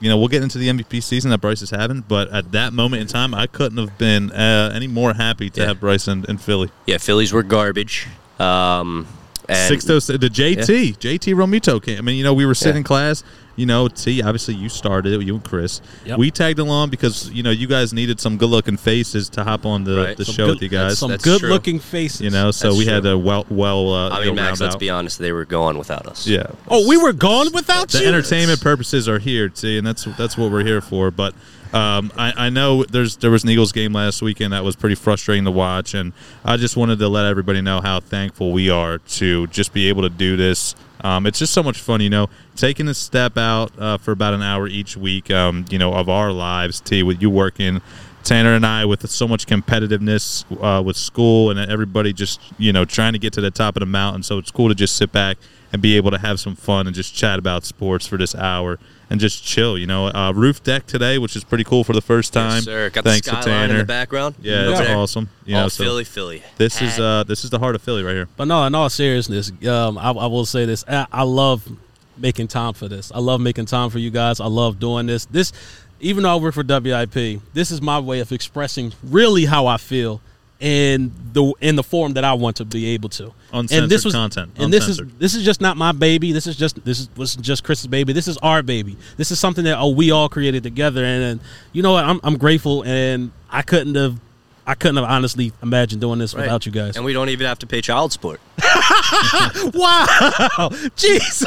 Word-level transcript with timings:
you 0.00 0.08
know, 0.08 0.16
we'll 0.18 0.28
get 0.28 0.42
into 0.42 0.58
the 0.58 0.68
MVP 0.68 1.02
season 1.02 1.30
that 1.30 1.38
Bryce 1.42 1.62
is 1.62 1.70
having, 1.70 2.00
but 2.08 2.28
at 2.30 2.52
that 2.52 2.72
moment 2.72 3.02
in 3.02 3.06
time, 3.08 3.34
I 3.34 3.46
couldn't 3.46 3.78
have 3.78 3.96
been 3.98 4.32
uh, 4.32 4.72
any 4.74 4.88
more 4.88 5.12
happy 5.14 5.50
to 5.50 5.60
Yeah. 5.60 5.66
have 5.68 5.80
Bryce 5.80 6.08
in, 6.08 6.24
in 6.26 6.38
Philly. 6.38 6.70
Yeah, 6.86 6.98
Phillies 6.98 7.32
were 7.32 7.42
garbage. 7.42 8.06
Um, 8.38 9.06
Six 9.54 9.84
to 9.84 9.94
the 10.18 10.28
JT, 10.28 10.98
JT 10.98 11.34
Realmuto 11.34 11.82
came. 11.82 11.98
I 11.98 12.00
mean, 12.02 12.16
you 12.16 12.24
know, 12.24 12.34
we 12.34 12.46
were 12.46 12.54
sitting 12.54 12.74
Yeah. 12.74 12.78
in 12.78 12.84
class. 12.84 13.24
You 13.56 13.66
know, 13.66 13.88
T. 13.88 14.22
Obviously, 14.22 14.54
you 14.54 14.70
started 14.70 15.12
it. 15.12 15.22
You 15.26 15.34
and 15.34 15.44
Chris. 15.44 15.82
Yep. 16.06 16.18
We 16.18 16.30
tagged 16.30 16.58
along 16.58 16.88
because 16.90 17.28
you 17.30 17.42
know 17.42 17.50
you 17.50 17.66
guys 17.66 17.92
needed 17.92 18.18
some 18.18 18.38
good-looking 18.38 18.78
faces 18.78 19.28
to 19.30 19.44
hop 19.44 19.66
on 19.66 19.84
the, 19.84 19.96
Right. 19.96 20.16
the 20.16 20.24
Some 20.24 20.34
show 20.34 20.46
good, 20.46 20.54
with 20.54 20.62
you 20.62 20.68
guys. 20.70 20.98
Some 20.98 21.10
That's 21.10 21.22
good 21.24 21.40
true. 21.40 21.50
looking 21.50 21.78
faces. 21.78 22.22
You 22.22 22.30
know, 22.30 22.52
so 22.52 22.68
That's 22.68 22.78
we 22.78 22.86
had 22.86 23.04
a 23.04 23.18
well, 23.18 23.44
well. 23.50 23.92
Uh, 23.92 24.10
I 24.10 24.24
mean, 24.24 24.36
Max, 24.36 24.60
let's 24.60 24.76
out. 24.76 24.80
be 24.80 24.88
honest, 24.88 25.18
they 25.18 25.32
were 25.32 25.44
gone 25.44 25.76
without 25.76 26.06
us. 26.06 26.26
Yeah. 26.26 26.46
Oh, 26.68 26.88
we 26.88 26.96
were 26.96 27.12
gone 27.12 27.52
without 27.52 27.90
the 27.90 28.00
you? 28.00 28.06
entertainment 28.06 28.62
purposes 28.62 29.08
are 29.10 29.18
here, 29.18 29.50
T, 29.50 29.76
and 29.76 29.86
that's 29.86 30.04
that's 30.16 30.38
what 30.38 30.50
we're 30.50 30.64
here 30.64 30.80
for. 30.80 31.10
But 31.10 31.34
um, 31.72 32.12
I, 32.16 32.46
I 32.46 32.50
know 32.50 32.84
there's 32.84 33.16
there 33.18 33.30
was 33.30 33.44
an 33.44 33.50
Eagles 33.50 33.72
game 33.72 33.92
last 33.92 34.22
weekend 34.22 34.52
that 34.52 34.64
was 34.64 34.76
pretty 34.76 34.96
frustrating 34.96 35.44
to 35.44 35.50
watch, 35.50 35.94
and 35.94 36.12
I 36.44 36.56
just 36.56 36.76
wanted 36.76 36.98
to 36.98 37.08
let 37.08 37.26
everybody 37.26 37.60
know 37.60 37.80
how 37.80 38.00
thankful 38.00 38.52
we 38.52 38.70
are 38.70 38.98
to 38.98 39.46
just 39.48 39.72
be 39.72 39.88
able 39.88 40.02
to 40.02 40.08
do 40.08 40.36
this. 40.36 40.74
Um, 41.02 41.26
it's 41.26 41.38
just 41.38 41.54
so 41.54 41.62
much 41.62 41.78
fun, 41.78 42.00
you 42.00 42.10
know, 42.10 42.28
taking 42.56 42.88
a 42.88 42.94
step 42.94 43.38
out 43.38 43.72
uh, 43.78 43.98
for 43.98 44.12
about 44.12 44.34
an 44.34 44.42
hour 44.42 44.66
each 44.66 44.96
week, 44.96 45.30
um, 45.30 45.64
you 45.70 45.78
know, 45.78 45.94
of 45.94 46.08
our 46.08 46.32
lives. 46.32 46.80
T, 46.80 47.02
with 47.02 47.22
you 47.22 47.30
working. 47.30 47.80
Tanner 48.22 48.52
and 48.52 48.66
I, 48.66 48.84
with 48.84 49.08
so 49.08 49.26
much 49.26 49.46
competitiveness 49.46 50.44
uh, 50.62 50.82
with 50.82 50.96
school 50.96 51.50
and 51.50 51.58
everybody 51.58 52.12
just, 52.12 52.38
you 52.58 52.70
know, 52.70 52.84
trying 52.84 53.14
to 53.14 53.18
get 53.18 53.32
to 53.34 53.40
the 53.40 53.50
top 53.50 53.76
of 53.76 53.80
the 53.80 53.86
mountain. 53.86 54.22
So 54.22 54.36
it's 54.36 54.50
cool 54.50 54.68
to 54.68 54.74
just 54.74 54.96
sit 54.96 55.10
back 55.10 55.38
and 55.72 55.80
be 55.80 55.96
able 55.96 56.10
to 56.10 56.18
have 56.18 56.38
some 56.38 56.54
fun 56.54 56.86
and 56.86 56.94
just 56.94 57.14
chat 57.14 57.38
about 57.38 57.64
sports 57.64 58.06
for 58.06 58.18
this 58.18 58.34
hour 58.34 58.78
and 59.10 59.20
just 59.20 59.44
chill. 59.44 59.76
You 59.76 59.86
know, 59.86 60.06
uh, 60.06 60.32
roof 60.34 60.62
deck 60.62 60.86
today, 60.86 61.18
which 61.18 61.36
is 61.36 61.44
pretty 61.44 61.64
cool 61.64 61.84
for 61.84 61.92
the 61.92 62.00
first 62.00 62.32
time. 62.32 62.54
Yes, 62.56 62.64
sir. 62.64 62.90
Got 62.90 63.04
Thanks 63.04 63.26
the 63.26 63.32
to 63.36 63.42
skyline 63.42 63.60
Tanner. 63.60 63.72
in 63.74 63.78
the 63.80 63.84
background. 63.84 64.36
Yeah, 64.40 64.60
Over 64.60 64.70
that's 64.70 64.80
there. 64.86 64.96
awesome. 64.96 65.28
You 65.44 65.56
All 65.56 65.62
know, 65.62 65.68
so 65.68 65.84
Philly, 65.84 66.04
Philly. 66.04 66.42
this 66.56 66.80
is 66.80 66.98
uh, 66.98 67.24
this 67.24 67.44
is 67.44 67.50
the 67.50 67.58
heart 67.58 67.74
of 67.74 67.82
Philly 67.82 68.02
right 68.02 68.14
here. 68.14 68.28
But 68.36 68.46
no, 68.46 68.64
in 68.64 68.74
all 68.74 68.88
seriousness, 68.88 69.50
um, 69.66 69.98
I, 69.98 70.10
I 70.12 70.26
will 70.26 70.46
say 70.46 70.64
this: 70.64 70.84
I, 70.88 71.06
I 71.12 71.22
love 71.24 71.68
making 72.16 72.48
time 72.48 72.72
for 72.74 72.86
this. 72.88 73.10
I 73.12 73.18
love 73.18 73.40
making 73.40 73.66
time 73.66 73.90
for 73.90 73.98
you 73.98 74.10
guys. 74.10 74.40
I 74.40 74.46
love 74.46 74.78
doing 74.78 75.06
this. 75.06 75.24
This, 75.26 75.52
even 76.00 76.22
though 76.22 76.32
I 76.32 76.36
work 76.36 76.54
for 76.54 76.62
WIP, 76.64 77.40
this 77.52 77.70
is 77.70 77.80
my 77.82 77.98
way 77.98 78.20
of 78.20 78.30
expressing 78.32 78.92
really 79.02 79.44
how 79.46 79.66
I 79.66 79.76
feel 79.78 80.20
in 80.60 81.10
the 81.32 81.52
in 81.60 81.74
the 81.74 81.82
form 81.82 82.12
that 82.12 82.24
I 82.24 82.34
want 82.34 82.56
to 82.56 82.64
be 82.64 82.88
able 82.88 83.08
to. 83.10 83.32
Uncensored 83.52 83.82
and 83.82 83.90
this 83.90 84.04
was, 84.04 84.14
content. 84.14 84.52
And 84.56 84.72
this 84.72 84.88
is 84.88 85.00
this 85.18 85.34
is 85.34 85.44
just 85.44 85.60
not 85.60 85.76
my 85.76 85.92
baby. 85.92 86.32
This 86.32 86.46
is 86.46 86.56
just 86.56 86.84
this 86.84 87.00
is 87.00 87.08
was 87.16 87.34
just 87.36 87.64
Chris's 87.64 87.86
baby. 87.86 88.12
This 88.12 88.28
is 88.28 88.36
our 88.38 88.62
baby. 88.62 88.96
This 89.16 89.30
is 89.30 89.40
something 89.40 89.64
that 89.64 89.78
oh 89.78 89.88
we 89.88 90.10
all 90.10 90.28
created 90.28 90.62
together. 90.62 91.04
And, 91.04 91.22
and 91.22 91.40
you 91.72 91.82
know 91.82 91.92
what? 91.92 92.04
I'm 92.04 92.20
I'm 92.22 92.36
grateful, 92.36 92.84
and 92.84 93.32
I 93.50 93.62
couldn't 93.62 93.94
have. 93.94 94.20
I 94.70 94.74
couldn't 94.76 94.98
have 94.98 95.04
honestly 95.04 95.52
imagined 95.64 96.00
doing 96.00 96.20
this 96.20 96.32
Right. 96.32 96.42
without 96.42 96.64
you 96.64 96.70
guys. 96.70 96.94
And 96.94 97.04
we 97.04 97.12
don't 97.12 97.28
even 97.28 97.44
have 97.48 97.58
to 97.58 97.66
pay 97.66 97.80
child 97.80 98.12
support. 98.12 98.40
Wow, 99.74 100.70
Jesus! 100.96 101.44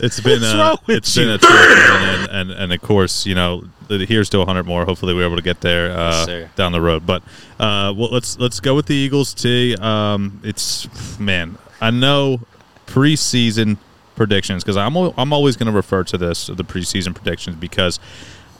It's 0.00 0.20
been 0.20 0.40
What's 0.40 0.54
uh, 0.54 0.58
wrong 0.58 0.78
with 0.86 0.96
it's 0.98 1.14
been 1.14 1.28
a 1.30 1.38
trip, 1.38 1.50
man, 1.50 2.20
and, 2.20 2.30
and 2.30 2.50
and 2.50 2.72
of 2.72 2.82
course, 2.82 3.24
you 3.26 3.34
know, 3.34 3.64
the- 3.88 4.04
here's 4.04 4.28
to 4.30 4.38
100 4.38 4.64
more. 4.64 4.84
Hopefully, 4.84 5.14
we're 5.14 5.24
able 5.26 5.36
to 5.36 5.42
get 5.42 5.60
there 5.62 5.90
uh, 5.92 6.26
Yes, 6.28 6.50
down 6.54 6.72
the 6.72 6.80
road. 6.80 7.06
But 7.06 7.22
uh, 7.58 7.94
well, 7.96 8.10
let's 8.10 8.38
let's 8.38 8.60
go 8.60 8.74
with 8.74 8.86
the 8.86 8.94
Eagles. 8.94 9.32
T. 9.34 9.74
Um, 9.76 10.40
it's 10.44 10.88
man, 11.18 11.56
I 11.80 11.90
know 11.90 12.40
preseason 12.86 13.78
predictions 14.16 14.62
because 14.62 14.76
I'm 14.76 14.94
I'm 14.96 15.32
always 15.32 15.56
going 15.56 15.66
to 15.66 15.72
refer 15.72 16.04
to 16.04 16.18
this 16.18 16.46
the 16.48 16.64
preseason 16.64 17.14
predictions 17.14 17.56
because. 17.56 17.98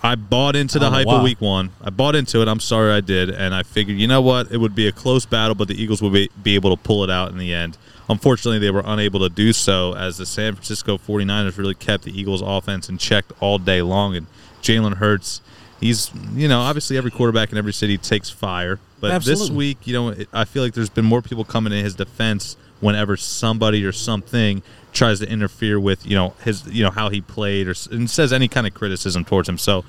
I 0.02 0.16
bought 0.16 0.56
into 0.56 0.78
the 0.78 0.86
I 0.86 0.90
hype 0.90 1.06
why. 1.06 1.16
of 1.18 1.22
week 1.22 1.40
one. 1.40 1.70
I 1.80 1.90
bought 1.90 2.16
into 2.16 2.42
it. 2.42 2.48
I'm 2.48 2.60
sorry 2.60 2.92
I 2.92 3.00
did. 3.00 3.30
And 3.30 3.54
I 3.54 3.62
figured, 3.62 3.98
you 3.98 4.08
know 4.08 4.20
what? 4.20 4.50
It 4.50 4.58
would 4.58 4.74
be 4.74 4.88
a 4.88 4.92
close 4.92 5.24
battle, 5.24 5.54
but 5.54 5.68
the 5.68 5.80
Eagles 5.80 6.02
would 6.02 6.12
be, 6.12 6.28
be 6.42 6.56
able 6.56 6.76
to 6.76 6.82
pull 6.82 7.04
it 7.04 7.10
out 7.10 7.30
in 7.30 7.38
the 7.38 7.54
end. 7.54 7.78
Unfortunately, 8.08 8.58
they 8.58 8.72
were 8.72 8.82
unable 8.84 9.20
to 9.20 9.28
do 9.28 9.52
so 9.52 9.94
as 9.94 10.18
the 10.18 10.26
San 10.26 10.54
Francisco 10.54 10.98
49ers 10.98 11.56
really 11.56 11.74
kept 11.74 12.02
the 12.02 12.18
Eagles' 12.18 12.42
offense 12.42 12.88
in 12.88 12.98
check 12.98 13.24
all 13.38 13.58
day 13.58 13.80
long. 13.80 14.16
And 14.16 14.26
Jalen 14.60 14.94
Hurts, 14.94 15.40
he's, 15.78 16.10
you 16.34 16.48
know, 16.48 16.60
obviously 16.60 16.96
every 16.96 17.12
quarterback 17.12 17.52
in 17.52 17.58
every 17.58 17.72
city 17.72 17.96
takes 17.96 18.28
fire. 18.28 18.80
But 19.00 19.24
this 19.24 19.50
week, 19.50 19.86
you 19.86 19.92
know, 19.92 20.14
I 20.32 20.44
feel 20.44 20.64
like 20.64 20.74
there's 20.74 20.90
been 20.90 21.04
more 21.04 21.22
people 21.22 21.44
coming 21.44 21.72
in 21.72 21.84
his 21.84 21.94
defense 21.94 22.56
whenever 22.80 23.16
somebody 23.16 23.84
or 23.84 23.92
something 23.92 24.62
tries 24.92 25.20
to 25.20 25.28
interfere 25.28 25.80
with, 25.80 26.06
you 26.06 26.14
know, 26.14 26.34
his, 26.44 26.66
you 26.66 26.84
know, 26.84 26.90
how 26.90 27.08
he 27.08 27.20
played 27.20 27.68
or 27.68 27.74
and 27.90 28.08
says 28.08 28.32
any 28.32 28.48
kind 28.48 28.66
of 28.66 28.74
criticism 28.74 29.24
towards 29.24 29.48
him. 29.48 29.58
So, 29.58 29.84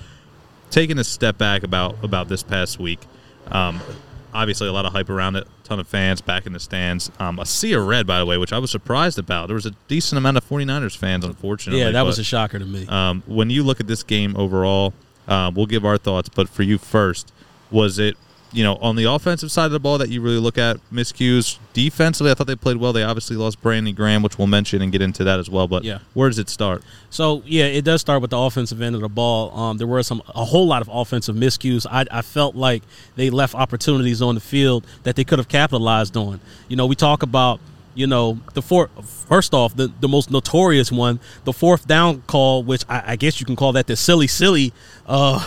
taking 0.71 0.97
a 0.97 1.03
step 1.03 1.37
back 1.37 1.63
about 1.63 2.03
about 2.03 2.27
this 2.29 2.43
past 2.43 2.79
week. 2.79 2.99
Um, 3.51 3.81
obviously, 4.33 4.67
a 4.67 4.71
lot 4.73 4.85
of 4.85 4.93
hype 4.93 5.09
around 5.09 5.35
it. 5.35 5.47
ton 5.63 5.79
of 5.79 5.87
fans 5.87 6.21
back 6.21 6.45
in 6.45 6.53
the 6.53 6.59
stands. 6.59 7.11
Um, 7.19 7.39
a 7.39 7.45
sea 7.45 7.73
of 7.73 7.85
red, 7.85 8.07
by 8.07 8.19
the 8.19 8.25
way, 8.25 8.37
which 8.37 8.53
I 8.53 8.57
was 8.59 8.71
surprised 8.71 9.19
about. 9.19 9.47
There 9.47 9.55
was 9.55 9.65
a 9.65 9.75
decent 9.87 10.17
amount 10.17 10.37
of 10.37 10.47
49ers 10.47 10.97
fans, 10.97 11.25
unfortunately. 11.25 11.81
yeah, 11.81 11.91
that 11.91 12.05
was 12.05 12.19
a 12.19 12.23
shocker 12.23 12.59
to 12.59 12.65
me. 12.65 12.87
um, 12.87 13.23
when 13.27 13.49
you 13.49 13.63
look 13.63 13.79
at 13.79 13.87
this 13.87 14.03
game 14.03 14.35
overall, 14.37 14.93
uh, 15.27 15.51
we'll 15.53 15.65
give 15.67 15.85
our 15.85 15.97
thoughts. 15.97 16.29
But 16.29 16.49
for 16.49 16.63
you 16.63 16.77
first, 16.77 17.31
was 17.71 17.99
it 17.99 18.17
you 18.53 18.63
know 18.63 18.75
on 18.77 18.95
the 18.95 19.05
offensive 19.05 19.51
side 19.51 19.65
of 19.65 19.71
the 19.71 19.79
ball 19.79 19.97
that 19.97 20.09
you 20.09 20.21
really 20.21 20.37
look 20.37 20.57
at 20.57 20.77
miscues? 20.91 21.57
Defensively, 21.73 22.31
I 22.31 22.35
thought 22.35 22.47
they 22.47 22.55
played 22.55 22.77
well. 22.77 22.93
They 22.93 23.03
obviously 23.03 23.35
lost 23.35 23.61
Brandon 23.61 23.93
Graham, 23.95 24.21
which 24.21 24.37
we'll 24.37 24.47
mention 24.47 24.81
and 24.81 24.91
get 24.91 25.01
into 25.01 25.23
that 25.23 25.39
as 25.39 25.49
well. 25.49 25.67
But 25.67 25.83
Yeah. 25.83 25.99
where 26.13 26.29
does 26.29 26.39
it 26.39 26.49
start? 26.49 26.83
So 27.09 27.41
yeah, 27.45 27.65
it 27.65 27.83
does 27.83 27.99
start 28.01 28.21
with 28.21 28.29
the 28.31 28.37
offensive 28.37 28.81
end 28.81 28.95
of 28.95 29.01
the 29.01 29.09
ball. 29.09 29.57
Um, 29.57 29.77
there 29.77 29.87
were 29.87 30.03
some 30.03 30.21
a 30.35 30.45
whole 30.45 30.67
lot 30.67 30.81
of 30.81 30.89
offensive 30.91 31.35
miscues. 31.35 31.85
I, 31.89 32.05
I 32.11 32.21
felt 32.21 32.55
like 32.55 32.83
they 33.15 33.29
left 33.29 33.55
opportunities 33.55 34.21
on 34.21 34.35
the 34.35 34.41
field 34.41 34.85
that 35.03 35.15
they 35.15 35.23
could 35.23 35.39
have 35.39 35.47
capitalized 35.49 36.15
on. 36.15 36.39
You 36.67 36.75
know, 36.75 36.85
we 36.85 36.95
talk 36.95 37.23
about 37.23 37.59
you 37.95 38.07
know 38.07 38.39
the 38.53 38.61
four. 38.61 38.89
First 39.27 39.53
off, 39.53 39.75
the 39.75 39.91
the 39.99 40.07
most 40.07 40.31
notorious 40.31 40.91
one, 40.91 41.19
the 41.43 41.53
fourth 41.53 41.87
down 41.87 42.21
call, 42.27 42.63
which 42.63 42.83
I, 42.89 43.03
I 43.13 43.15
guess 43.15 43.39
you 43.39 43.45
can 43.45 43.55
call 43.55 43.73
that 43.73 43.87
the 43.87 43.95
silly 43.95 44.27
silly, 44.27 44.73
uh, 45.07 45.39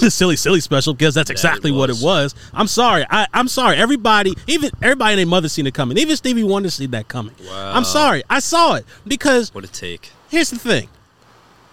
the 0.00 0.10
silly 0.10 0.36
silly 0.36 0.60
special 0.60 0.94
because 0.94 1.14
that's 1.14 1.30
exactly 1.30 1.70
what 1.72 1.90
it 1.90 1.94
was. 1.94 2.02
was. 2.02 2.34
I'm 2.54 2.66
sorry. 2.66 3.04
I, 3.10 3.26
I'm 3.34 3.48
sorry. 3.48 3.76
Everybody, 3.76 4.34
even 4.46 4.70
everybody 4.82 5.12
and 5.12 5.18
their 5.18 5.26
mother 5.26 5.48
seen 5.48 5.66
it 5.66 5.74
coming. 5.74 5.98
Even 5.98 6.16
Stevie 6.16 6.44
Wonder 6.44 6.70
seen 6.70 6.90
that 6.92 7.08
coming. 7.08 7.34
Wow. 7.46 7.72
I'm 7.74 7.84
sorry. 7.84 8.22
I 8.30 8.40
saw 8.40 8.74
it 8.74 8.84
because 9.06 9.54
What 9.54 9.64
a 9.64 9.68
take. 9.68 10.10
here's 10.30 10.50
the 10.50 10.58
thing. 10.58 10.88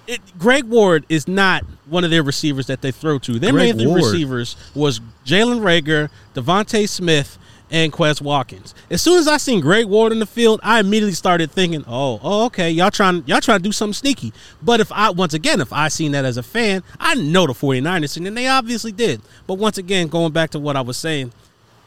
It, 0.08 0.22
Greg 0.40 0.64
Ward 0.66 1.06
is 1.08 1.28
not 1.28 1.64
one 1.86 2.04
of 2.04 2.10
their 2.10 2.24
receivers 2.24 2.66
that 2.66 2.82
they 2.82 2.92
throw 2.92 3.20
to. 3.20 3.38
Their 3.38 3.52
Greg 3.52 3.76
main 3.78 3.88
Ward? 3.90 4.02
receivers 4.02 4.56
was 4.74 5.00
Jalen 5.24 5.60
Reagor, 5.62 6.10
DeVonta 6.34 6.90
Smith, 6.90 7.38
and 7.72 7.94
Quez 7.94 8.22
Watkins. 8.22 8.74
As 8.90 9.02
soon 9.02 9.20
as 9.20 9.28
I 9.28 9.38
seen 9.38 9.62
Greg 9.62 9.86
Ward 9.86 10.12
in 10.12 10.20
the 10.20 10.26
field, 10.26 10.60
I 10.64 10.80
immediately 10.80 11.14
started 11.14 11.52
thinking, 11.52 11.84
"Oh, 11.88 12.20
oh, 12.24 12.46
okay, 12.46 12.72
y'all 12.72 12.92
trying 12.92 13.24
y'all 13.26 13.42
trying 13.42 13.60
to 13.60 13.64
do 13.64 13.72
something 13.72 13.94
sneaky." 13.94 14.34
But 14.62 14.80
if 14.80 14.92
I 14.92 15.10
once 15.12 15.34
again, 15.34 15.62
if 15.62 15.72
I 15.72 15.88
seen 15.88 16.12
that 16.14 16.26
as 16.26 16.38
a 16.38 16.44
fan, 16.44 16.84
I 17.00 17.16
know 17.16 17.48
the 17.48 17.54
49ers 17.54 18.18
and 18.18 18.38
they 18.38 18.48
obviously 18.48 18.92
did. 18.92 19.22
But 19.48 19.56
once 19.56 19.78
again, 19.78 20.08
going 20.08 20.32
back 20.32 20.52
to 20.52 20.60
what 20.60 20.76
I 20.76 20.82
was 20.82 20.98
saying, 20.98 21.32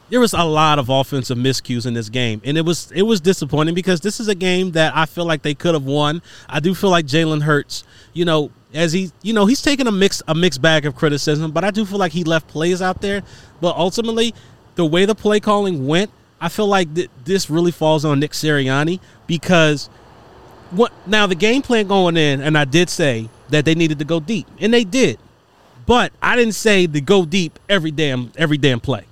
there 0.09 0.19
was 0.19 0.33
a 0.33 0.43
lot 0.43 0.79
of 0.79 0.89
offensive 0.89 1.37
miscues 1.37 1.85
in 1.85 1.93
this 1.93 2.09
game, 2.09 2.41
and 2.43 2.57
it 2.57 2.65
was 2.65 2.91
it 2.93 3.03
was 3.03 3.21
disappointing 3.21 3.73
because 3.73 4.01
this 4.01 4.19
is 4.19 4.27
a 4.27 4.35
game 4.35 4.71
that 4.71 4.95
I 4.95 5.05
feel 5.05 5.25
like 5.25 5.41
they 5.41 5.55
could 5.55 5.73
have 5.73 5.85
won. 5.85 6.21
I 6.47 6.59
do 6.59 6.75
feel 6.75 6.89
like 6.89 7.05
Jalen 7.05 7.41
Hurts, 7.41 7.83
you 8.13 8.25
know, 8.25 8.51
as 8.73 8.91
he, 8.91 9.11
you 9.21 9.33
know, 9.33 9.45
he's 9.45 9.61
taking 9.61 9.87
a 9.87 9.91
mix 9.91 10.21
a 10.27 10.35
mixed 10.35 10.61
bag 10.61 10.85
of 10.85 10.95
criticism, 10.95 11.51
but 11.51 11.63
I 11.63 11.71
do 11.71 11.85
feel 11.85 11.99
like 11.99 12.11
he 12.11 12.23
left 12.23 12.47
plays 12.47 12.81
out 12.81 13.01
there. 13.01 13.23
But 13.61 13.75
ultimately, 13.75 14.33
the 14.75 14.85
way 14.85 15.05
the 15.05 15.15
play 15.15 15.39
calling 15.39 15.87
went, 15.87 16.11
I 16.41 16.49
feel 16.49 16.67
like 16.67 16.93
th- 16.93 17.09
this 17.25 17.49
really 17.49 17.71
falls 17.71 18.03
on 18.05 18.19
Nick 18.19 18.31
Sirianni 18.31 18.99
because 19.27 19.89
what 20.71 20.91
now 21.07 21.27
the 21.27 21.35
game 21.35 21.61
plan 21.61 21.87
going 21.87 22.17
in, 22.17 22.41
and 22.41 22.57
I 22.57 22.65
did 22.65 22.89
say 22.89 23.29
that 23.49 23.65
they 23.65 23.75
needed 23.75 23.99
to 23.99 24.05
go 24.05 24.19
deep, 24.19 24.47
and 24.59 24.73
they 24.73 24.83
did. 24.83 25.19
But 25.85 26.11
I 26.21 26.35
didn't 26.35 26.55
say 26.55 26.87
to 26.87 27.01
go 27.01 27.25
deep 27.25 27.59
every 27.69 27.91
damn 27.91 28.31
every 28.37 28.57
damn 28.57 28.79
play. 28.79 29.05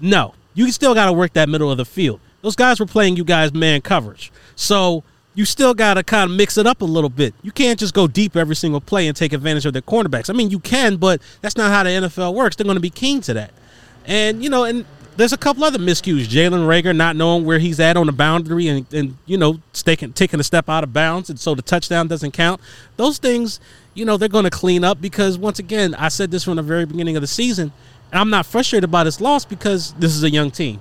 No, 0.00 0.34
you 0.54 0.70
still 0.72 0.94
got 0.94 1.06
to 1.06 1.12
work 1.12 1.32
that 1.34 1.48
middle 1.48 1.70
of 1.70 1.78
the 1.78 1.84
field. 1.84 2.20
Those 2.42 2.56
guys 2.56 2.78
were 2.78 2.86
playing 2.86 3.16
you 3.16 3.24
guys 3.24 3.52
man 3.52 3.80
coverage, 3.80 4.30
so 4.54 5.02
you 5.34 5.44
still 5.44 5.74
got 5.74 5.94
to 5.94 6.02
kind 6.02 6.30
of 6.30 6.36
mix 6.36 6.56
it 6.56 6.66
up 6.66 6.80
a 6.80 6.84
little 6.84 7.10
bit. 7.10 7.34
You 7.42 7.52
can't 7.52 7.78
just 7.78 7.92
go 7.92 8.06
deep 8.06 8.36
every 8.36 8.56
single 8.56 8.80
play 8.80 9.06
and 9.06 9.14
take 9.14 9.34
advantage 9.34 9.66
of 9.66 9.74
their 9.74 9.82
cornerbacks. 9.82 10.30
I 10.30 10.32
mean, 10.32 10.50
you 10.50 10.58
can, 10.58 10.96
but 10.96 11.20
that's 11.42 11.56
not 11.56 11.70
how 11.70 11.82
the 11.82 11.90
NFL 11.90 12.34
works. 12.34 12.56
They're 12.56 12.64
going 12.64 12.76
to 12.76 12.80
be 12.80 12.90
keen 12.90 13.20
to 13.22 13.34
that, 13.34 13.52
and 14.06 14.42
you 14.42 14.50
know, 14.50 14.64
and 14.64 14.84
there's 15.16 15.32
a 15.32 15.38
couple 15.38 15.64
other 15.64 15.78
miscues. 15.78 16.26
Jalen 16.26 16.66
Reagor 16.66 16.94
not 16.94 17.16
knowing 17.16 17.44
where 17.44 17.58
he's 17.58 17.80
at 17.80 17.96
on 17.96 18.06
the 18.06 18.12
boundary 18.12 18.68
and, 18.68 18.92
and 18.92 19.16
you 19.26 19.36
know, 19.36 19.60
taking 19.72 20.12
taking 20.12 20.40
a 20.40 20.44
step 20.44 20.68
out 20.68 20.84
of 20.84 20.92
bounds, 20.92 21.30
and 21.30 21.40
so 21.40 21.54
the 21.54 21.62
touchdown 21.62 22.06
doesn't 22.08 22.32
count. 22.32 22.60
Those 22.96 23.18
things, 23.18 23.60
you 23.94 24.04
know, 24.04 24.16
they're 24.16 24.28
going 24.28 24.44
to 24.44 24.50
clean 24.50 24.84
up 24.84 25.00
because 25.00 25.38
once 25.38 25.58
again, 25.58 25.94
I 25.94 26.08
said 26.08 26.30
this 26.30 26.44
from 26.44 26.56
the 26.56 26.62
very 26.62 26.84
beginning 26.84 27.16
of 27.16 27.22
the 27.22 27.26
season, 27.26 27.72
and 28.10 28.20
I'm 28.20 28.30
not 28.30 28.46
frustrated 28.46 28.90
by 28.90 29.04
this 29.04 29.20
loss 29.20 29.44
because 29.44 29.92
this 29.94 30.14
is 30.14 30.22
a 30.22 30.30
young 30.30 30.50
team. 30.50 30.80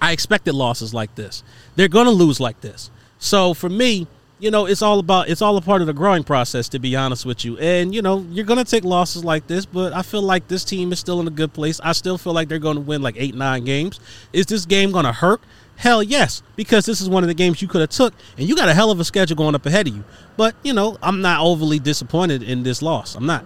I 0.00 0.10
expected 0.10 0.54
losses 0.54 0.92
like 0.92 1.14
this. 1.14 1.44
They're 1.76 1.88
going 1.88 2.06
to 2.06 2.12
lose 2.12 2.40
like 2.40 2.60
this. 2.60 2.90
So 3.18 3.54
for 3.54 3.68
me, 3.68 4.08
you 4.42 4.50
know, 4.50 4.66
it's 4.66 4.82
all 4.82 4.98
about 4.98 5.28
it's 5.28 5.40
all 5.40 5.56
a 5.56 5.60
part 5.60 5.82
of 5.82 5.86
the 5.86 5.92
growing 5.92 6.24
process 6.24 6.68
to 6.70 6.80
be 6.80 6.96
honest 6.96 7.24
with 7.24 7.44
you. 7.44 7.56
And 7.58 7.94
you 7.94 8.02
know, 8.02 8.26
you're 8.30 8.44
to 8.58 8.68
take 8.68 8.82
losses 8.82 9.24
like 9.24 9.46
this, 9.46 9.64
but 9.64 9.92
I 9.92 10.02
feel 10.02 10.20
like 10.20 10.48
this 10.48 10.64
team 10.64 10.92
is 10.92 10.98
still 10.98 11.20
in 11.20 11.28
a 11.28 11.30
good 11.30 11.52
place. 11.52 11.80
I 11.84 11.92
still 11.92 12.18
feel 12.18 12.32
like 12.32 12.48
they're 12.48 12.58
to 12.74 12.82
win 12.82 13.02
like 13.02 13.14
8-9 13.14 13.64
games. 13.64 14.00
Is 14.32 14.46
this 14.46 14.66
game 14.66 14.92
to 15.04 15.12
hurt? 15.12 15.40
Hell 15.76 16.02
yes, 16.02 16.42
because 16.56 16.86
this 16.86 17.00
is 17.00 17.08
one 17.08 17.22
of 17.22 17.28
the 17.28 17.34
games 17.34 17.62
you 17.62 17.68
could 17.68 17.82
have 17.82 17.90
took 17.90 18.14
and 18.36 18.48
you 18.48 18.56
got 18.56 18.68
a 18.68 18.74
hell 18.74 18.90
of 18.90 18.98
a 18.98 19.04
schedule 19.04 19.36
going 19.36 19.54
up 19.54 19.64
ahead 19.64 19.86
of 19.86 19.94
you. 19.94 20.02
But, 20.36 20.56
you 20.64 20.72
know, 20.72 20.98
I'm 21.02 21.22
not 21.22 21.40
overly 21.40 21.78
disappointed 21.78 22.42
in 22.42 22.64
this 22.64 22.82
loss. 22.82 23.14
I'm 23.14 23.26
not. 23.26 23.44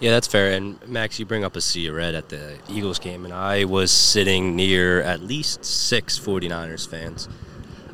Yeah, 0.00 0.10
that's 0.10 0.26
fair. 0.26 0.50
And 0.50 0.84
Max, 0.88 1.20
you 1.20 1.26
bring 1.26 1.44
up 1.44 1.54
a 1.54 1.60
sea 1.60 1.86
of 1.86 1.94
red 1.94 2.16
at 2.16 2.28
the 2.28 2.58
Eagles 2.68 2.98
game, 2.98 3.24
and 3.24 3.32
I 3.32 3.64
was 3.64 3.92
sitting 3.92 4.56
near 4.56 5.00
at 5.00 5.22
least 5.22 5.64
six 5.64 6.18
49ers 6.18 6.88
fans. 6.88 7.28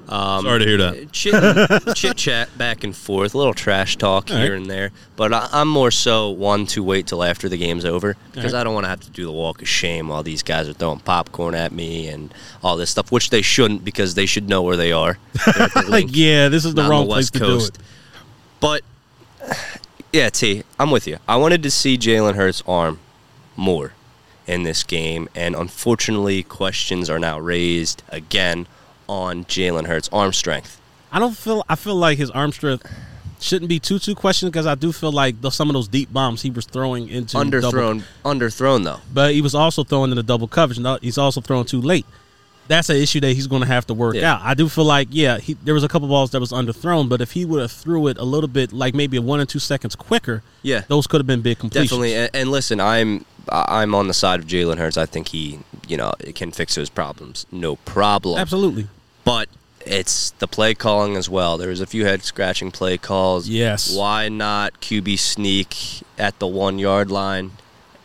Um, 0.08 0.44
Sorry 0.44 0.60
to 0.60 0.64
hear 0.64 0.78
that. 0.78 1.12
Chit, 1.12 1.94
chit 1.96 2.16
chat 2.16 2.56
back 2.56 2.82
and 2.82 2.96
forth, 2.96 3.34
a 3.34 3.38
little 3.38 3.52
trash 3.52 3.96
talk 3.96 4.30
here 4.30 4.54
and 4.54 4.64
there. 4.66 4.90
But 5.16 5.34
I, 5.34 5.48
I'm 5.52 5.68
more 5.68 5.90
so 5.90 6.30
one 6.30 6.64
to 6.68 6.82
wait 6.82 7.06
till 7.08 7.22
after 7.22 7.48
the 7.48 7.58
game's 7.58 7.84
over 7.84 8.16
because 8.32 8.54
I 8.54 8.64
don't 8.64 8.72
want 8.72 8.84
to 8.84 8.88
have 8.88 9.00
to 9.00 9.10
do 9.10 9.26
the 9.26 9.32
walk 9.32 9.60
of 9.60 9.68
shame 9.68 10.08
while 10.08 10.22
these 10.22 10.42
guys 10.42 10.66
are 10.68 10.72
throwing 10.72 11.00
popcorn 11.00 11.54
at 11.54 11.72
me 11.72 12.08
and 12.08 12.32
all 12.62 12.76
this 12.78 12.88
stuff, 12.90 13.12
which 13.12 13.28
they 13.28 13.42
shouldn't 13.42 13.84
because 13.84 14.14
they 14.14 14.24
should 14.26 14.48
know 14.48 14.62
where 14.62 14.76
they 14.76 14.92
are. 14.92 15.18
The 15.34 15.84
Like, 15.88 16.06
yeah, 16.08 16.48
this 16.48 16.64
is 16.64 16.74
the 16.74 16.82
wrong 16.88 17.02
the 17.06 17.12
place 17.14 17.24
West 17.24 17.34
to 17.34 17.38
Coast. 17.40 17.74
do 17.74 17.80
it. 17.80 17.86
But 18.60 18.82
yeah, 20.12 20.30
T, 20.30 20.62
I'm 20.78 20.90
with 20.90 21.06
you. 21.06 21.18
I 21.28 21.36
wanted 21.36 21.62
to 21.64 21.70
see 21.70 21.98
Jalen 21.98 22.34
Hurts' 22.34 22.62
arm 22.66 22.98
more 23.56 23.92
in 24.46 24.62
this 24.62 24.82
game, 24.84 25.28
and 25.34 25.54
unfortunately, 25.54 26.42
questions 26.42 27.10
are 27.10 27.18
now 27.18 27.38
raised 27.38 28.02
again 28.08 28.66
on 29.08 29.44
Jalen 29.46 29.86
Hurts' 29.86 30.08
arm 30.12 30.32
strength. 30.32 30.80
I 31.12 31.18
don't 31.18 31.36
feel. 31.36 31.64
I 31.68 31.74
feel 31.76 31.94
like 31.96 32.18
his 32.18 32.30
arm 32.30 32.52
strength 32.52 32.86
shouldn't 33.40 33.68
be 33.68 33.78
too 33.78 33.98
too 33.98 34.14
questioned 34.14 34.52
because 34.52 34.66
I 34.66 34.74
do 34.74 34.92
feel 34.92 35.12
like 35.12 35.40
those, 35.40 35.54
some 35.54 35.68
of 35.70 35.74
those 35.74 35.88
deep 35.88 36.12
bombs 36.12 36.42
he 36.42 36.50
was 36.50 36.66
throwing 36.66 37.08
into 37.08 37.34
double- 37.34 37.50
Underthrown, 37.50 38.02
underthrown 38.24 38.84
though. 38.84 39.00
but 39.14 39.32
he 39.32 39.40
was 39.40 39.54
also 39.54 39.84
throwing 39.84 40.10
in 40.10 40.18
into 40.18 40.26
double 40.26 40.48
coverage. 40.48 40.78
No, 40.78 40.94
uh, 40.94 40.98
he's 41.00 41.18
also 41.18 41.40
throwing 41.40 41.64
too 41.64 41.80
late. 41.80 42.04
That's 42.66 42.90
an 42.90 42.96
issue 42.96 43.20
that 43.20 43.32
he's 43.32 43.46
going 43.46 43.62
to 43.62 43.66
have 43.68 43.86
to 43.86 43.94
work 43.94 44.14
Yeah. 44.16 44.34
out. 44.34 44.40
I 44.42 44.52
do 44.52 44.68
feel 44.68 44.84
like 44.84 45.08
yeah, 45.10 45.38
he, 45.38 45.54
there 45.54 45.72
was 45.72 45.84
a 45.84 45.88
couple 45.88 46.06
balls 46.08 46.32
that 46.32 46.40
was 46.40 46.52
underthrown, 46.52 47.08
but 47.08 47.22
if 47.22 47.32
he 47.32 47.46
would 47.46 47.62
have 47.62 47.72
threw 47.72 48.08
it 48.08 48.18
a 48.18 48.24
little 48.24 48.48
bit, 48.48 48.72
like 48.74 48.92
maybe 48.94 49.18
one 49.18 49.40
or 49.40 49.46
two 49.46 49.58
seconds 49.60 49.96
quicker, 49.96 50.42
Yeah. 50.62 50.82
those 50.88 51.06
could 51.06 51.20
have 51.20 51.26
been 51.26 51.40
big 51.40 51.58
completions. 51.60 51.88
Definitely, 51.90 52.14
and, 52.16 52.30
and 52.34 52.50
listen, 52.50 52.80
I'm 52.80 53.24
I'm 53.50 53.94
on 53.94 54.08
the 54.08 54.14
side 54.14 54.40
of 54.40 54.46
Jalen 54.46 54.76
Hurts. 54.76 54.98
I 54.98 55.06
think 55.06 55.28
he, 55.28 55.60
you 55.86 55.96
know, 55.96 56.12
can 56.34 56.50
fix 56.50 56.74
those 56.74 56.90
problems, 56.90 57.46
no 57.50 57.76
problem. 57.76 58.38
absolutely. 58.38 58.88
But 59.28 59.48
it's 59.84 60.30
the 60.32 60.48
play 60.48 60.74
calling 60.74 61.16
as 61.16 61.28
well. 61.28 61.58
There 61.58 61.68
was 61.68 61.82
a 61.82 61.86
few 61.86 62.06
head 62.06 62.22
scratching 62.22 62.70
play 62.70 62.96
calls. 62.96 63.46
Yes. 63.46 63.94
Why 63.94 64.28
not 64.30 64.80
QB 64.80 65.18
sneak 65.18 65.76
at 66.16 66.38
the 66.38 66.46
one 66.46 66.78
yard 66.78 67.10
line, 67.10 67.52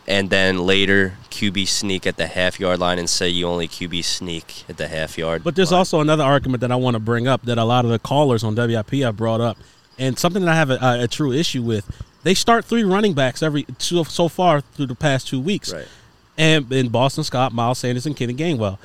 and 0.06 0.28
then 0.28 0.58
later 0.66 1.14
QB 1.30 1.66
sneak 1.66 2.06
at 2.06 2.18
the 2.18 2.26
half 2.26 2.60
yard 2.60 2.78
line 2.78 2.98
and 2.98 3.08
say 3.08 3.28
you 3.28 3.46
only 3.46 3.68
QB 3.68 4.04
sneak 4.04 4.64
at 4.68 4.76
the 4.76 4.88
half 4.88 5.16
yard? 5.16 5.42
But 5.42 5.56
there's 5.56 5.72
line? 5.72 5.78
also 5.78 6.00
another 6.00 6.24
argument 6.24 6.60
that 6.60 6.70
I 6.70 6.76
want 6.76 6.94
to 6.94 7.00
bring 7.00 7.26
up 7.26 7.42
that 7.42 7.56
a 7.56 7.64
lot 7.64 7.86
of 7.86 7.90
the 7.90 7.98
callers 7.98 8.44
on 8.44 8.54
WIP 8.54 8.90
have 9.02 9.16
brought 9.16 9.40
up, 9.40 9.56
and 9.98 10.18
something 10.18 10.44
that 10.44 10.50
I 10.50 10.56
have 10.56 10.70
a, 10.70 11.04
a, 11.04 11.08
true 11.08 11.32
issue 11.32 11.62
with. 11.62 11.90
They 12.22 12.34
start 12.34 12.64
three 12.64 12.84
running 12.84 13.12
backs 13.14 13.42
every 13.42 13.66
so, 13.78 14.02
so 14.04 14.28
far 14.28 14.60
through 14.60 14.86
the 14.86 14.94
past 14.94 15.28
two 15.28 15.40
weeks, 15.40 15.72
Right. 15.72 15.86
and 16.38 16.70
in 16.72 16.88
Boston 16.88 17.24
Scott, 17.24 17.52
Miles 17.52 17.78
Sanders, 17.78 18.06
and 18.06 18.16
Kenny 18.16 18.34
Gainwell. 18.34 18.78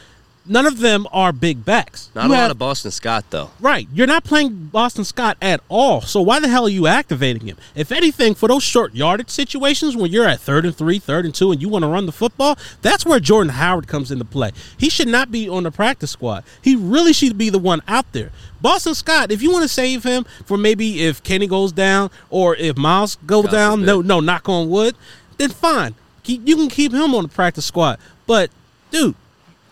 None 0.51 0.65
of 0.65 0.79
them 0.79 1.07
are 1.11 1.31
big 1.31 1.63
backs. 1.63 2.09
not 2.15 2.25
You 2.25 2.31
a 2.31 2.35
lot 2.35 2.49
of 2.49 2.57
Boston 2.57 2.89
Scott 2.89 3.23
though. 3.29 3.51
Right. 3.59 3.87
You're 3.93 4.07
not 4.07 4.23
playing 4.23 4.69
Boston 4.73 5.05
Scott 5.05 5.37
at 5.43 5.61
all. 5.69 6.01
So 6.01 6.21
why 6.21 6.39
the 6.39 6.47
hell 6.47 6.65
are 6.65 6.69
you 6.69 6.87
activating 6.87 7.45
him? 7.45 7.55
If 7.75 7.91
anything, 7.91 8.33
for 8.33 8.49
those 8.49 8.63
short 8.63 8.95
yardage 8.95 9.29
situations 9.29 9.95
when 9.95 10.11
you're 10.11 10.25
at 10.25 10.39
third 10.39 10.65
and 10.65 10.75
three, 10.75 10.97
third 10.97 11.25
and 11.25 11.35
two, 11.35 11.51
and 11.51 11.61
you 11.61 11.69
want 11.69 11.83
to 11.83 11.87
run 11.87 12.07
the 12.07 12.11
football, 12.11 12.57
that's 12.81 13.05
where 13.05 13.19
Jordan 13.19 13.53
Howard 13.53 13.87
comes 13.87 14.09
into 14.09 14.25
play. 14.25 14.51
He 14.75 14.89
should 14.89 15.07
not 15.07 15.31
be 15.31 15.47
on 15.47 15.63
the 15.63 15.71
practice 15.71 16.09
squad. 16.09 16.43
He 16.63 16.75
really 16.75 17.13
should 17.13 17.37
be 17.37 17.51
the 17.51 17.59
one 17.59 17.83
out 17.87 18.11
there. 18.11 18.31
Boston 18.59 18.95
Scott, 18.95 19.31
if 19.31 19.43
you 19.43 19.51
want 19.51 19.63
to 19.63 19.69
save 19.69 20.03
him 20.03 20.25
for 20.45 20.57
maybe 20.57 21.05
if 21.05 21.21
Kenny 21.21 21.45
goes 21.45 21.71
down 21.71 22.09
or 22.31 22.55
if 22.55 22.75
Miles 22.75 23.17
goes 23.27 23.45
God 23.45 23.51
down, 23.51 23.85
no, 23.85 24.01
no, 24.01 24.19
knock 24.19 24.49
on 24.49 24.67
wood, 24.67 24.95
then 25.37 25.51
fine. 25.51 25.93
You 26.25 26.55
can 26.55 26.69
keep 26.69 26.91
him 26.91 27.13
on 27.13 27.23
the 27.23 27.29
practice 27.29 27.65
squad. 27.65 27.99
But, 28.25 28.49
dude, 28.91 29.15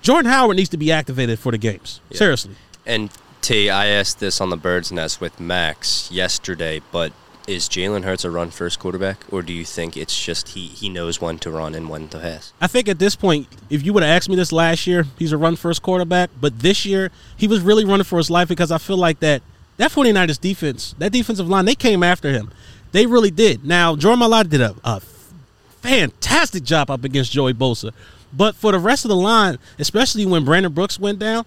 Jordan 0.02 0.32
Howard 0.32 0.58
needs 0.58 0.70
to 0.70 0.78
be 0.78 0.92
activated 0.92 1.40
for 1.40 1.52
the 1.52 1.58
games. 1.58 2.00
Yeah. 2.10 2.18
Seriously. 2.18 2.56
And 2.86 3.10
T, 3.42 3.70
I 3.70 3.88
asked 3.88 4.20
this 4.20 4.40
on 4.42 4.50
the 4.50 4.58
Bird's 4.58 4.92
Nest 4.92 5.22
with 5.22 5.40
Max 5.40 6.10
yesterday, 6.12 6.82
but 6.92 7.12
is 7.48 7.70
Jalen 7.70 8.04
Hurts 8.04 8.26
a 8.26 8.30
run 8.30 8.52
first 8.52 8.78
quarterback, 8.78 9.24
or 9.32 9.42
do 9.42 9.54
you 9.54 9.64
think 9.64 9.96
it's 9.96 10.22
just 10.22 10.50
he, 10.50 10.68
he 10.68 10.90
knows 10.90 11.22
when 11.22 11.40
to 11.40 11.50
run 11.50 11.76
and 11.76 11.90
when 11.90 12.10
to 12.10 12.20
pass? 12.20 12.52
I 12.60 12.68
think 12.68 12.90
at 12.90 13.00
this 13.00 13.16
point, 13.16 13.48
if 13.70 13.86
you 13.86 13.94
would 13.94 14.04
have 14.04 14.10
asked 14.16 14.28
me 14.30 14.36
this 14.36 14.52
last 14.52 14.86
year, 14.86 15.06
he's 15.18 15.32
a 15.32 15.38
run 15.38 15.56
first 15.56 15.82
quarterback. 15.82 16.30
But 16.42 16.60
this 16.60 16.86
year, 16.86 17.10
he 17.38 17.48
was 17.48 17.62
really 17.62 17.86
running 17.86 18.04
for 18.04 18.18
his 18.18 18.30
life 18.30 18.50
because 18.50 18.70
I 18.72 18.78
feel 18.78 18.98
like 18.98 19.22
that 19.22 19.42
that 19.78 19.92
49ers 19.92 20.42
defense, 20.42 20.94
that 20.98 21.12
defensive 21.12 21.48
line, 21.48 21.66
they 21.66 21.76
came 21.76 22.04
after 22.04 22.32
him. 22.32 22.52
They 22.92 23.06
really 23.06 23.32
did. 23.32 23.64
Now, 23.64 23.96
Jordan 23.96 24.20
Mailata 24.20 24.50
did 24.50 24.62
a, 24.62 24.76
a 24.84 25.00
fantastic 25.00 26.64
job 26.64 26.90
up 26.90 27.04
against 27.04 27.32
Joey 27.32 27.54
Bosa. 27.54 27.94
But 28.34 28.56
for 28.56 28.72
the 28.72 28.80
rest 28.80 29.06
of 29.06 29.10
the 29.10 29.16
line, 29.16 29.58
especially 29.80 30.26
when 30.26 30.46
Brandon 30.46 30.72
Brooks 30.72 31.00
went 31.00 31.20
down, 31.20 31.46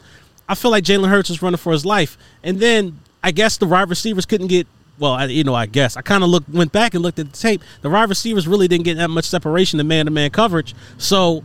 I 0.49 0.55
feel 0.55 0.71
like 0.71 0.85
Jalen 0.85 1.09
Hurts 1.09 1.29
was 1.29 1.43
running 1.43 1.59
for 1.59 1.73
his 1.73 1.85
life. 1.87 2.19
And 2.43 2.59
then 2.59 2.99
I 3.23 3.31
guess 3.31 3.57
the 3.57 3.67
wide 3.67 3.89
receivers 3.89 4.27
couldn't 4.27 4.49
get. 4.49 4.67
Well, 4.99 5.13
I, 5.13 5.27
you 5.27 5.45
know, 5.45 5.55
I 5.55 5.67
guess 5.67 5.97
I 5.97 6.03
kind 6.03 6.23
of 6.23 6.29
looked, 6.29 6.49
went 6.51 6.73
back 6.73 6.93
and 6.93 7.03
looked 7.03 7.19
at 7.19 7.33
the 7.33 7.39
tape. 7.39 7.63
The 7.81 7.89
wide 7.89 8.09
receivers 8.09 8.47
really 8.47 8.69
didn't 8.69 8.85
get 8.85 8.97
that 8.97 9.09
much 9.09 9.25
separation 9.25 9.81
in 9.81 9.89
man-to-man 9.89 10.31
coverage. 10.31 10.75
So 10.99 11.43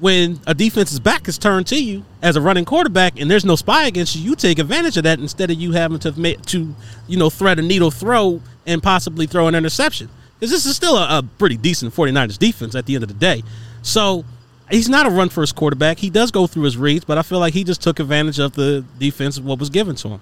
when 0.00 0.40
a 0.46 0.54
defense's 0.54 1.00
back 1.00 1.28
is 1.28 1.38
turned 1.38 1.66
to 1.68 1.82
you 1.82 2.04
as 2.22 2.36
a 2.36 2.40
running 2.40 2.64
quarterback 2.64 3.20
and 3.20 3.30
there's 3.30 3.44
no 3.44 3.56
spy 3.56 3.86
against 3.86 4.16
you, 4.16 4.22
you 4.22 4.34
take 4.34 4.58
advantage 4.58 4.96
of 4.96 5.04
that 5.04 5.18
instead 5.18 5.50
of 5.50 5.60
you 5.60 5.72
having 5.72 5.98
to 6.00 6.18
ma- 6.18 6.40
to 6.46 6.74
you 7.06 7.16
know 7.16 7.30
thread 7.30 7.58
a 7.58 7.62
needle 7.62 7.90
throw 7.90 8.40
and 8.66 8.82
possibly 8.82 9.26
throw 9.26 9.46
an 9.48 9.54
interception. 9.54 10.08
Because 10.38 10.50
this 10.52 10.66
is 10.66 10.76
still 10.76 10.96
a, 10.96 11.18
a 11.18 11.22
pretty 11.22 11.56
decent 11.56 11.92
49ers 11.92 12.38
defense 12.38 12.74
at 12.74 12.86
the 12.86 12.94
end 12.94 13.02
of 13.02 13.08
the 13.08 13.14
day. 13.14 13.42
So 13.82 14.24
he's 14.70 14.88
not 14.88 15.06
a 15.06 15.10
run 15.10 15.28
first 15.28 15.54
quarterback. 15.54 15.98
He 15.98 16.10
does 16.10 16.30
go 16.30 16.46
through 16.46 16.64
his 16.64 16.76
reads, 16.76 17.04
but 17.04 17.18
I 17.18 17.22
feel 17.22 17.38
like 17.38 17.54
he 17.54 17.64
just 17.64 17.82
took 17.82 18.00
advantage 18.00 18.38
of 18.38 18.54
the 18.54 18.84
defense 18.98 19.38
of 19.38 19.44
what 19.44 19.58
was 19.58 19.70
given 19.70 19.96
to 19.96 20.08
him. 20.08 20.20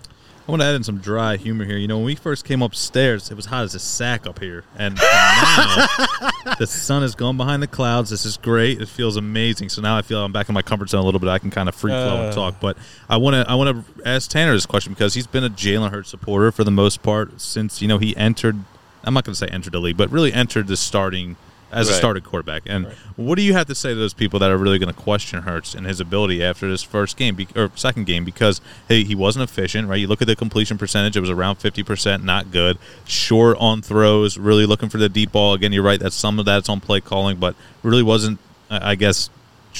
I 0.49 0.53
want 0.53 0.63
to 0.63 0.67
add 0.67 0.77
in 0.77 0.85
some 0.85 0.99
dry 0.99 1.37
humor 1.37 1.65
here. 1.65 1.77
You 1.77 1.89
know, 1.89 1.97
when 1.97 2.07
we 2.07 2.15
first 2.15 2.45
came 2.45 2.63
upstairs, 2.63 3.33
it 3.33 3.35
was 3.35 3.47
hot 3.47 3.65
as 3.65 3.75
a 3.75 3.81
sack 3.81 4.29
up 4.29 4.39
here, 4.39 4.63
and, 4.79 4.93
and 4.93 4.97
now 5.01 6.55
the 6.57 6.69
sun 6.69 7.03
has 7.03 7.17
gone 7.17 7.37
behind 7.37 7.65
the 7.65 7.67
clouds. 7.67 8.11
This 8.11 8.25
is 8.25 8.37
great. 8.37 8.81
It 8.81 8.87
feels 8.89 9.17
amazing. 9.17 9.71
So 9.71 9.83
now 9.83 9.97
I 9.99 10.03
feel 10.03 10.25
I'm 10.25 10.31
back 10.31 10.49
in 10.49 10.55
my 10.55 10.63
comfort 10.63 10.91
zone 10.91 11.01
a 11.01 11.05
little 11.05 11.19
bit. 11.19 11.29
I 11.31 11.41
can 11.41 11.51
kind 11.51 11.69
of 11.69 11.75
free 11.75 11.91
flow 11.91 12.21
Uh. 12.21 12.25
and 12.27 12.33
talk. 12.33 12.61
But 12.61 12.77
I 13.09 13.17
want 13.17 13.35
to 13.35 13.51
I 13.51 13.57
want 13.57 13.85
to 13.97 14.09
ask 14.09 14.31
Tanner 14.31 14.53
this 14.53 14.67
question 14.67 14.93
because 14.93 15.15
he's 15.15 15.27
been 15.27 15.43
a 15.43 15.51
Jalen 15.51 15.91
Hurts 15.91 16.11
supporter 16.11 16.53
for 16.53 16.63
the 16.63 16.71
most 16.71 17.03
part 17.03 17.41
since 17.41 17.83
you 17.83 17.89
know 17.89 17.99
he 17.99 18.17
entered. 18.17 18.57
I'm 19.03 19.15
not 19.15 19.25
going 19.25 19.33
to 19.33 19.39
say 19.39 19.49
entered 19.49 19.73
the 19.73 19.81
league, 19.81 19.97
but 19.97 20.13
really 20.13 20.33
entered 20.33 20.69
the 20.69 20.77
starting 20.77 21.35
as 21.73 21.89
a 21.89 21.93
Right. 21.93 21.99
starting 21.99 22.23
quarterback. 22.23 22.63
And 22.67 22.87
what 23.17 23.35
do 23.37 23.43
you 23.43 23.53
have 23.53 23.67
to 23.67 23.75
say 23.75 23.89
to 23.91 23.95
those 23.97 24.15
people 24.15 24.39
that 24.39 24.51
are 24.51 24.57
really 24.57 24.79
going 24.79 24.93
to 24.93 24.99
question 24.99 25.43
Hurts 25.43 25.75
and 25.75 25.87
his 25.87 25.99
ability 26.01 26.43
after 26.43 26.69
this 26.69 26.83
first 26.83 27.17
game 27.17 27.35
be- 27.35 27.49
or 27.57 27.71
second 27.75 28.07
game 28.07 28.25
because 28.25 28.61
hey, 28.89 29.03
he 29.05 29.15
wasn't 29.15 29.43
efficient, 29.43 29.89
right? 29.89 29.97
You 30.01 30.07
look 30.07 30.23
at 30.23 30.29
the 30.29 30.37
completion 30.37 30.79
percentage; 30.79 31.17
it 31.17 31.21
was 31.21 31.31
around 31.31 31.57
fifty 31.57 31.83
percent, 31.83 32.23
not 32.25 32.51
good. 32.51 32.79
Short 33.07 33.57
on 33.59 33.83
throws, 33.83 34.39
really 34.39 34.65
looking 34.67 34.89
for 34.89 34.99
the 34.99 35.09
deep 35.09 35.33
ball. 35.33 35.55
Again, 35.55 35.73
you're 35.73 35.83
right 35.83 36.01
that 36.01 36.13
some 36.13 36.39
of 36.39 36.45
that's 36.45 36.69
on 36.69 36.81
play 36.81 37.01
calling, 37.01 37.37
but 37.39 37.55
really 37.83 38.03
wasn't, 38.03 38.39
I 38.71 38.91
I 38.93 38.95
guess, 38.95 39.29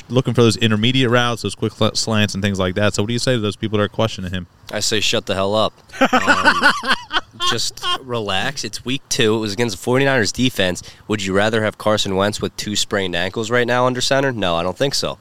looking 0.09 0.35
for 0.35 0.43
those 0.43 0.57
intermediate 0.57 1.09
routes, 1.11 1.43
those 1.43 1.55
quick 1.55 1.73
slants, 1.95 2.35
and 2.35 2.43
things 2.43 2.59
like 2.59 2.75
that. 2.75 2.95
So, 2.95 3.03
what 3.03 3.07
do 3.07 3.13
you 3.13 3.19
say 3.19 3.35
to 3.35 3.41
those 3.41 3.57
people 3.57 3.79
that 3.79 3.85
are 3.85 3.89
questioning 3.89 4.31
him? 4.33 4.47
I 4.73 4.81
say 4.81 5.01
shut 5.01 5.27
the 5.27 5.35
hell 5.35 5.55
up. 5.55 5.73
Um, 6.13 6.73
just 7.51 7.85
relax. 8.03 8.65
It's 8.65 8.85
week 8.85 9.03
two. 9.09 9.37
It 9.37 9.39
was 9.39 9.53
against 9.53 9.83
the 9.83 9.91
49ers 9.91 10.33
defense. 10.33 10.83
Would 11.09 11.23
you 11.25 11.33
rather 11.35 11.63
have 11.63 11.79
Carson 11.79 12.17
Wentz 12.17 12.41
with 12.41 12.57
two 12.57 12.77
sprained 12.77 13.15
ankles 13.17 13.51
right 13.51 13.67
now 13.67 13.87
under 13.87 14.01
center? 14.01 14.33
No, 14.33 14.57
I 14.57 14.63
don't 14.63 14.77
think 14.77 14.95
so. 14.95 15.19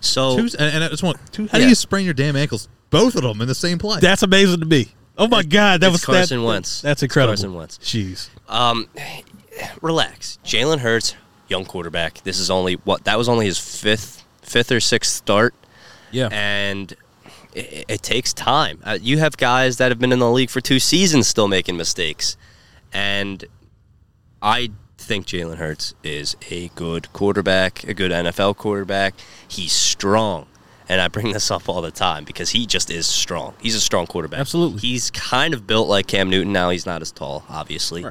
So 0.00 0.36
Two, 0.36 0.48
and, 0.58 0.74
and 0.76 0.84
I 0.84 0.88
just 0.88 1.02
want 1.02 1.18
two, 1.32 1.46
how 1.48 1.58
do 1.58 1.68
you 1.68 1.74
sprain 1.74 2.04
your 2.04 2.14
damn 2.14 2.36
ankles? 2.36 2.68
Both 2.90 3.16
of 3.16 3.22
them 3.22 3.40
in 3.40 3.48
the 3.48 3.54
same 3.54 3.78
play. 3.78 3.98
That's 4.00 4.22
amazing 4.22 4.60
to 4.60 4.66
me. 4.66 4.88
Oh 5.18 5.26
my 5.28 5.42
God, 5.42 5.80
that 5.80 5.86
it's 5.86 5.92
was 5.94 6.04
Carson 6.04 6.40
that, 6.40 6.46
Wentz. 6.46 6.82
That's 6.82 7.02
incredible. 7.02 7.32
It's 7.32 7.42
incredible. 7.42 7.66
Carson 7.78 7.88
Wentz. 8.12 8.28
Jeez. 8.48 8.52
Um, 8.52 8.88
relax. 9.80 10.38
Jalen 10.44 10.78
Hurts, 10.78 11.14
young 11.48 11.64
quarterback. 11.64 12.22
This 12.22 12.38
is 12.38 12.50
only 12.50 12.74
what 12.74 13.04
that 13.04 13.16
was 13.18 13.28
only 13.28 13.46
his 13.46 13.58
fifth, 13.58 14.24
fifth 14.42 14.70
or 14.70 14.80
sixth 14.80 15.12
start, 15.12 15.54
Yeah. 16.10 16.28
and 16.30 16.94
it, 17.56 17.84
it 17.88 18.02
takes 18.02 18.32
time. 18.32 18.78
Uh, 18.84 18.98
you 19.00 19.18
have 19.18 19.36
guys 19.36 19.78
that 19.78 19.90
have 19.90 19.98
been 19.98 20.12
in 20.12 20.18
the 20.18 20.30
league 20.30 20.50
for 20.50 20.60
two 20.60 20.78
seasons 20.78 21.26
still 21.26 21.48
making 21.48 21.76
mistakes, 21.76 22.36
and 22.92 23.44
I 24.42 24.70
think 24.98 25.26
Jalen 25.26 25.56
Hurts 25.56 25.94
is 26.02 26.36
a 26.50 26.68
good 26.68 27.12
quarterback, 27.12 27.84
a 27.84 27.94
good 27.94 28.10
NFL 28.10 28.56
quarterback. 28.56 29.14
He's 29.48 29.72
strong. 29.72 30.46
And 30.88 31.00
I 31.00 31.08
bring 31.08 31.32
this 31.32 31.50
up 31.50 31.68
all 31.68 31.82
the 31.82 31.90
time 31.90 32.24
because 32.24 32.50
he 32.50 32.64
just 32.64 32.90
is 32.90 33.06
strong. 33.08 33.54
He's 33.60 33.74
a 33.74 33.80
strong 33.80 34.06
quarterback. 34.06 34.38
Absolutely. 34.38 34.78
He's 34.78 35.10
kind 35.10 35.52
of 35.52 35.66
built 35.66 35.88
like 35.88 36.06
Cam 36.06 36.30
Newton. 36.30 36.52
Now 36.52 36.70
he's 36.70 36.86
not 36.86 37.02
as 37.02 37.10
tall, 37.10 37.44
obviously. 37.48 38.06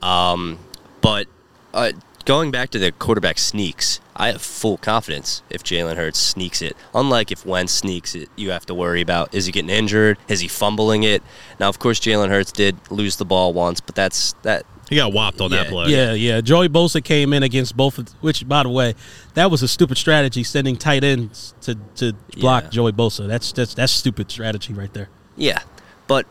Um, 0.00 0.58
but 1.00 1.26
uh, 1.74 1.92
going 2.26 2.52
back 2.52 2.70
to 2.70 2.78
the 2.78 2.92
quarterback 2.92 3.38
sneaks, 3.38 4.00
I 4.20 4.32
have 4.32 4.42
full 4.42 4.76
confidence 4.76 5.42
if 5.48 5.62
Jalen 5.64 5.96
Hurts 5.96 6.18
sneaks 6.18 6.60
it. 6.60 6.76
Unlike 6.94 7.32
if 7.32 7.46
Wentz 7.46 7.72
sneaks 7.72 8.14
it, 8.14 8.28
you 8.36 8.50
have 8.50 8.66
to 8.66 8.74
worry 8.74 9.00
about 9.00 9.34
is 9.34 9.46
he 9.46 9.52
getting 9.52 9.70
injured? 9.70 10.18
Is 10.28 10.40
he 10.40 10.48
fumbling 10.48 11.02
it? 11.04 11.22
Now, 11.58 11.68
of 11.70 11.78
course, 11.78 11.98
Jalen 11.98 12.28
Hurts 12.28 12.52
did 12.52 12.76
lose 12.90 13.16
the 13.16 13.24
ball 13.24 13.54
once, 13.54 13.80
but 13.80 13.94
that's 13.94 14.34
that. 14.42 14.66
he 14.90 14.96
got 14.96 15.12
whopped 15.14 15.40
on 15.40 15.50
that 15.52 15.64
Yeah. 15.66 15.70
play. 15.70 15.88
Yeah, 15.88 16.12
yeah. 16.12 16.40
Joey 16.42 16.68
Bosa 16.68 17.02
came 17.02 17.32
in 17.32 17.42
against 17.42 17.76
both, 17.76 17.96
of, 17.98 18.08
which, 18.20 18.46
by 18.46 18.62
the 18.64 18.68
way, 18.68 18.94
that 19.34 19.50
was 19.50 19.62
a 19.62 19.68
stupid 19.68 19.96
strategy 19.96 20.42
sending 20.44 20.76
tight 20.76 21.02
ends 21.02 21.54
to, 21.62 21.76
to 21.96 22.12
block 22.36 22.64
Yeah. 22.64 22.70
Joey 22.70 22.92
Bosa. 22.92 23.26
That's 23.26 23.52
that's 23.52 23.72
that's 23.72 23.92
stupid 23.92 24.30
strategy 24.30 24.74
right 24.74 24.92
there. 24.92 25.08
Yeah, 25.36 25.60
but 26.08 26.26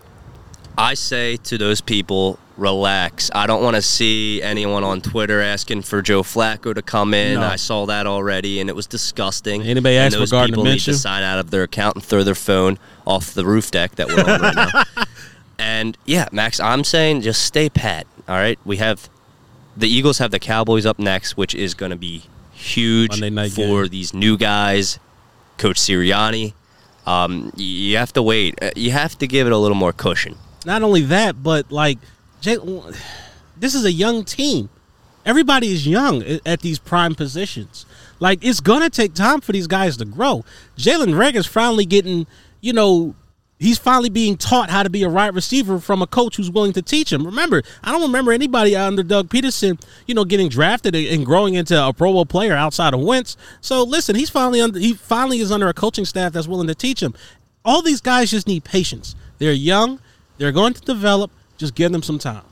I 0.78 0.94
say 0.94 1.38
to 1.38 1.58
those 1.58 1.82
people, 1.82 2.40
relax. 2.58 3.30
I 3.34 3.48
don't 3.48 3.64
want 3.64 3.76
to 3.76 3.82
see 3.82 4.42
anyone 4.42 4.84
on 4.84 5.02
Twitter 5.02 5.42
asking 5.42 5.82
for 5.82 6.02
Joe 6.02 6.24
Flacco 6.24 6.74
to 6.74 6.82
come 6.82 7.14
in. 7.14 7.36
No. 7.40 7.46
I 7.46 7.56
saw 7.58 7.86
that 7.88 8.08
already, 8.08 8.60
and 8.60 8.70
it 8.70 8.76
was 8.76 8.88
disgusting. 8.88 9.62
Anybody 9.64 9.98
and 9.98 10.06
ask 10.08 10.14
for 10.16 10.26
those 10.26 10.46
people 10.48 10.64
need 10.64 10.80
to 10.82 10.94
sign 10.94 11.24
out 11.24 11.40
of 11.40 11.52
their 11.52 11.64
account 11.64 11.96
and 11.96 12.04
throw 12.04 12.24
their 12.24 12.36
phone 12.36 12.78
off 13.06 13.34
the 13.34 13.46
roof 13.46 13.72
deck 13.72 13.96
that 13.96 14.08
we're 14.08 14.20
on 14.22 14.42
right 14.42 14.56
now. 14.56 14.84
And 15.62 15.98
yeah, 16.06 16.30
Max, 16.32 16.62
I'm 16.62 16.86
saying 16.86 17.20
just 17.20 17.44
stay 17.44 17.70
pat. 17.70 18.08
All 18.30 18.36
right, 18.38 18.58
we 18.64 18.78
have 18.78 19.10
the 19.76 19.90
Eagles 19.90 20.20
have 20.20 20.32
the 20.32 20.40
Cowboys 20.40 20.86
up 20.86 20.98
next, 21.00 21.36
which 21.36 21.54
is 21.54 21.74
going 21.74 21.90
to 21.90 21.98
be 21.98 22.24
huge 22.54 23.20
for 23.20 23.84
game. 23.84 23.88
these 23.90 24.14
new 24.14 24.38
guys. 24.38 25.00
Coach 25.58 25.76
Sirianni, 25.78 26.54
um, 27.06 27.52
you 27.58 27.98
have 27.98 28.14
to 28.14 28.24
wait. 28.24 28.58
Uh, 28.64 28.72
You 28.78 28.92
have 28.92 29.18
to 29.18 29.28
give 29.28 29.48
it 29.48 29.52
a 29.52 29.58
little 29.58 29.76
more 29.76 29.92
cushion. 29.92 30.38
Not 30.66 30.84
only 30.84 31.02
that, 31.04 31.42
but 31.42 31.72
like, 31.72 31.98
Jay, 32.42 32.58
this 33.58 33.76
is 33.76 33.86
a 33.86 33.92
young 33.92 34.24
team. 34.24 34.70
Everybody 35.26 35.72
is 35.72 35.86
young 35.86 36.24
at 36.46 36.62
these 36.62 36.80
prime 36.80 37.16
positions. 37.16 37.86
Like, 38.20 38.44
it's 38.44 38.60
gonna 38.60 38.90
take 38.90 39.14
time 39.14 39.42
for 39.42 39.52
these 39.52 39.68
guys 39.68 39.98
to 39.98 40.06
grow. 40.06 40.44
Jalen 40.78 41.16
Reagor's 41.18 41.46
finally 41.46 41.86
getting, 41.86 42.26
you 42.62 42.74
know, 42.74 43.16
he's 43.60 43.78
finally 43.78 44.10
being 44.10 44.38
taught 44.38 44.70
how 44.70 44.84
to 44.84 44.90
be 44.90 45.04
a 45.04 45.10
right 45.10 45.34
receiver 45.34 45.80
from 45.80 46.02
a 46.02 46.08
coach 46.08 46.38
who's 46.38 46.50
willing 46.50 46.74
to 46.74 46.82
teach 46.82 47.12
him. 47.12 47.26
Remember, 47.26 47.62
I 47.84 47.92
don't 47.92 48.02
remember 48.02 48.32
anybody 48.32 48.76
under 48.76 49.04
Doug 49.04 49.30
Pederson, 49.30 49.82
you 50.08 50.16
know, 50.16 50.24
getting 50.26 50.50
drafted 50.50 50.96
and- 50.96 51.08
and 51.08 51.26
growing 51.26 51.56
into 51.56 51.82
a 51.82 51.94
Pro 51.94 52.14
Bowl 52.14 52.26
player 52.26 52.56
outside 52.56 52.94
of 52.94 53.02
Wentz. 53.02 53.36
So 53.62 53.84
listen, 53.84 54.16
he's 54.16 54.30
finally 54.30 54.62
under, 54.62 54.80
he 54.80 54.94
finally 54.94 55.40
is 55.40 55.52
under 55.52 55.68
a 55.68 55.74
coaching 55.74 56.06
staff 56.06 56.32
that's 56.34 56.48
willing 56.48 56.68
to 56.68 56.76
teach 56.76 57.02
him. 57.02 57.14
All 57.66 57.82
these 57.82 58.02
guys 58.02 58.32
just 58.32 58.48
need 58.48 58.64
patience. 58.64 59.16
They're 59.38 59.52
young, 59.52 60.00
they're 60.40 60.52
going 60.52 60.74
to 60.74 60.82
develop. 60.82 61.30
Just 61.58 61.76
give 61.76 61.92
them 61.92 62.02
some 62.02 62.18
time. 62.18 62.44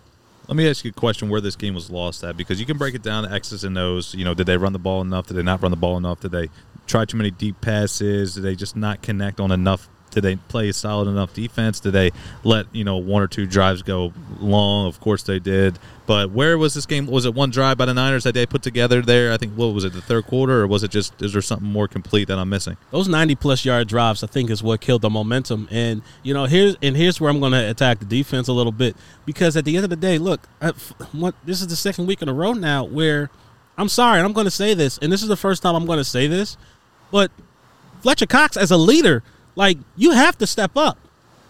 Let 0.48 0.56
me 0.56 0.70
ask 0.70 0.86
you 0.86 0.92
a 0.92 0.94
question: 0.94 1.30
Where 1.30 1.42
this 1.42 1.56
game 1.56 1.74
was 1.74 1.90
lost 1.90 2.24
at? 2.24 2.38
Because 2.38 2.60
you 2.60 2.66
can 2.66 2.78
break 2.78 2.94
it 2.94 3.02
down 3.02 3.24
to 3.24 3.32
X's 3.32 3.64
and 3.64 3.78
O's. 3.78 4.14
You 4.14 4.24
know, 4.24 4.36
did 4.36 4.46
they 4.46 4.58
run 4.58 4.74
the 4.74 4.80
ball 4.80 5.02
enough? 5.02 5.28
Did 5.28 5.34
they 5.34 5.44
not 5.44 5.62
run 5.64 5.72
the 5.72 5.78
ball 5.78 5.98
enough? 5.98 6.20
Did 6.20 6.32
they 6.32 6.50
try 6.86 7.06
too 7.06 7.18
many 7.18 7.32
deep 7.32 7.60
passes? 7.62 8.36
Did 8.36 8.42
they 8.44 8.56
just 8.56 8.76
not 8.76 9.02
connect 9.02 9.40
on 9.40 9.52
enough? 9.52 9.90
Did 10.12 10.22
they 10.24 10.36
play 10.36 10.72
solid 10.72 11.08
enough 11.08 11.34
defense? 11.34 11.80
Did 11.80 11.92
they 11.92 12.12
let 12.44 12.66
you 12.74 12.84
know 12.84 12.98
one 12.98 13.22
or 13.22 13.28
two 13.28 13.46
drives 13.46 13.82
go 13.82 14.14
long? 14.40 14.88
Of 14.88 15.00
course 15.00 15.24
they 15.24 15.40
did. 15.40 15.78
But 16.06 16.32
where 16.32 16.58
was 16.58 16.74
this 16.74 16.86
game? 16.86 17.06
Was 17.08 17.26
it 17.26 17.34
one 17.36 17.50
drive 17.52 17.78
by 17.78 17.86
the 17.86 17.94
Niners 17.94 18.24
that 18.24 18.34
they 18.34 18.46
put 18.46 18.64
together 18.64 19.02
there? 19.02 19.34
I 19.34 19.38
think 19.38 19.54
what 19.56 19.68
was 19.74 19.84
it, 19.84 19.92
the 19.92 20.02
third 20.02 20.26
quarter, 20.26 20.62
or 20.62 20.68
was 20.68 20.84
it 20.84 20.92
just? 20.92 21.22
Is 21.22 21.34
there 21.34 21.42
something 21.42 21.68
more 21.68 21.88
complete 21.88 22.30
that 22.30 22.40
I'm 22.40 22.50
missing? 22.50 22.78
Those 22.92 23.10
90 23.10 23.36
plus 23.36 23.66
yard 23.66 23.90
drives, 23.90 24.24
I 24.24 24.28
think, 24.28 24.50
is 24.50 24.64
what 24.64 24.80
killed 24.80 25.02
the 25.02 25.10
momentum. 25.10 25.68
And 25.70 26.02
you 26.24 26.34
know, 26.34 26.46
here's 26.46 26.78
and 26.82 26.96
here's 26.96 27.20
where 27.20 27.30
I'm 27.30 27.40
going 27.40 27.52
to 27.52 27.70
attack 27.70 28.00
the 28.00 28.06
defense 28.06 28.48
a 28.48 28.54
little 28.54 28.72
bit 28.72 28.96
because 29.26 29.58
at 29.58 29.66
the 29.66 29.76
end 29.76 29.84
of 29.84 29.90
the 29.90 29.98
day, 29.98 30.18
look, 30.18 30.48
I, 30.62 30.70
what, 31.12 31.36
this 31.44 31.62
is 31.62 31.68
the 31.68 31.76
second 31.76 32.08
week 32.08 32.22
in 32.22 32.30
a 32.30 32.34
row 32.34 32.54
now 32.54 32.86
where 32.86 33.30
I'm 33.78 33.90
sorry, 33.90 34.22
I'm 34.22 34.34
going 34.34 34.46
to 34.46 34.52
say 34.52 34.74
this, 34.74 34.98
and 35.00 35.12
this 35.12 35.22
is 35.22 35.28
the 35.28 35.38
first 35.38 35.62
time 35.62 35.76
I'm 35.76 35.86
going 35.86 36.00
to 36.00 36.04
say 36.04 36.28
this, 36.28 36.58
but 37.12 37.32
Fletcher 38.02 38.26
Cox 38.26 38.58
as 38.58 38.72
a 38.72 38.78
leader, 38.78 39.24
like 39.58 39.78
you 39.96 40.12
have 40.12 40.38
to 40.38 40.48
step 40.48 40.78
up. 40.78 40.98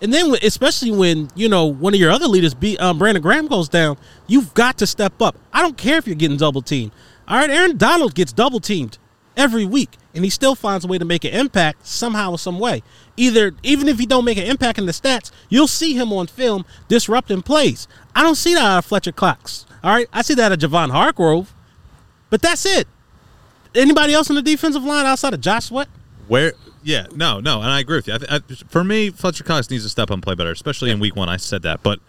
And 0.01 0.13
then, 0.13 0.33
especially 0.43 0.91
when 0.91 1.29
you 1.35 1.49
know 1.49 1.65
one 1.65 1.93
of 1.93 1.99
your 1.99 2.11
other 2.11 2.27
leaders, 2.27 2.53
be 2.53 2.77
um, 2.79 2.97
Brandon 2.97 3.21
Graham, 3.21 3.47
goes 3.47 3.67
down, 3.67 3.97
you've 4.27 4.53
got 4.53 4.77
to 4.77 4.87
step 4.87 5.21
up. 5.21 5.35
I 5.51 5.61
don't 5.61 5.77
care 5.77 5.97
if 5.97 6.07
you're 6.07 6.15
getting 6.15 6.37
double 6.37 6.61
teamed. 6.61 6.91
All 7.27 7.37
right, 7.37 7.49
Aaron 7.49 7.77
Donald 7.77 8.15
gets 8.15 8.31
double 8.31 8.59
teamed 8.59 8.97
every 9.35 9.65
week, 9.65 9.97
and 10.13 10.23
he 10.23 10.29
still 10.29 10.55
finds 10.55 10.85
a 10.85 10.87
way 10.87 10.97
to 10.97 11.05
make 11.05 11.25
an 11.25 11.33
impact 11.33 11.85
somehow 11.85 12.31
or 12.31 12.39
some 12.39 12.59
way. 12.59 12.83
Either 13.17 13.53
even 13.63 13.87
if 13.87 13.99
he 13.99 14.05
don't 14.05 14.23
make 14.23 14.37
an 14.37 14.45
impact 14.45 14.77
in 14.79 14.85
the 14.85 14.91
stats, 14.91 15.31
you'll 15.49 15.67
see 15.67 15.93
him 15.93 16.13
on 16.13 16.27
film 16.27 16.63
disrupting 16.87 17.41
plays. 17.41 17.87
I 18.15 18.23
don't 18.23 18.35
see 18.35 18.53
that 18.53 18.63
out 18.63 18.77
of 18.79 18.85
Fletcher 18.85 19.11
Cox. 19.11 19.65
All 19.83 19.93
right, 19.93 20.07
I 20.13 20.21
see 20.21 20.35
that 20.35 20.51
of 20.51 20.59
Javon 20.59 20.91
Hargrave, 20.91 21.53
but 22.29 22.41
that's 22.41 22.65
it. 22.65 22.87
Anybody 23.75 24.13
else 24.13 24.29
on 24.29 24.35
the 24.35 24.41
defensive 24.41 24.83
line 24.83 25.05
outside 25.05 25.33
of 25.33 25.41
Josh 25.41 25.65
Sweat? 25.65 25.87
Where? 26.27 26.53
Yeah, 26.87 27.07
no, 27.13 27.41
no, 27.41 27.61
and 27.61 27.69
I 27.69 27.81
agree 27.81 27.97
with 27.97 28.07
you. 28.07 28.13
I, 28.13 28.37
I, 28.37 28.39
for 28.69 28.81
me, 28.81 29.09
Fletcher 29.09 29.43
Cox 29.43 29.69
needs 29.69 29.83
to 29.83 29.89
step 29.89 30.09
up 30.09 30.13
and 30.13 30.23
play 30.23 30.35
better, 30.35 30.51
especially 30.51 30.89
in 30.89 31.01
week 31.01 31.17
one. 31.17 31.27
I 31.27 31.35
said 31.35 31.61
that, 31.63 31.83
but 31.83 31.99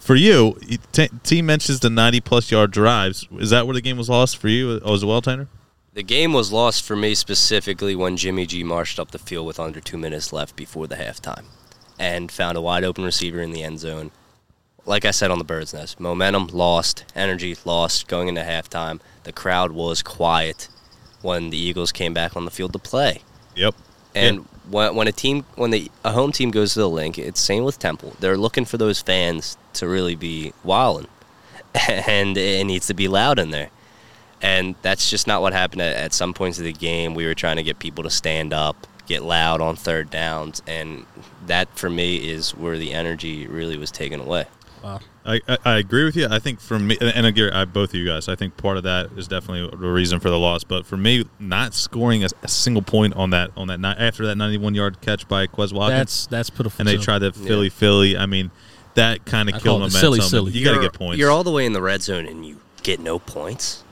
for 0.00 0.16
you, 0.16 0.58
t- 0.90 1.08
team 1.22 1.46
mentions 1.46 1.78
the 1.78 1.88
ninety 1.88 2.20
plus 2.20 2.50
yard 2.50 2.72
drives. 2.72 3.28
Is 3.38 3.50
that 3.50 3.64
where 3.64 3.74
the 3.74 3.80
game 3.80 3.96
was 3.96 4.08
lost 4.08 4.36
for 4.38 4.48
you 4.48 4.80
as 4.84 5.04
well, 5.04 5.22
Tanner? 5.22 5.46
The 5.92 6.02
game 6.02 6.32
was 6.32 6.50
lost 6.50 6.82
for 6.82 6.96
me 6.96 7.14
specifically 7.14 7.94
when 7.94 8.16
Jimmy 8.16 8.44
G 8.44 8.64
marched 8.64 8.98
up 8.98 9.12
the 9.12 9.20
field 9.20 9.46
with 9.46 9.60
under 9.60 9.80
two 9.80 9.96
minutes 9.96 10.32
left 10.32 10.56
before 10.56 10.88
the 10.88 10.96
halftime 10.96 11.44
and 11.96 12.32
found 12.32 12.58
a 12.58 12.60
wide 12.60 12.82
open 12.82 13.04
receiver 13.04 13.40
in 13.40 13.52
the 13.52 13.62
end 13.62 13.78
zone. 13.78 14.10
Like 14.84 15.04
I 15.04 15.12
said 15.12 15.30
on 15.30 15.38
the 15.38 15.44
bird's 15.44 15.72
nest, 15.72 16.00
momentum 16.00 16.48
lost, 16.48 17.04
energy 17.14 17.56
lost 17.64 18.08
going 18.08 18.26
into 18.26 18.40
halftime. 18.40 19.00
The 19.22 19.32
crowd 19.32 19.70
was 19.70 20.02
quiet 20.02 20.68
when 21.22 21.50
the 21.50 21.56
Eagles 21.56 21.92
came 21.92 22.12
back 22.12 22.36
on 22.36 22.44
the 22.44 22.50
field 22.50 22.72
to 22.72 22.80
play. 22.80 23.22
Yep. 23.54 23.76
And 24.14 24.48
when, 24.70 24.94
when 24.94 25.08
a 25.08 25.12
team, 25.12 25.44
when 25.56 25.70
the 25.70 25.90
a 26.04 26.12
home 26.12 26.32
team 26.32 26.50
goes 26.50 26.74
to 26.74 26.80
the 26.80 26.88
Linc, 26.88 27.18
it's 27.18 27.40
same 27.40 27.64
with 27.64 27.78
Temple. 27.78 28.14
They're 28.20 28.36
looking 28.36 28.64
for 28.64 28.76
those 28.76 29.00
fans 29.00 29.56
to 29.74 29.88
really 29.88 30.14
be 30.14 30.52
wilding, 30.62 31.08
and 31.88 32.36
it 32.36 32.64
needs 32.64 32.86
to 32.86 32.94
be 32.94 33.08
loud 33.08 33.38
in 33.38 33.50
there. 33.50 33.70
And 34.40 34.74
that's 34.82 35.08
just 35.08 35.26
not 35.26 35.40
what 35.40 35.52
happened 35.52 35.82
at, 35.82 35.96
at 35.96 36.12
some 36.12 36.34
points 36.34 36.58
of 36.58 36.64
the 36.64 36.72
game. 36.72 37.14
We 37.14 37.26
were 37.26 37.34
trying 37.34 37.56
to 37.56 37.62
get 37.62 37.78
people 37.78 38.04
to 38.04 38.10
stand 38.10 38.52
up, 38.52 38.86
get 39.06 39.22
loud 39.22 39.60
on 39.60 39.74
third 39.76 40.10
downs, 40.10 40.62
and 40.66 41.06
that 41.46 41.68
for 41.76 41.88
me 41.88 42.28
is 42.30 42.54
where 42.54 42.78
the 42.78 42.92
energy 42.92 43.46
really 43.46 43.76
was 43.76 43.90
taken 43.90 44.20
away. 44.20 44.46
I, 45.26 45.40
I, 45.48 45.58
I 45.64 45.78
agree 45.78 46.04
with 46.04 46.16
you. 46.16 46.26
I 46.30 46.38
think 46.38 46.60
for 46.60 46.78
me, 46.78 46.98
and 47.00 47.24
again, 47.24 47.50
I 47.52 47.64
both 47.64 47.90
of 47.90 47.94
you 47.94 48.04
guys, 48.06 48.28
I 48.28 48.34
think 48.34 48.56
part 48.58 48.76
of 48.76 48.82
that 48.82 49.10
is 49.16 49.26
definitely 49.26 49.74
the 49.76 49.88
reason 49.90 50.20
for 50.20 50.28
the 50.28 50.38
loss. 50.38 50.64
But 50.64 50.84
for 50.84 50.96
me, 50.98 51.24
not 51.40 51.72
scoring 51.72 52.24
a, 52.24 52.28
a 52.42 52.48
single 52.48 52.82
point 52.82 53.14
on 53.14 53.30
that 53.30 53.50
on 53.56 53.68
that 53.68 53.80
ni- 53.80 53.88
after 53.88 54.26
that 54.26 54.36
ninety-one 54.36 54.74
yard 54.74 55.00
catch 55.00 55.26
by 55.26 55.46
Quez 55.46 55.72
Watkins, 55.72 55.98
That's 55.98 56.26
that's 56.26 56.50
pitiful. 56.50 56.80
and 56.82 56.88
they 56.88 56.98
tried 57.02 57.20
to 57.20 57.32
Philly 57.32 57.70
Philly. 57.70 58.18
I 58.18 58.26
mean, 58.26 58.50
that 58.94 59.24
kind 59.24 59.48
of 59.48 59.54
killed 59.54 59.64
call 59.64 59.76
it 59.76 59.92
momentum. 59.92 60.00
silly, 60.00 60.20
silly. 60.20 60.52
You 60.52 60.64
got 60.64 60.74
to 60.76 60.80
get 60.82 60.92
points. 60.92 61.18
You're 61.18 61.30
all 61.30 61.42
the 61.44 61.50
way 61.52 61.64
in 61.64 61.72
the 61.72 61.82
red 61.82 62.02
zone 62.02 62.26
and 62.26 62.44
you 62.44 62.60
get 62.82 63.00
no 63.00 63.18
points. 63.18 63.82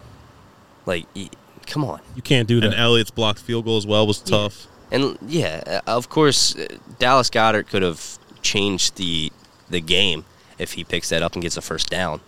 Like, 0.84 1.06
y- 1.16 1.30
come 1.66 1.84
on. 1.84 2.00
You 2.14 2.20
can't 2.22 2.46
do 2.46 2.60
that. 2.60 2.66
and. 2.66 2.74
Elliott's 2.74 3.10
blocked 3.10 3.38
field 3.40 3.64
goal 3.64 3.78
as 3.78 3.86
well 3.86 4.06
was 4.06 4.18
tough. 4.18 4.66
And 4.90 5.16
yeah, 5.26 5.62
uh, 5.86 5.90
of 5.90 6.10
course, 6.10 6.54
uh, 6.58 6.66
Dallas 6.98 7.30
Goedert 7.30 7.68
could 7.68 7.82
have 7.82 8.18
changed 8.42 8.96
the 8.96 9.32
the 9.70 9.80
game 9.80 10.26
if 10.58 10.72
he 10.72 10.84
picks 10.84 11.08
that 11.10 11.22
up 11.22 11.34
and 11.34 11.42
gets 11.42 11.56
a 11.56 11.62
first 11.62 11.88
down, 11.90 12.20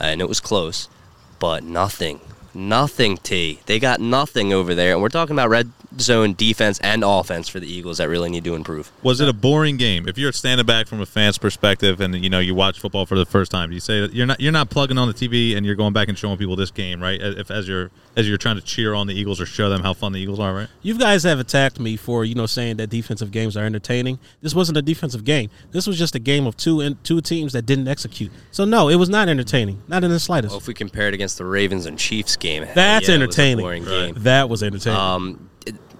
uh, 0.00 0.04
and 0.04 0.20
it 0.20 0.28
was 0.28 0.40
close, 0.40 0.88
but 1.38 1.62
nothing 1.64 2.20
Nothing, 2.54 3.16
T. 3.16 3.58
They 3.66 3.80
got 3.80 4.00
nothing 4.00 4.52
over 4.52 4.76
there. 4.76 4.92
And 4.92 5.02
we're 5.02 5.08
talking 5.08 5.34
about 5.34 5.48
red 5.48 5.72
zone 6.00 6.34
defense 6.34 6.78
and 6.80 7.02
offense 7.04 7.48
for 7.48 7.60
the 7.60 7.66
Eagles 7.66 7.98
that 7.98 8.08
really 8.08 8.30
need 8.30 8.44
to 8.44 8.54
improve. 8.54 8.90
Was 9.02 9.20
it 9.20 9.28
a 9.28 9.32
boring 9.32 9.76
game? 9.76 10.08
If 10.08 10.18
you're 10.18 10.32
standing 10.32 10.66
back 10.66 10.86
from 10.86 11.00
a 11.00 11.06
fan's 11.06 11.38
perspective 11.38 12.00
and 12.00 12.14
you 12.22 12.30
know 12.30 12.38
you 12.40 12.54
watch 12.54 12.80
football 12.80 13.06
for 13.06 13.16
the 13.16 13.26
first 13.26 13.50
time, 13.50 13.72
you 13.72 13.80
say 13.80 14.00
that 14.00 14.12
you're 14.12 14.26
not 14.26 14.40
you're 14.40 14.52
not 14.52 14.70
plugging 14.70 14.98
on 14.98 15.08
the 15.08 15.14
TV 15.14 15.56
and 15.56 15.64
you're 15.64 15.74
going 15.74 15.92
back 15.92 16.08
and 16.08 16.18
showing 16.18 16.38
people 16.38 16.56
this 16.56 16.70
game, 16.70 17.02
right? 17.02 17.20
If 17.20 17.50
as 17.50 17.68
you're 17.68 17.90
as 18.16 18.28
you're 18.28 18.38
trying 18.38 18.56
to 18.56 18.62
cheer 18.62 18.94
on 18.94 19.06
the 19.06 19.14
Eagles 19.14 19.40
or 19.40 19.46
show 19.46 19.68
them 19.68 19.82
how 19.82 19.92
fun 19.94 20.12
the 20.12 20.20
Eagles 20.20 20.38
are, 20.40 20.54
right? 20.54 20.68
You 20.82 20.96
guys 20.98 21.22
have 21.24 21.38
attacked 21.40 21.80
me 21.80 21.96
for 21.96 22.24
you 22.24 22.34
know 22.34 22.46
saying 22.46 22.76
that 22.76 22.88
defensive 22.88 23.30
games 23.30 23.56
are 23.56 23.64
entertaining. 23.64 24.18
This 24.40 24.54
wasn't 24.54 24.78
a 24.78 24.82
defensive 24.82 25.24
game. 25.24 25.50
This 25.72 25.86
was 25.86 25.98
just 25.98 26.14
a 26.14 26.18
game 26.20 26.46
of 26.46 26.56
two 26.56 26.80
and 26.80 27.02
two 27.04 27.20
teams 27.20 27.52
that 27.52 27.66
didn't 27.66 27.88
execute. 27.88 28.30
So 28.50 28.64
no, 28.64 28.88
it 28.88 28.96
was 28.96 29.08
not 29.08 29.28
entertaining, 29.28 29.82
not 29.88 30.04
in 30.04 30.10
the 30.10 30.20
slightest. 30.20 30.52
Well, 30.52 30.58
if 30.60 30.66
we 30.68 30.74
compare 30.74 31.08
it 31.08 31.14
against 31.14 31.38
the 31.38 31.44
Ravens 31.44 31.86
and 31.86 31.98
Chiefs 31.98 32.36
game, 32.36 32.66
That's 32.74 32.76
yeah, 32.76 32.96
it 32.96 32.98
was 33.00 33.08
a 33.08 33.12
entertaining. 33.14 33.64
boring 33.64 33.84
game. 33.84 34.14
That 34.18 34.48
was 34.48 34.62
entertaining. 34.62 34.98
Um, 34.98 35.30
it- 35.30 35.38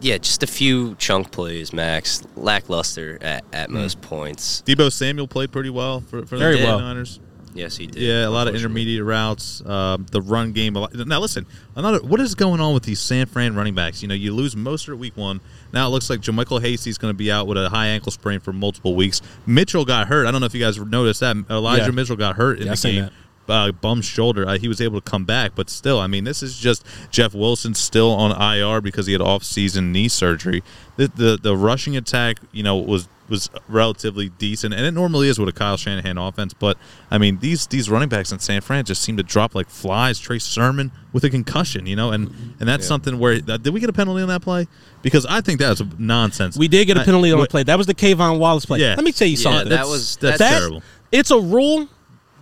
yeah, 0.00 0.18
just 0.18 0.42
a 0.42 0.46
few 0.46 0.94
chunk 0.96 1.30
plays, 1.30 1.72
Max. 1.72 2.22
Lackluster 2.36 3.18
at, 3.20 3.44
at 3.52 3.70
most 3.70 4.00
points. 4.00 4.62
Deebo 4.66 4.92
Samuel 4.92 5.28
played 5.28 5.52
pretty 5.52 5.70
well 5.70 6.00
for, 6.00 6.26
for 6.26 6.36
Very 6.36 6.58
the 6.58 6.64
well. 6.64 6.80
Niners. 6.80 7.20
Yes, 7.54 7.76
he 7.76 7.86
did. 7.86 8.02
Yeah, 8.02 8.26
a 8.26 8.30
lot 8.30 8.48
of 8.48 8.56
intermediate 8.56 9.04
routes. 9.04 9.64
Um, 9.64 10.06
the 10.10 10.20
run 10.20 10.50
game. 10.52 10.74
A 10.74 10.80
lot. 10.80 10.94
Now 10.94 11.20
listen, 11.20 11.46
another. 11.76 12.00
What 12.00 12.18
is 12.20 12.34
going 12.34 12.60
on 12.60 12.74
with 12.74 12.82
these 12.82 12.98
San 12.98 13.26
Fran 13.26 13.54
running 13.54 13.76
backs? 13.76 14.02
You 14.02 14.08
know, 14.08 14.14
you 14.14 14.34
lose 14.34 14.56
most 14.56 14.88
of 14.88 14.98
week 14.98 15.16
one. 15.16 15.40
Now 15.72 15.86
it 15.86 15.90
looks 15.90 16.10
like 16.10 16.20
JaMycal 16.20 16.60
Hasty's 16.60 16.98
going 16.98 17.14
to 17.14 17.16
be 17.16 17.30
out 17.30 17.46
with 17.46 17.56
a 17.56 17.68
high 17.68 17.86
ankle 17.86 18.10
sprain 18.10 18.40
for 18.40 18.52
multiple 18.52 18.96
weeks. 18.96 19.22
Mitchell 19.46 19.84
got 19.84 20.08
hurt. 20.08 20.26
I 20.26 20.32
don't 20.32 20.40
know 20.40 20.46
if 20.46 20.54
you 20.54 20.60
guys 20.60 20.78
noticed 20.78 21.20
that. 21.20 21.36
Elijah 21.48 21.84
Yeah. 21.84 21.90
Mitchell 21.92 22.16
got 22.16 22.34
hurt 22.34 22.58
in 22.58 22.66
Yeah, 22.66 22.72
the 22.72 22.76
seen 22.76 22.94
game. 23.04 23.10
Uh, 23.48 23.72
bum 23.72 24.00
shoulder. 24.00 24.48
Uh, 24.48 24.58
he 24.58 24.68
was 24.68 24.80
able 24.80 25.00
to 25.00 25.10
come 25.10 25.24
back, 25.24 25.52
but 25.54 25.68
still, 25.68 26.00
I 26.00 26.06
mean, 26.06 26.24
this 26.24 26.42
is 26.42 26.56
just 26.58 26.84
Jeff 27.10 27.34
Wilson 27.34 27.74
still 27.74 28.10
on 28.10 28.30
IR 28.40 28.80
because 28.80 29.06
he 29.06 29.12
had 29.12 29.20
off-season 29.20 29.92
knee 29.92 30.08
surgery. 30.08 30.62
The, 30.96 31.08
the 31.08 31.38
the 31.42 31.56
rushing 31.56 31.96
attack, 31.96 32.38
you 32.52 32.62
know, 32.62 32.76
was 32.76 33.08
was 33.28 33.48
relatively 33.68 34.28
decent, 34.28 34.74
and 34.74 34.84
it 34.84 34.90
normally 34.92 35.28
is 35.28 35.38
with 35.38 35.48
a 35.48 35.52
Kyle 35.52 35.76
Shanahan 35.78 36.18
offense. 36.18 36.52
But 36.54 36.76
I 37.10 37.18
mean, 37.18 37.38
these 37.38 37.66
these 37.66 37.90
running 37.90 38.08
backs 38.08 38.32
in 38.32 38.38
San 38.38 38.60
Fran 38.60 38.84
just 38.84 39.02
seem 39.02 39.16
to 39.16 39.22
drop 39.22 39.54
like 39.54 39.68
flies. 39.68 40.18
Trey 40.18 40.38
Sermon 40.38 40.90
with 41.12 41.24
a 41.24 41.30
concussion, 41.30 41.86
you 41.86 41.96
know, 41.96 42.12
and 42.12 42.28
and 42.60 42.68
that's 42.68 42.86
something 42.86 43.18
where 43.18 43.34
uh, 43.48 43.56
did 43.58 43.74
we 43.74 43.80
get 43.80 43.88
a 43.90 43.94
penalty 43.94 44.22
on 44.22 44.28
that 44.28 44.42
play? 44.42 44.68
Because 45.02 45.26
I 45.26 45.40
think 45.42 45.58
that's 45.60 45.82
nonsense. 45.98 46.56
we 46.56 46.68
did 46.68 46.86
get 46.86 46.96
a 46.96 47.04
penalty 47.04 47.30
on 47.32 47.40
the 47.40 47.46
play. 47.46 47.62
That 47.62 47.76
was 47.76 47.86
the 47.86 47.94
K'Von 47.94 48.38
Wallace 48.38 48.64
play. 48.66 48.78
Yeah. 48.80 48.94
Let 48.94 49.04
me 49.04 49.12
tell 49.12 49.28
you 49.28 49.36
Yeah, 49.36 49.42
something. 49.42 49.68
that 49.70 49.86
was 49.86 50.16
that's 50.16 50.38
That- 50.38 50.58
terrible. 50.58 50.82
It's 51.12 51.30
a 51.30 51.38
rule, 51.38 51.88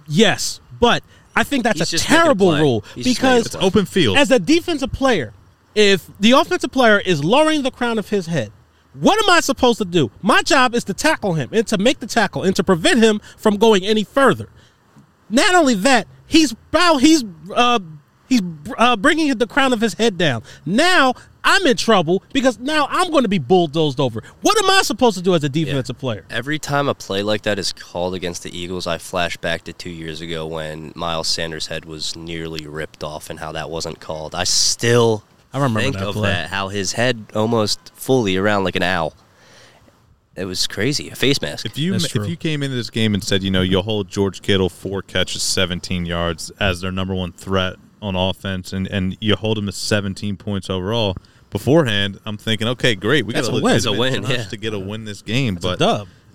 yes, 0.09 0.61
but 0.83 1.05
I 1.37 1.45
think 1.45 1.63
that's 1.63 1.79
He's 1.79 1.89
a 1.89 1.91
just 1.93 2.11
making 2.11 2.17
a 2.21 2.23
terrible 2.25 2.53
rule 2.53 2.85
He's 2.97 3.05
because 3.05 3.47
It's 3.47 3.55
open 3.55 3.87
field. 3.87 4.19
as 4.19 4.33
a 4.33 4.41
defensive 4.41 4.93
player, 4.93 5.33
if 5.77 6.11
the 6.19 6.33
offensive 6.33 6.73
player 6.73 6.99
is 6.99 7.23
lowering 7.25 7.63
the 7.63 7.71
crown 7.71 8.01
of 8.01 8.09
his 8.09 8.27
head, 8.27 8.51
what 8.93 9.23
am 9.23 9.31
I 9.31 9.39
supposed 9.41 9.79
to 9.79 9.85
do? 9.85 10.11
My 10.21 10.43
job 10.43 10.75
is 10.75 10.83
to 10.85 10.93
tackle 10.95 11.35
him 11.35 11.51
and 11.53 11.65
to 11.69 11.79
make 11.79 12.01
the 12.01 12.07
tackle 12.09 12.43
and 12.43 12.55
to 12.57 12.65
prevent 12.65 13.01
him 13.01 13.21
from 13.39 13.57
going 13.59 13.85
any 13.85 14.03
further. 14.03 14.49
Not 15.31 15.55
only 15.55 15.75
that, 15.75 16.09
he's 16.27 16.53
bow, 16.73 16.99
he's 16.99 17.25
uh, 17.55 17.79
he's 18.33 18.43
uh, 18.79 18.97
bringing 18.97 19.37
the 19.37 19.47
crown 19.47 19.73
of 19.73 19.81
his 19.81 19.95
head 19.95 20.17
down. 20.19 20.43
Now 20.65 21.15
I'm 21.45 21.67
in 21.67 21.77
trouble 21.77 22.23
because 22.33 22.59
now 22.59 22.87
I'm 22.91 23.11
going 23.11 23.25
to 23.25 23.29
be 23.29 23.39
bulldozed 23.39 24.01
over. 24.01 24.23
What 24.43 24.63
am 24.63 24.71
I 24.71 24.83
supposed 24.83 25.17
to 25.17 25.23
do 25.23 25.35
as 25.35 25.45
a 25.45 25.49
defensive 25.49 25.99
player? 25.99 26.25
Every 26.31 26.59
time 26.59 26.89
a 26.89 26.95
play 26.95 27.23
like 27.23 27.43
that 27.43 27.59
is 27.59 27.73
called 27.73 28.15
against 28.15 28.43
the 28.43 28.57
Eagles, 28.57 28.87
I 28.87 28.99
flash 28.99 29.37
back 29.37 29.65
to 29.65 29.73
two 29.73 29.91
years 29.91 30.21
ago 30.21 30.47
when 30.47 30.93
Miles 30.95 31.29
Sanders' 31.29 31.67
head 31.67 31.85
was 31.85 32.17
nearly 32.17 32.67
ripped 32.67 33.03
off 33.03 33.29
and 33.31 33.39
how 33.39 33.53
that 33.53 33.71
wasn't 33.71 34.01
called. 34.01 34.35
I 34.35 34.45
still 34.45 35.25
I 35.53 35.59
remember 35.59 35.81
think 35.81 35.97
that 35.97 36.07
of 36.07 36.15
play. 36.15 36.31
that, 36.31 36.51
how 36.51 36.69
his 36.69 36.93
head 36.93 37.27
almost 37.35 37.93
fully 37.95 38.37
around 38.37 38.65
like 38.65 38.77
an 38.77 38.83
owl. 38.83 39.15
It 40.35 40.47
was 40.47 40.67
crazy. 40.67 41.11
A 41.11 41.15
face 41.15 41.43
mask. 41.43 41.67
If 41.67 41.77
you 41.77 41.93
That's 41.93 42.07
if 42.07 42.13
true. 42.13 42.27
you 42.27 42.37
came 42.37 42.63
into 42.63 42.75
this 42.75 42.89
game 42.89 43.13
and 43.13 43.23
said, 43.23 43.43
you 43.43 43.51
know, 43.51 43.61
you'll 43.61 43.83
hold 43.83 44.09
George 44.09 44.41
Kittle 44.41 44.71
four 44.71 45.03
catches, 45.03 45.43
seventeen 45.43 46.07
yards 46.07 46.51
as 46.59 46.81
their 46.81 46.93
number 46.93 47.15
one 47.15 47.33
threat 47.33 47.77
on 48.03 48.15
offense, 48.15 48.75
and 48.75 48.87
and 48.89 49.17
you 49.21 49.35
hold 49.37 49.57
him 49.57 49.67
to 49.67 49.73
seventeen 49.73 50.37
points 50.37 50.69
overall 50.69 51.17
beforehand, 51.53 52.19
I'm 52.25 52.39
thinking, 52.39 52.67
okay, 52.69 52.95
great, 52.95 53.27
we 53.27 53.35
got 53.35 53.47
a 53.47 53.53
win. 53.53 53.87
A 53.87 53.93
win, 53.93 54.23
yeah. 54.25 54.45
to 54.45 54.57
get 54.57 54.73
a 54.75 54.79
win 54.79 55.05
this 55.05 55.23
game, 55.23 55.59
a 55.59 55.61
but 55.61 55.79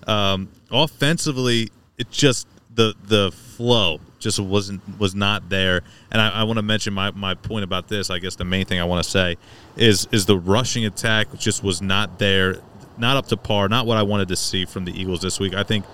um, 0.08 0.48
offensively, 0.70 1.70
it 1.98 2.10
just 2.10 2.46
the 2.74 2.94
the 3.04 3.32
flow 3.32 4.00
just 4.20 4.40
wasn't 4.40 4.80
was 4.98 5.14
not 5.14 5.48
there. 5.48 5.82
And 6.10 6.20
I, 6.20 6.30
I 6.30 6.42
want 6.44 6.56
to 6.56 6.62
mention 6.62 6.94
my, 6.94 7.10
my 7.10 7.34
point 7.34 7.64
about 7.64 7.88
this. 7.88 8.10
I 8.10 8.18
guess 8.18 8.36
the 8.36 8.44
main 8.44 8.64
thing 8.64 8.80
I 8.80 8.84
want 8.84 9.04
to 9.04 9.10
say 9.10 9.36
is 9.76 10.08
is 10.12 10.24
the 10.26 10.38
rushing 10.38 10.86
attack 10.86 11.28
just 11.36 11.62
was 11.62 11.82
not 11.82 12.18
there, 12.18 12.60
not 12.96 13.16
up 13.16 13.26
to 13.26 13.36
par, 13.36 13.68
not 13.68 13.86
what 13.86 13.98
I 13.98 14.02
wanted 14.02 14.28
to 14.28 14.36
see 14.36 14.64
from 14.64 14.84
the 14.84 14.98
Eagles 14.98 15.20
this 15.20 15.38
week. 15.38 15.54
I 15.54 15.64
think 15.64 15.84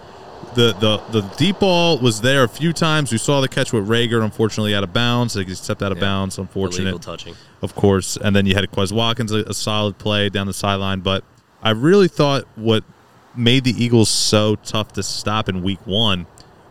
the 0.55 0.73
the 0.75 1.21
the 1.21 1.29
deep 1.37 1.59
ball 1.61 1.99
was 1.99 2.21
there 2.21 2.45
a 2.45 2.49
few 2.49 2.73
times. 2.73 3.11
We 3.13 3.19
saw 3.19 3.41
the 3.41 3.49
catch 3.49 3.73
with 3.73 3.89
Reagor, 3.89 4.23
unfortunately 4.25 4.75
out 4.75 4.85
of 4.85 4.93
bounds. 4.93 5.35
He 5.35 5.55
stepped 5.55 5.83
out 5.83 5.93
of 5.93 5.99
Yeah. 5.99 6.03
bounds, 6.05 6.39
unfortunate 6.39 6.83
Illegal 6.91 6.99
touching. 7.01 7.35
of 7.63 7.75
course. 7.75 8.17
And 8.17 8.35
then 8.35 8.47
you 8.47 8.55
had 8.55 8.65
Quez 8.71 8.93
Watkins, 8.93 9.33
a, 9.33 9.39
a 9.45 9.55
solid 9.55 9.99
play 9.99 10.29
down 10.29 10.47
the 10.47 10.53
sideline. 10.55 11.01
But 11.01 11.25
I 11.63 11.71
really 11.71 12.09
thought 12.09 12.45
what 12.57 12.85
made 13.37 13.65
the 13.65 13.73
Eagles 13.83 14.09
so 14.09 14.57
tough 14.57 14.93
to 14.95 15.03
stop 15.03 15.49
in 15.49 15.63
week 15.63 15.81
one 15.87 16.27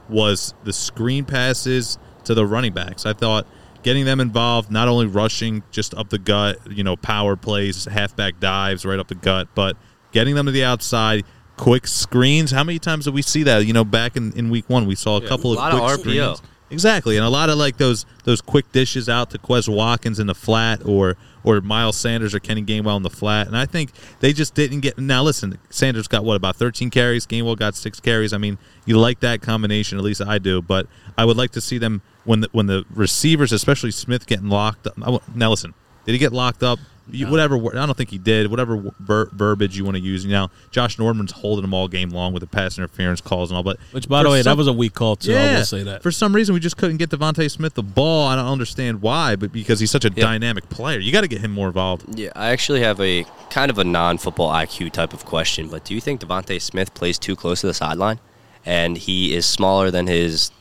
was 0.09 0.53
the 0.63 0.73
screen 0.73 1.25
passes 1.25 1.97
to 2.25 2.33
the 2.33 2.45
running 2.45 2.73
backs. 2.73 3.05
I 3.05 3.13
thought 3.13 3.45
getting 3.83 4.05
them 4.05 4.19
involved, 4.21 4.71
not 4.71 4.87
only 4.87 5.05
rushing 5.07 5.61
just 5.71 5.93
up 5.95 6.09
the 6.09 6.17
gut, 6.17 6.57
you 6.69 6.83
know, 6.83 6.95
power 6.95 7.35
plays, 7.35 7.85
halfback 7.85 8.39
dives 8.39 8.85
right 8.85 8.97
up 8.99 9.07
the 9.09 9.15
gut, 9.15 9.49
but 9.55 9.75
getting 10.13 10.35
them 10.35 10.45
to 10.45 10.51
the 10.53 10.63
outside. 10.63 11.25
Quick 11.57 11.87
screens. 11.87 12.51
How 12.51 12.63
many 12.63 12.79
times 12.79 13.05
did 13.05 13.13
we 13.13 13.21
see 13.21 13.43
that? 13.43 13.65
You 13.65 13.73
know, 13.73 13.83
back 13.83 14.15
in, 14.17 14.31
in 14.33 14.49
week 14.49 14.69
one, 14.69 14.85
we 14.87 14.95
saw 14.95 15.17
a 15.17 15.21
Yeah, 15.21 15.27
couple 15.29 15.53
a 15.53 15.57
of 15.67 15.73
of 15.73 15.79
quick 15.79 15.99
RPO. 15.99 16.35
screens. 16.35 16.41
Exactly, 16.71 17.17
and 17.17 17.23
a 17.25 17.29
lot 17.29 17.49
of 17.51 17.57
like 17.59 17.77
those 17.77 18.03
those 18.23 18.41
quick 18.41 18.71
dishes 18.71 19.07
out 19.07 19.29
to 19.29 19.37
Quez 19.37 19.69
Watkins 19.69 20.19
in 20.19 20.25
the 20.25 20.33
flat, 20.33 20.83
or 20.83 21.17
or 21.43 21.61
Miles 21.61 21.95
Sanders 21.97 22.33
or 22.33 22.39
Kenny 22.39 22.63
Gainwell 22.63 22.97
in 22.97 23.03
the 23.03 23.11
flat, 23.11 23.45
and 23.45 23.55
I 23.55 23.67
think 23.67 23.91
they 24.21 24.33
just 24.33 24.55
didn't 24.55 24.79
get. 24.79 24.97
Now 24.97 25.21
listen, 25.21 25.59
Sanders 25.69 26.07
got 26.07 26.25
what 26.25 26.33
about 26.35 26.55
13 26.55 26.89
carries, 26.89 27.27
Gainwell 27.27 27.57
got 27.59 27.75
six 27.75 27.99
carries. 27.99 28.33
I 28.33 28.39
mean, 28.39 28.57
you 28.85 28.97
like 28.97 29.19
that 29.19 29.43
combination, 29.43 29.99
at 29.99 30.03
least 30.03 30.21
I 30.21 30.39
do. 30.39 30.63
But 30.63 30.87
I 31.15 31.25
would 31.25 31.37
like 31.37 31.51
to 31.51 31.61
see 31.61 31.77
them 31.77 32.01
when 32.23 32.39
the 32.39 32.49
when 32.53 32.65
the 32.65 32.85
receivers, 32.95 33.51
especially 33.51 33.91
Smith, 33.91 34.25
getting 34.25 34.49
locked 34.49 34.87
up. 34.87 34.97
Now 35.35 35.51
listen, 35.51 35.75
did 36.07 36.13
he 36.13 36.17
get 36.17 36.33
locked 36.33 36.63
up? 36.63 36.79
You, 37.11 37.27
whatever, 37.27 37.57
I 37.77 37.85
don't 37.85 37.97
think 37.97 38.11
he 38.11 38.17
did. 38.17 38.49
Whatever 38.49 38.81
ver- 38.99 39.29
verbiage 39.33 39.75
you 39.77 39.83
want 39.83 39.97
to 39.97 40.01
use. 40.03 40.25
Now, 40.25 40.49
Josh 40.71 40.97
Norman's 40.97 41.31
holding 41.31 41.63
them 41.63 41.73
all 41.73 41.89
game 41.89 42.09
long 42.11 42.31
with 42.33 42.41
the 42.41 42.47
pass 42.47 42.77
interference 42.77 43.19
calls 43.19 43.51
and 43.51 43.57
all. 43.57 43.63
But 43.63 43.77
Which, 43.91 44.07
by 44.07 44.23
the 44.23 44.29
way, 44.29 44.41
that 44.41 44.55
was 44.55 44.67
a 44.67 44.73
weak 44.73 44.93
call 44.93 45.17
too. 45.17 45.35
I 45.35 45.55
will 45.57 45.65
say 45.65 45.83
that. 45.83 46.01
for 46.01 46.11
some 46.11 46.33
reason, 46.33 46.53
we 46.53 46.61
just 46.61 46.77
couldn't 46.77 46.97
get 46.97 47.09
DeVonta 47.09 47.51
Smith 47.51 47.73
the 47.73 47.83
ball. 47.83 48.27
I 48.29 48.35
don't 48.37 48.45
understand 48.47 49.01
why, 49.01 49.35
but 49.35 49.51
because 49.51 49.81
he's 49.81 49.91
such 49.91 50.05
a 50.05 50.11
Yeah. 50.15 50.23
dynamic 50.23 50.69
player, 50.69 50.99
you 50.99 51.11
got 51.11 51.21
to 51.21 51.27
get 51.27 51.41
him 51.41 51.51
more 51.51 51.67
involved. 51.67 52.17
Yeah, 52.17 52.29
I 52.35 52.49
actually 52.51 52.79
have 52.81 53.01
a 53.01 53.25
kind 53.49 53.69
of 53.69 53.77
a 53.77 53.83
non-football 53.83 54.49
IQ 54.51 54.89
type 54.91 55.13
of 55.13 55.25
question, 55.25 55.67
but 55.67 55.83
do 55.83 55.93
you 55.93 55.99
think 55.99 56.21
DeVonta 56.21 56.61
Smith 56.61 56.93
plays 56.93 57.19
too 57.19 57.35
close 57.35 57.59
to 57.61 57.67
the 57.67 57.73
sideline, 57.73 58.19
and 58.65 58.97
he 58.97 59.35
is 59.35 59.45
smaller 59.45 59.91
than 59.91 60.07
his 60.07 60.51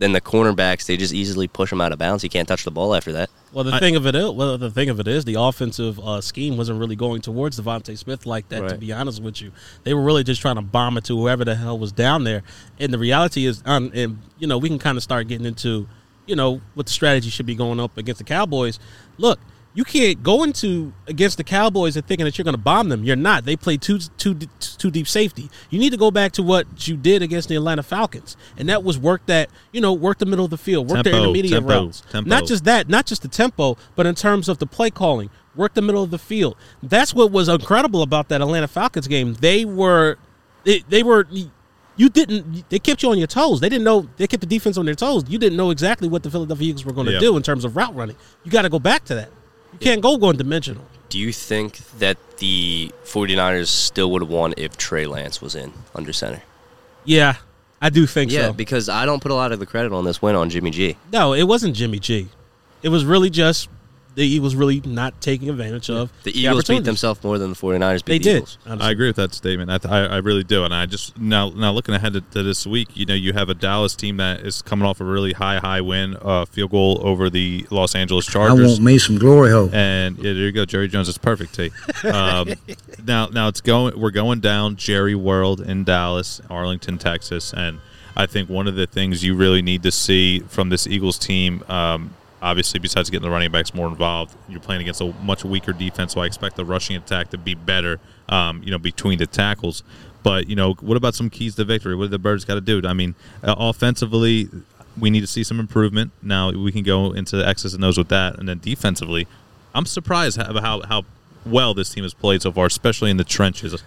than 0.00 0.10
the 0.12 0.20
cornerbacks? 0.20 0.86
They 0.86 0.96
just 0.96 1.14
easily 1.14 1.46
push 1.46 1.70
him 1.70 1.80
out 1.80 1.92
of 1.92 1.98
bounds. 1.98 2.24
He 2.24 2.28
can't 2.28 2.48
touch 2.48 2.64
the 2.64 2.72
ball 2.72 2.94
after 2.94 3.12
that. 3.12 3.30
Well, 3.52 3.64
the 3.64 3.74
I- 3.74 3.78
thing 3.78 3.94
of 3.94 4.06
it 4.06 4.14
is, 4.16 4.30
well, 4.30 4.58
the 4.58 4.70
thing 4.70 4.88
of 4.88 4.98
it 4.98 5.06
is, 5.06 5.24
the 5.24 5.34
offensive 5.34 6.00
uh, 6.00 6.20
scheme 6.20 6.56
wasn't 6.56 6.80
really 6.80 6.96
going 6.96 7.20
towards 7.20 7.60
DeVonta 7.60 7.96
Smith 7.96 8.26
like 8.26 8.48
that. 8.48 8.68
To 8.68 8.78
be 8.78 8.92
honest 8.92 9.22
with 9.22 9.40
you, 9.40 9.52
they 9.84 9.94
were 9.94 10.02
really 10.02 10.24
just 10.24 10.40
trying 10.40 10.56
to 10.56 10.62
bomb 10.62 10.96
it 10.96 11.04
to 11.04 11.16
whoever 11.16 11.44
the 11.44 11.54
hell 11.54 11.78
was 11.78 11.92
down 11.92 12.24
there. 12.24 12.42
And 12.80 12.92
the 12.92 12.98
reality 12.98 13.46
is, 13.46 13.62
um, 13.64 13.92
and 13.94 14.18
you 14.38 14.46
know, 14.46 14.58
we 14.58 14.68
can 14.68 14.78
kind 14.78 14.96
of 14.96 15.02
start 15.04 15.28
getting 15.28 15.46
into, 15.46 15.88
you 16.26 16.34
know, 16.34 16.60
what 16.74 16.86
the 16.86 16.92
strategy 16.92 17.30
should 17.30 17.46
be 17.46 17.54
going 17.54 17.78
up 17.78 17.96
against 17.96 18.18
the 18.18 18.24
Cowboys. 18.24 18.78
Look, 19.18 19.38
you 19.72 19.84
can't 19.84 20.22
go 20.22 20.42
into 20.42 20.92
against 21.06 21.36
the 21.36 21.44
Cowboys 21.44 21.96
and 21.96 22.04
thinking 22.04 22.24
that 22.24 22.36
you're 22.36 22.44
going 22.44 22.54
to 22.56 22.60
bomb 22.60 22.88
them. 22.88 23.04
You're 23.04 23.14
not. 23.16 23.44
They 23.44 23.54
play 23.56 23.76
too 23.76 23.98
too 24.18 24.34
too 24.58 24.90
deep 24.90 25.06
safety. 25.06 25.48
You 25.70 25.78
need 25.78 25.90
to 25.90 25.96
go 25.96 26.10
back 26.10 26.32
to 26.32 26.42
what 26.42 26.88
you 26.88 26.96
did 26.96 27.22
against 27.22 27.48
the 27.48 27.54
Atlanta 27.56 27.82
Falcons, 27.84 28.36
and 28.56 28.68
that 28.68 28.82
was 28.82 28.98
work 28.98 29.24
that 29.26 29.48
you 29.72 29.80
know 29.80 29.92
work 29.92 30.18
the 30.18 30.26
middle 30.26 30.44
of 30.44 30.50
the 30.50 30.58
field, 30.58 30.88
work 30.90 31.04
the 31.04 31.10
Tempo, 31.10 31.18
intermediate 31.22 31.54
tempo, 31.54 31.68
routes, 31.68 32.00
tempo. 32.10 32.28
not 32.28 32.46
just 32.46 32.64
that, 32.64 32.88
not 32.88 33.06
just 33.06 33.22
the 33.22 33.28
tempo, 33.28 33.76
but 33.94 34.06
in 34.06 34.14
terms 34.16 34.48
of 34.48 34.58
the 34.58 34.66
play 34.66 34.90
calling, 34.90 35.30
work 35.54 35.74
the 35.74 35.82
middle 35.82 36.02
of 36.02 36.10
the 36.10 36.18
field. 36.18 36.56
That's 36.82 37.14
what 37.14 37.30
was 37.30 37.48
incredible 37.48 38.02
about 38.02 38.28
that 38.30 38.40
Atlanta 38.40 38.66
Falcons 38.68 39.06
game. 39.06 39.34
They 39.34 39.64
were, 39.64 40.18
they, 40.64 40.80
they 40.88 41.02
were. 41.04 41.26
You 41.96 42.08
didn't. 42.08 42.68
They 42.70 42.78
kept 42.78 43.02
you 43.02 43.10
on 43.10 43.18
your 43.18 43.26
toes. 43.26 43.60
They 43.60 43.68
didn't 43.68 43.84
know. 43.84 44.08
They 44.16 44.26
kept 44.26 44.40
the 44.40 44.46
defense 44.46 44.78
on 44.78 44.86
their 44.86 44.94
toes. 44.94 45.24
You 45.28 45.38
didn't 45.38 45.56
know 45.58 45.70
exactly 45.70 46.08
what 46.08 46.22
the 46.22 46.30
Philadelphia 46.30 46.70
Eagles 46.70 46.84
were 46.84 46.92
going 46.92 47.06
to 47.06 47.12
Yeah. 47.12 47.18
do 47.20 47.36
in 47.36 47.42
terms 47.42 47.64
of 47.64 47.76
route 47.76 47.94
running. 47.94 48.16
You 48.42 48.50
got 48.50 48.62
to 48.62 48.68
go 48.70 48.78
back 48.78 49.04
to 49.06 49.14
that. 49.16 49.30
Can't 49.80 50.00
go 50.02 50.16
going 50.16 50.36
dimensional. 50.36 50.84
Do 51.08 51.18
you 51.18 51.32
think 51.32 51.78
that 51.98 52.16
the 52.36 52.92
49ers 53.04 53.66
still 53.66 54.10
would 54.12 54.22
have 54.22 54.30
won 54.30 54.54
if 54.56 54.76
Trey 54.76 55.06
Lance 55.06 55.42
was 55.42 55.54
in 55.54 55.72
under 55.94 56.12
center? 56.12 56.42
Yeah, 57.04 57.36
I 57.80 57.90
do 57.90 58.06
think 58.06 58.30
so. 58.30 58.36
Yeah, 58.36 58.46
so. 58.48 58.52
because 58.52 58.88
I 58.88 59.06
don't 59.06 59.20
put 59.20 59.32
a 59.32 59.34
lot 59.34 59.52
of 59.52 59.58
the 59.58 59.66
credit 59.66 59.92
on 59.92 60.04
this 60.04 60.22
win 60.22 60.36
on 60.36 60.50
Jimmy 60.50 60.70
G. 60.70 60.96
No, 61.12 61.32
it 61.32 61.44
wasn't 61.44 61.74
Jimmy 61.74 61.98
G. 61.98 62.28
It 62.82 62.90
was 62.90 63.04
really 63.04 63.30
just 63.30 63.68
the 64.14 64.26
Eagles 64.26 64.54
really 64.54 64.80
not 64.84 65.20
taking 65.20 65.48
advantage 65.48 65.88
of 65.88 66.12
The 66.24 66.38
Eagles 66.38 66.64
beat 66.66 66.84
themselves 66.84 67.22
more 67.22 67.38
than 67.38 67.50
the 67.50 67.56
49ers 67.56 68.04
beat 68.04 68.12
They 68.12 68.18
the 68.18 68.24
did. 68.24 68.36
Eagles. 68.36 68.58
I 68.66 68.90
agree 68.90 69.06
with 69.06 69.16
that 69.16 69.32
statement. 69.34 69.70
I, 69.70 69.78
th- 69.78 69.92
I, 69.92 70.04
I 70.06 70.16
really 70.18 70.42
do, 70.44 70.64
and 70.64 70.74
I 70.74 70.86
just 70.86 71.18
now 71.18 71.50
now 71.50 71.72
looking 71.72 71.94
ahead 71.94 72.12
to, 72.14 72.20
to 72.20 72.42
this 72.42 72.66
week, 72.66 72.88
you 72.94 73.06
know, 73.06 73.14
you 73.14 73.32
have 73.32 73.48
a 73.48 73.54
Dallas 73.54 73.94
team 73.94 74.16
that 74.18 74.40
is 74.40 74.62
coming 74.62 74.86
off 74.86 75.00
a 75.00 75.04
really 75.04 75.32
high 75.32 75.58
high 75.58 75.80
win, 75.80 76.16
uh, 76.22 76.44
field 76.44 76.70
goal 76.70 77.00
over 77.02 77.30
the 77.30 77.66
Los 77.70 77.94
Angeles 77.94 78.26
Chargers. 78.26 78.52
I 78.52 78.56
Chargers. 78.56 78.70
want 78.72 78.82
me 78.82 78.98
some 78.98 79.18
glory 79.18 79.50
hole. 79.52 79.70
And 79.72 80.16
yeah, 80.18 80.32
there 80.32 80.34
you 80.34 80.52
go, 80.52 80.64
Jerry 80.64 80.88
Jones. 80.88 81.08
It's 81.08 81.18
perfect, 81.18 81.54
T. 81.54 81.70
Um, 82.08 82.50
now, 83.04 83.26
now 83.26 83.48
it's 83.48 83.60
going. 83.60 83.98
We're 83.98 84.10
going 84.10 84.40
down 84.40 84.76
Jerry 84.76 85.14
World 85.14 85.60
in 85.60 85.84
Dallas, 85.84 86.40
Arlington, 86.50 86.98
Texas, 86.98 87.52
and 87.52 87.78
I 88.16 88.26
think 88.26 88.50
one 88.50 88.66
of 88.66 88.74
the 88.74 88.86
things 88.86 89.22
you 89.24 89.34
really 89.34 89.62
need 89.62 89.82
to 89.84 89.90
see 89.92 90.40
from 90.40 90.68
this 90.68 90.86
Eagles 90.86 91.18
team, 91.18 91.62
um, 91.68 92.14
obviously, 92.42 92.80
besides 92.80 93.10
getting 93.10 93.24
the 93.24 93.30
running 93.30 93.50
backs 93.50 93.74
more 93.74 93.88
involved, 93.88 94.34
you're 94.48 94.60
playing 94.60 94.82
against 94.82 95.00
a 95.00 95.12
much 95.22 95.44
weaker 95.44 95.72
defense, 95.72 96.14
so 96.14 96.20
I 96.20 96.26
expect 96.26 96.56
the 96.56 96.64
rushing 96.64 96.96
attack 96.96 97.30
to 97.30 97.38
be 97.38 97.54
better. 97.54 98.00
Um, 98.28 98.62
you 98.62 98.70
know, 98.70 98.78
between 98.78 99.18
the 99.18 99.26
tackles. 99.26 99.82
But 100.22 100.48
you 100.48 100.54
know, 100.54 100.74
what 100.74 100.96
about 100.96 101.14
some 101.14 101.30
keys 101.30 101.54
to 101.56 101.64
victory? 101.64 101.96
What 101.96 102.04
do 102.04 102.08
the 102.10 102.18
Birds 102.18 102.44
got 102.44 102.54
to 102.54 102.60
do? 102.60 102.80
I 102.86 102.92
mean, 102.92 103.14
uh, 103.42 103.54
offensively, 103.58 104.48
we 104.98 105.10
need 105.10 105.20
to 105.20 105.26
see 105.26 105.42
some 105.42 105.58
improvement. 105.58 106.12
Now 106.22 106.52
we 106.52 106.72
can 106.72 106.82
go 106.82 107.12
into 107.12 107.36
the 107.36 107.46
X's 107.46 107.74
and 107.74 107.84
O's 107.84 107.98
with 107.98 108.08
that, 108.08 108.38
and 108.38 108.48
then 108.48 108.58
defensively, 108.58 109.26
I'm 109.74 109.86
surprised 109.86 110.36
how 110.36 110.60
how, 110.60 110.82
how 110.82 111.04
well 111.46 111.74
this 111.74 111.90
team 111.90 112.04
has 112.04 112.14
played 112.14 112.42
so 112.42 112.52
far, 112.52 112.66
especially 112.66 113.10
in 113.10 113.16
the 113.16 113.24
trenches. 113.24 113.82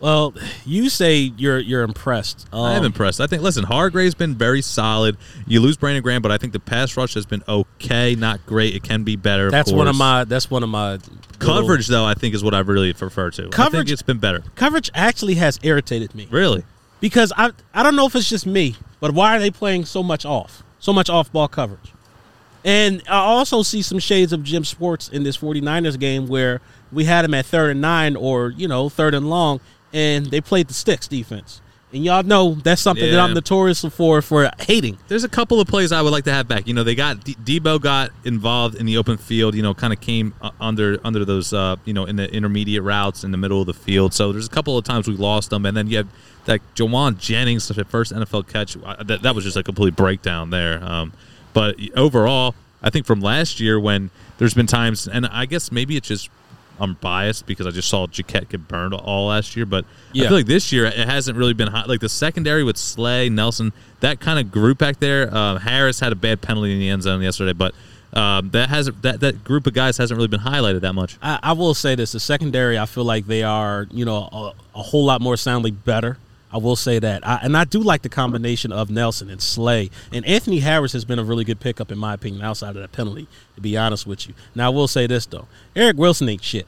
Well, 0.00 0.32
you 0.64 0.88
say 0.88 1.32
you're 1.36 1.58
you're 1.58 1.82
impressed. 1.82 2.46
I 2.52 2.74
am 2.74 2.80
Um, 2.80 2.86
impressed. 2.86 3.20
I 3.20 3.26
think. 3.26 3.42
Listen, 3.42 3.64
Hargrave's 3.64 4.14
been 4.14 4.36
very 4.36 4.62
solid. 4.62 5.16
You 5.46 5.60
lose 5.60 5.76
Brandon 5.76 6.02
Graham, 6.02 6.22
but 6.22 6.30
I 6.30 6.38
think 6.38 6.52
the 6.52 6.60
pass 6.60 6.96
rush 6.96 7.14
has 7.14 7.26
been 7.26 7.42
okay, 7.48 8.14
not 8.14 8.44
great. 8.46 8.74
It 8.76 8.84
can 8.84 9.02
be 9.02 9.16
better. 9.16 9.46
of 9.46 9.52
That's 9.52 9.72
one 9.72 9.88
of 9.88 9.96
my. 9.96 10.22
That's 10.24 10.50
one 10.50 10.62
of 10.62 10.68
my 10.68 10.92
little- 10.92 11.16
coverage, 11.40 11.88
though. 11.88 12.04
I 12.04 12.14
think 12.14 12.34
is 12.34 12.44
what 12.44 12.54
I 12.54 12.60
really 12.60 12.92
prefer 12.92 13.30
to. 13.32 13.46
I 13.46 13.48
Coverage- 13.48 13.86
think 13.88 13.90
it's 13.92 14.02
been 14.02 14.18
better. 14.18 14.44
coverage 14.54 14.88
actually 14.94 15.34
has 15.34 15.58
irritated 15.62 16.14
me 16.14 16.28
Really. 16.30 16.62
because 17.00 17.32
I 17.36 17.50
I 17.74 17.82
don't 17.82 17.96
know 17.96 18.06
if 18.06 18.14
it's 18.14 18.28
just 18.28 18.46
me, 18.46 18.76
but 19.00 19.12
why 19.12 19.36
are 19.36 19.40
they 19.40 19.50
playing 19.50 19.84
so 19.84 20.04
much 20.04 20.24
off, 20.24 20.62
so 20.78 20.92
much 20.92 21.10
off 21.10 21.32
ball 21.32 21.48
coverage? 21.48 21.92
And 22.64 23.02
I 23.08 23.16
also 23.18 23.62
see 23.62 23.82
some 23.82 23.98
shades 23.98 24.32
of 24.32 24.42
Jim 24.44 24.62
Schwartz 24.62 25.08
in 25.08 25.22
this 25.22 25.36
49ers 25.38 25.98
game 25.98 26.26
where 26.28 26.60
we 26.92 27.04
had 27.04 27.24
him 27.24 27.34
at 27.34 27.46
third 27.46 27.70
and 27.70 27.80
nine 27.80 28.14
or 28.16 28.50
you 28.56 28.66
know 28.68 28.88
third 28.88 29.14
and 29.14 29.28
long, 29.30 29.60
and 29.92 30.26
they 30.26 30.40
played 30.40 30.68
the 30.68 30.74
sticks 30.74 31.08
defense. 31.08 31.60
And 31.90 32.04
y'all 32.04 32.22
know 32.22 32.54
that's 32.54 32.82
something 32.82 33.10
that 33.10 33.18
I'm 33.18 33.32
notorious 33.32 33.82
for 33.82 34.20
for 34.20 34.50
hating. 34.60 34.98
There's 35.08 35.24
a 35.24 35.28
couple 35.28 35.58
of 35.58 35.66
plays 35.68 35.90
I 35.90 36.02
would 36.02 36.12
like 36.12 36.24
to 36.24 36.32
have 36.32 36.46
back. 36.46 36.66
You 36.66 36.74
know, 36.74 36.84
they 36.84 36.94
got 36.94 37.24
D- 37.24 37.34
Deebo 37.42 37.80
got 37.80 38.10
involved 38.24 38.74
in 38.74 38.84
the 38.84 38.98
open 38.98 39.16
field. 39.16 39.54
You 39.54 39.62
know, 39.62 39.72
kind 39.72 39.94
of 39.94 40.00
came 40.00 40.34
uh, 40.42 40.50
under 40.60 40.98
under 41.02 41.24
those 41.24 41.54
uh, 41.54 41.76
you 41.86 41.94
know 41.94 42.04
in 42.04 42.16
the 42.16 42.30
intermediate 42.30 42.82
routes 42.82 43.24
in 43.24 43.30
the 43.30 43.38
middle 43.38 43.62
of 43.62 43.66
the 43.66 43.72
field. 43.74 44.12
So 44.12 44.32
there's 44.32 44.46
a 44.46 44.50
couple 44.50 44.76
of 44.76 44.84
times 44.84 45.08
we 45.08 45.16
lost 45.16 45.48
them, 45.48 45.64
and 45.64 45.74
then 45.74 45.86
you 45.86 45.96
have 45.96 46.08
that 46.44 46.60
Jauan 46.74 47.16
Jennings, 47.16 47.68
the 47.68 47.84
first 47.86 48.12
NFL 48.12 48.48
catch. 48.48 48.74
That, 49.06 49.22
that 49.22 49.34
was 49.34 49.44
just 49.44 49.56
a 49.56 49.62
complete 49.62 49.96
breakdown 49.96 50.50
there. 50.50 50.84
Um, 50.84 51.14
but 51.54 51.76
overall, 51.96 52.54
I 52.82 52.90
think 52.90 53.06
from 53.06 53.20
last 53.20 53.60
year 53.60 53.80
when 53.80 54.10
there's 54.36 54.54
been 54.54 54.66
times, 54.66 55.08
and 55.08 55.26
I 55.26 55.46
guess 55.46 55.72
maybe 55.72 55.96
it's 55.96 56.08
just 56.08 56.28
I'm 56.80 56.94
biased 56.94 57.46
because 57.46 57.66
I 57.66 57.70
just 57.70 57.88
saw 57.88 58.06
Jaquette 58.06 58.48
get 58.48 58.68
burned 58.68 58.94
all 58.94 59.28
last 59.28 59.56
year, 59.56 59.66
but 59.66 59.84
I 60.14 60.18
feel 60.28 60.36
like 60.38 60.46
this 60.46 60.72
year 60.72 60.86
it 60.86 60.94
hasn't 60.94 61.36
really 61.36 61.54
been 61.54 61.68
hot. 61.68 61.88
Like 61.88 62.00
the 62.00 62.08
secondary 62.08 62.64
with 62.64 62.76
Slay, 62.76 63.28
Nelson, 63.28 63.72
that 64.00 64.20
kind 64.20 64.38
of 64.38 64.52
group 64.52 64.78
back 64.78 65.00
there. 65.00 65.34
Um, 65.34 65.58
Harris 65.58 66.00
had 66.00 66.12
a 66.12 66.16
bad 66.16 66.40
penalty 66.40 66.72
in 66.72 66.78
the 66.78 66.88
end 66.88 67.02
zone 67.02 67.20
yesterday, 67.20 67.52
but 67.52 67.74
um, 68.12 68.50
that 68.50 68.68
hasn't 68.68 69.02
that 69.02 69.20
that 69.20 69.44
group 69.44 69.66
of 69.66 69.74
guys 69.74 69.96
hasn't 69.98 70.16
really 70.16 70.28
been 70.28 70.40
highlighted 70.40 70.80
that 70.80 70.94
much. 70.94 71.18
I, 71.20 71.38
I 71.42 71.52
will 71.52 71.74
say 71.74 71.94
this: 71.94 72.12
the 72.12 72.20
secondary, 72.20 72.78
I 72.78 72.86
feel 72.86 73.04
like 73.04 73.26
they 73.26 73.42
are, 73.42 73.86
you 73.90 74.04
know, 74.04 74.28
a, 74.32 74.52
a 74.74 74.82
whole 74.82 75.04
lot 75.04 75.20
more 75.20 75.36
soundly 75.36 75.70
better. 75.70 76.16
I 76.50 76.56
will 76.56 76.76
say 76.76 76.98
that, 76.98 77.26
I, 77.26 77.40
and 77.42 77.56
I 77.56 77.64
do 77.64 77.80
like 77.80 78.02
the 78.02 78.08
combination 78.08 78.72
of 78.72 78.90
Nelson 78.90 79.28
and 79.28 79.40
Slay. 79.40 79.90
And 80.12 80.24
Anthony 80.24 80.60
Harris 80.60 80.92
has 80.92 81.04
been 81.04 81.18
a 81.18 81.24
really 81.24 81.44
good 81.44 81.60
pickup, 81.60 81.92
in 81.92 81.98
my 81.98 82.14
opinion, 82.14 82.42
outside 82.42 82.70
of 82.70 82.76
that 82.76 82.92
penalty. 82.92 83.28
To 83.56 83.60
be 83.60 83.76
honest 83.76 84.06
with 84.06 84.26
you, 84.28 84.34
now 84.54 84.66
I 84.66 84.68
will 84.70 84.88
say 84.88 85.06
this 85.06 85.26
though: 85.26 85.46
Eric 85.76 85.96
Wilson 85.96 86.28
ain't 86.28 86.42
shit. 86.42 86.66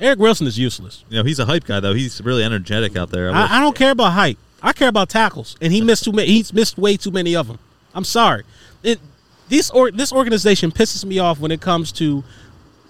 Eric 0.00 0.18
Wilson 0.18 0.46
is 0.46 0.58
useless. 0.58 1.04
You 1.08 1.18
know, 1.18 1.24
he's 1.24 1.38
a 1.38 1.46
hype 1.46 1.64
guy 1.64 1.80
though. 1.80 1.94
He's 1.94 2.20
really 2.22 2.44
energetic 2.44 2.96
out 2.96 3.10
there. 3.10 3.30
I 3.30 3.46
I, 3.46 3.58
I 3.58 3.60
don't 3.60 3.76
care 3.76 3.92
about 3.92 4.12
hype. 4.12 4.38
I 4.62 4.72
care 4.72 4.88
about 4.88 5.08
tackles, 5.08 5.56
and 5.60 5.72
he 5.72 5.80
missed 5.80 6.04
too 6.04 6.12
many. 6.12 6.28
He's 6.28 6.52
missed 6.52 6.76
way 6.76 6.96
too 6.96 7.10
many 7.10 7.34
of 7.34 7.48
them. 7.48 7.58
I'm 7.94 8.04
sorry. 8.04 8.44
It, 8.82 9.00
this 9.48 9.70
or 9.70 9.90
this 9.90 10.12
organization 10.12 10.70
pisses 10.70 11.04
me 11.04 11.18
off 11.18 11.40
when 11.40 11.50
it 11.50 11.60
comes 11.60 11.92
to 11.92 12.24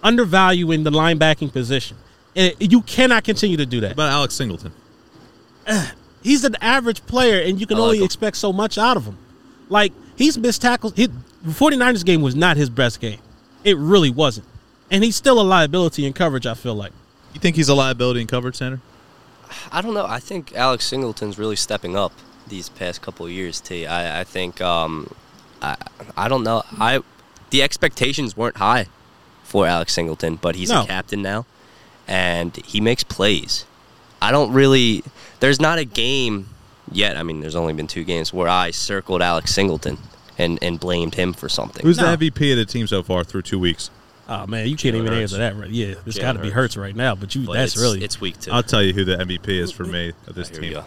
undervaluing 0.02 0.82
the 0.84 0.90
linebacking 0.90 1.52
position. 1.52 1.96
And 2.34 2.54
you 2.58 2.82
cannot 2.82 3.24
continue 3.24 3.56
to 3.56 3.66
do 3.66 3.80
that. 3.80 3.88
What 3.88 4.04
about 4.04 4.12
Alex 4.12 4.34
Singleton. 4.34 4.72
He's 6.22 6.44
an 6.44 6.56
average 6.60 7.04
player, 7.06 7.40
and 7.42 7.60
you 7.60 7.66
can 7.66 7.76
like 7.78 7.84
only 7.84 7.98
him. 7.98 8.04
expect 8.04 8.36
so 8.36 8.52
much 8.52 8.78
out 8.78 8.96
of 8.96 9.04
him. 9.04 9.18
Like 9.68 9.92
he's 10.16 10.38
missed 10.38 10.62
tackles. 10.62 10.92
He, 10.94 11.06
the 11.06 11.50
49ers 11.50 12.04
game 12.04 12.22
was 12.22 12.36
not 12.36 12.56
his 12.56 12.70
best 12.70 13.00
game. 13.00 13.18
It 13.64 13.76
really 13.76 14.10
wasn't, 14.10 14.46
and 14.90 15.02
he's 15.02 15.16
still 15.16 15.40
a 15.40 15.42
liability 15.42 16.06
in 16.06 16.12
coverage. 16.12 16.46
I 16.46 16.54
feel 16.54 16.74
like. 16.74 16.92
You 17.34 17.40
think 17.40 17.56
he's 17.56 17.68
a 17.68 17.74
liability 17.74 18.20
in 18.20 18.26
coverage 18.26 18.56
center? 18.56 18.80
I 19.72 19.80
don't 19.82 19.94
know. 19.94 20.06
I 20.06 20.18
think 20.20 20.54
Alex 20.54 20.84
Singleton's 20.84 21.38
really 21.38 21.56
stepping 21.56 21.96
up 21.96 22.12
these 22.46 22.68
past 22.68 23.02
couple 23.02 23.26
of 23.26 23.32
years. 23.32 23.60
T. 23.60 23.86
I, 23.86 24.20
I 24.20 24.24
think 24.24 24.60
um, 24.60 25.12
I 25.60 25.76
I 26.16 26.28
don't 26.28 26.44
know. 26.44 26.62
I 26.78 27.00
the 27.50 27.62
expectations 27.62 28.36
weren't 28.36 28.58
high 28.58 28.86
for 29.42 29.66
Alex 29.66 29.92
Singleton, 29.94 30.36
but 30.36 30.54
he's 30.54 30.70
No. 30.70 30.82
a 30.82 30.86
captain 30.86 31.20
now, 31.22 31.46
and 32.06 32.54
he 32.64 32.80
makes 32.80 33.02
plays. 33.02 33.64
I 34.20 34.30
don't 34.30 34.52
really. 34.52 35.02
There's 35.42 35.60
not 35.60 35.78
a 35.78 35.84
game 35.84 36.48
yet. 36.90 37.16
I 37.18 37.22
mean, 37.22 37.40
there's 37.40 37.54
only 37.56 37.74
been 37.74 37.86
two 37.88 38.04
games 38.04 38.32
where 38.32 38.48
I 38.48 38.70
circled 38.70 39.20
Alex 39.20 39.52
Singleton 39.54 39.98
and 40.38 40.58
and 40.62 40.80
blamed 40.80 41.14
him 41.16 41.32
for 41.34 41.48
something. 41.50 41.84
Who's 41.84 41.98
No. 41.98 42.14
the 42.16 42.28
MVP 42.30 42.52
of 42.52 42.58
the 42.58 42.64
team 42.64 42.86
so 42.86 43.02
far 43.02 43.24
through 43.24 43.42
two 43.42 43.58
weeks? 43.58 43.90
Oh 44.28 44.46
man, 44.46 44.68
you 44.68 44.76
can't 44.76 44.94
Jalen 44.94 44.98
even 45.00 45.12
Hurts. 45.12 45.32
answer 45.32 45.38
that 45.38 45.56
right. 45.56 45.68
Yeah, 45.68 45.94
it's 46.06 46.16
got 46.18 46.32
to 46.34 46.38
be 46.38 46.46
Hurts. 46.48 46.74
Hurts 46.74 46.76
right 46.78 46.96
now. 46.96 47.14
But 47.16 47.34
you, 47.34 47.44
But 47.44 47.54
that's 47.54 47.72
it's, 47.74 47.82
really 47.82 48.02
it's 48.02 48.20
week 48.20 48.40
two. 48.40 48.50
I'll 48.52 48.62
tell 48.62 48.82
you 48.82 48.92
who 48.94 49.04
the 49.04 49.16
MVP 49.16 49.48
is 49.48 49.70
for 49.72 49.84
me 49.84 50.12
of 50.26 50.34
this 50.34 50.48
Here 50.48 50.60
we 50.60 50.68
team. 50.70 50.74
go. 50.74 50.84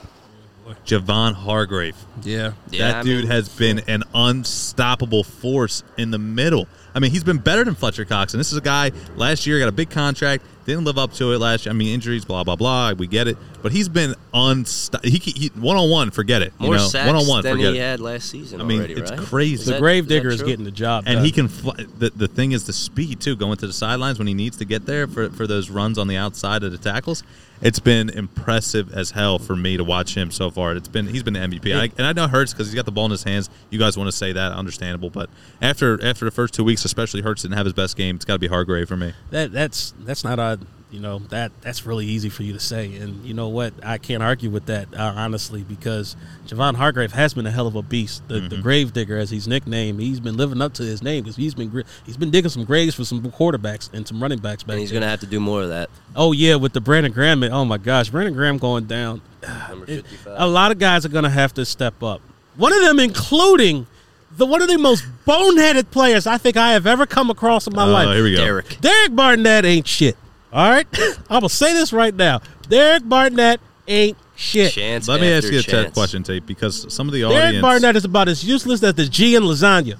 Javon 0.85 1.33
Hargrave. 1.33 1.95
yeah. 2.23 2.53
Yeah, 2.71 2.87
that 2.91 2.95
I 2.95 3.03
dude 3.03 3.23
mean- 3.25 3.27
has 3.31 3.49
been 3.49 3.79
an 3.87 4.03
unstoppable 4.15 5.23
force 5.23 5.83
in 5.97 6.09
the 6.11 6.17
middle. 6.17 6.67
I 6.95 6.99
mean, 6.99 7.11
he's 7.11 7.23
been 7.23 7.37
better 7.37 7.63
than 7.63 7.75
Fletcher 7.75 8.05
Cox, 8.05 8.33
and 8.33 8.39
this 8.39 8.51
is 8.51 8.57
a 8.57 8.61
guy 8.61 8.91
last 9.15 9.45
year 9.45 9.59
got 9.59 9.67
a 9.67 9.71
big 9.73 9.89
contract, 9.91 10.43
didn't 10.65 10.83
live 10.85 10.97
up 10.97 11.13
to 11.13 11.31
it 11.33 11.37
last 11.39 11.65
year. 11.65 11.71
I 11.73 11.75
mean, 11.75 11.93
injuries, 11.93 12.25
blah 12.25 12.43
blah 12.43 12.55
blah. 12.55 12.93
We 12.93 13.07
get 13.07 13.27
it, 13.27 13.37
but 13.61 13.71
he's 13.71 13.87
been 13.87 14.15
unst. 14.33 15.03
He 15.05 15.47
one 15.59 15.77
on 15.77 15.89
one, 15.89 16.11
forget 16.11 16.41
it. 16.41 16.53
More 16.59 16.73
you 16.73 16.77
know, 16.79 16.87
sacks 16.87 17.07
one 17.07 17.15
on 17.15 17.27
one, 17.27 17.43
than 17.43 17.53
forget 17.55 17.73
he 17.73 17.79
it. 17.79 17.83
had 17.83 17.99
last 17.99 18.29
season. 18.29 18.59
I 18.61 18.63
mean, 18.63 18.79
already, 18.79 18.93
it's 18.95 19.11
right? 19.11 19.19
crazy. 19.19 19.53
Is 19.55 19.65
The 19.65 19.71
that- 19.73 19.79
grave 19.79 20.03
is 20.05 20.09
digger 20.09 20.29
is 20.29 20.37
true? 20.39 20.47
getting 20.47 20.65
the 20.65 20.71
job 20.71 21.03
and 21.07 21.17
done. 21.17 21.25
he 21.25 21.31
can. 21.31 21.47
Fly, 21.47 21.75
the 21.99 22.09
the 22.15 22.27
thing 22.27 22.51
is 22.51 22.65
the 22.65 22.73
speed 22.73 23.19
too, 23.21 23.35
going 23.35 23.57
to 23.57 23.67
the 23.67 23.73
sidelines 23.73 24.17
when 24.19 24.27
he 24.27 24.33
needs 24.33 24.57
to 24.57 24.65
get 24.65 24.85
there 24.85 25.07
for 25.07 25.29
for 25.29 25.45
those 25.47 25.69
runs 25.69 25.97
on 25.97 26.07
the 26.07 26.17
outside 26.17 26.63
of 26.63 26.71
the 26.71 26.77
tackles. 26.77 27.23
It's 27.61 27.79
been 27.79 28.09
impressive 28.09 28.93
as 28.93 29.11
hell 29.11 29.39
for 29.39 29.55
me 29.55 29.77
to 29.77 29.83
watch 29.83 30.15
him 30.15 30.31
so 30.31 30.51
far. 30.51 30.73
It's 30.73 30.87
been 30.87 31.07
he's 31.07 31.23
been 31.23 31.33
the 31.33 31.39
MVP, 31.39 31.75
I, 31.75 31.91
and 31.97 32.05
I 32.05 32.13
know 32.13 32.27
hurts 32.27 32.53
because 32.53 32.67
he's 32.67 32.75
got 32.75 32.85
the 32.85 32.91
ball 32.91 33.05
in 33.05 33.11
his 33.11 33.23
hands. 33.23 33.49
You 33.69 33.79
guys 33.79 33.97
want 33.97 34.07
to 34.09 34.15
say 34.15 34.33
that, 34.33 34.51
understandable, 34.51 35.09
but 35.09 35.29
after 35.61 36.03
after 36.03 36.25
the 36.25 36.31
first 36.31 36.53
two 36.53 36.63
weeks, 36.63 36.85
especially 36.85 37.21
Hurts 37.21 37.41
didn't 37.43 37.57
have 37.57 37.65
his 37.65 37.73
best 37.73 37.95
game. 37.97 38.15
It's 38.15 38.25
got 38.25 38.33
to 38.33 38.39
be 38.39 38.47
Hargrave 38.47 38.87
for 38.87 38.97
me. 38.97 39.13
that 39.31 39.51
that's 39.51 39.93
that's 39.99 40.23
not 40.23 40.39
a 40.39 40.59
you 40.91 40.99
know 40.99 41.19
that 41.29 41.51
that's 41.61 41.85
really 41.85 42.05
easy 42.05 42.29
for 42.29 42.43
you 42.43 42.53
to 42.53 42.59
say 42.59 42.95
and 42.97 43.25
you 43.25 43.33
know 43.33 43.49
what 43.49 43.73
i 43.83 43.97
can't 43.97 44.21
argue 44.21 44.49
with 44.51 44.67
that 44.67 44.87
uh, 44.93 45.13
honestly 45.15 45.63
because 45.63 46.15
javon 46.47 46.75
hargrave 46.75 47.11
has 47.11 47.33
been 47.33 47.45
a 47.47 47.51
hell 47.51 47.65
of 47.67 47.75
a 47.75 47.81
beast 47.81 48.25
the, 48.27 48.35
Mm-hmm. 48.35 48.47
the 48.49 48.57
grave 48.57 48.93
digger 48.93 49.17
as 49.17 49.29
he's 49.31 49.47
nicknamed 49.47 49.99
he's 49.99 50.19
been 50.19 50.37
living 50.37 50.61
up 50.61 50.73
to 50.75 50.83
his 50.83 51.01
name 51.01 51.23
because 51.23 51.35
he's 51.35 51.55
been 51.55 51.83
he's 52.05 52.17
been 52.17 52.29
digging 52.29 52.49
some 52.51 52.65
graves 52.65 52.93
for 52.95 53.03
some 53.03 53.19
quarterbacks 53.23 53.91
and 53.93 54.07
some 54.07 54.21
running 54.21 54.37
backs 54.39 54.61
back 54.63 54.73
And 54.73 54.79
he's 54.81 54.91
going 54.91 55.01
to 55.01 55.09
have 55.09 55.19
to 55.21 55.25
do 55.25 55.39
more 55.39 55.63
of 55.63 55.69
that. 55.69 55.89
oh 56.15 56.31
yeah 56.33 56.55
with 56.55 56.73
the 56.73 56.81
brandon 56.81 57.11
graham 57.11 57.43
oh 57.43 57.65
my 57.65 57.77
gosh 57.79 58.09
brandon 58.09 58.33
graham 58.35 58.57
going 58.59 58.85
down 58.85 59.21
Number 59.69 59.85
It- 59.91 60.05
a 60.27 60.47
lot 60.47 60.71
of 60.71 60.77
guys 60.79 61.03
are 61.05 61.09
going 61.09 61.23
to 61.23 61.29
have 61.29 61.53
to 61.55 61.65
step 61.65 62.01
up. 62.03 62.21
One 62.57 62.71
of 62.73 62.81
them, 62.81 62.99
including 62.99 63.85
the 64.37 64.45
one 64.45 64.61
of 64.61 64.67
the 64.69 64.77
most 64.77 65.03
boneheaded 65.25 65.91
players 65.91 66.25
I 66.27 66.37
think 66.37 66.57
I 66.57 66.71
have 66.73 66.85
ever 66.87 67.05
come 67.05 67.29
across 67.29 67.67
in 67.67 67.75
my 67.75 67.83
Oh, 67.85 67.91
life. 67.91 68.15
here 68.15 68.23
we 68.23 68.31
go. 68.31 68.37
Derek. 68.37 68.79
Derek 68.81 69.15
Barnett 69.15 69.65
ain't 69.65 69.87
shit. 69.87 70.15
All 70.55 70.69
right, 70.69 70.87
I'm 71.29 71.41
gonna 71.41 71.49
say 71.49 71.73
this 71.73 71.91
right 71.91 72.15
now. 72.15 72.39
Derek 72.69 73.07
Barnett 73.07 73.59
ain't 73.87 74.17
shit. 74.37 74.71
Chance 74.71 75.07
Let 75.09 75.19
me 75.21 75.31
ask 75.31 75.51
you 75.51 75.59
a 75.59 75.61
chance. 75.61 75.93
question, 75.93 76.23
Tate, 76.23 76.45
because 76.45 76.91
some 76.93 77.07
of 77.09 77.13
the 77.13 77.21
Derek 77.21 77.35
audience. 77.47 77.61
Barnett 77.61 77.95
is 77.97 78.05
about 78.05 78.29
as 78.29 78.43
useless 78.43 78.81
as 78.81 78.93
the 78.93 79.05
G 79.05 79.35
in 79.35 79.43
lasagna. 79.43 79.97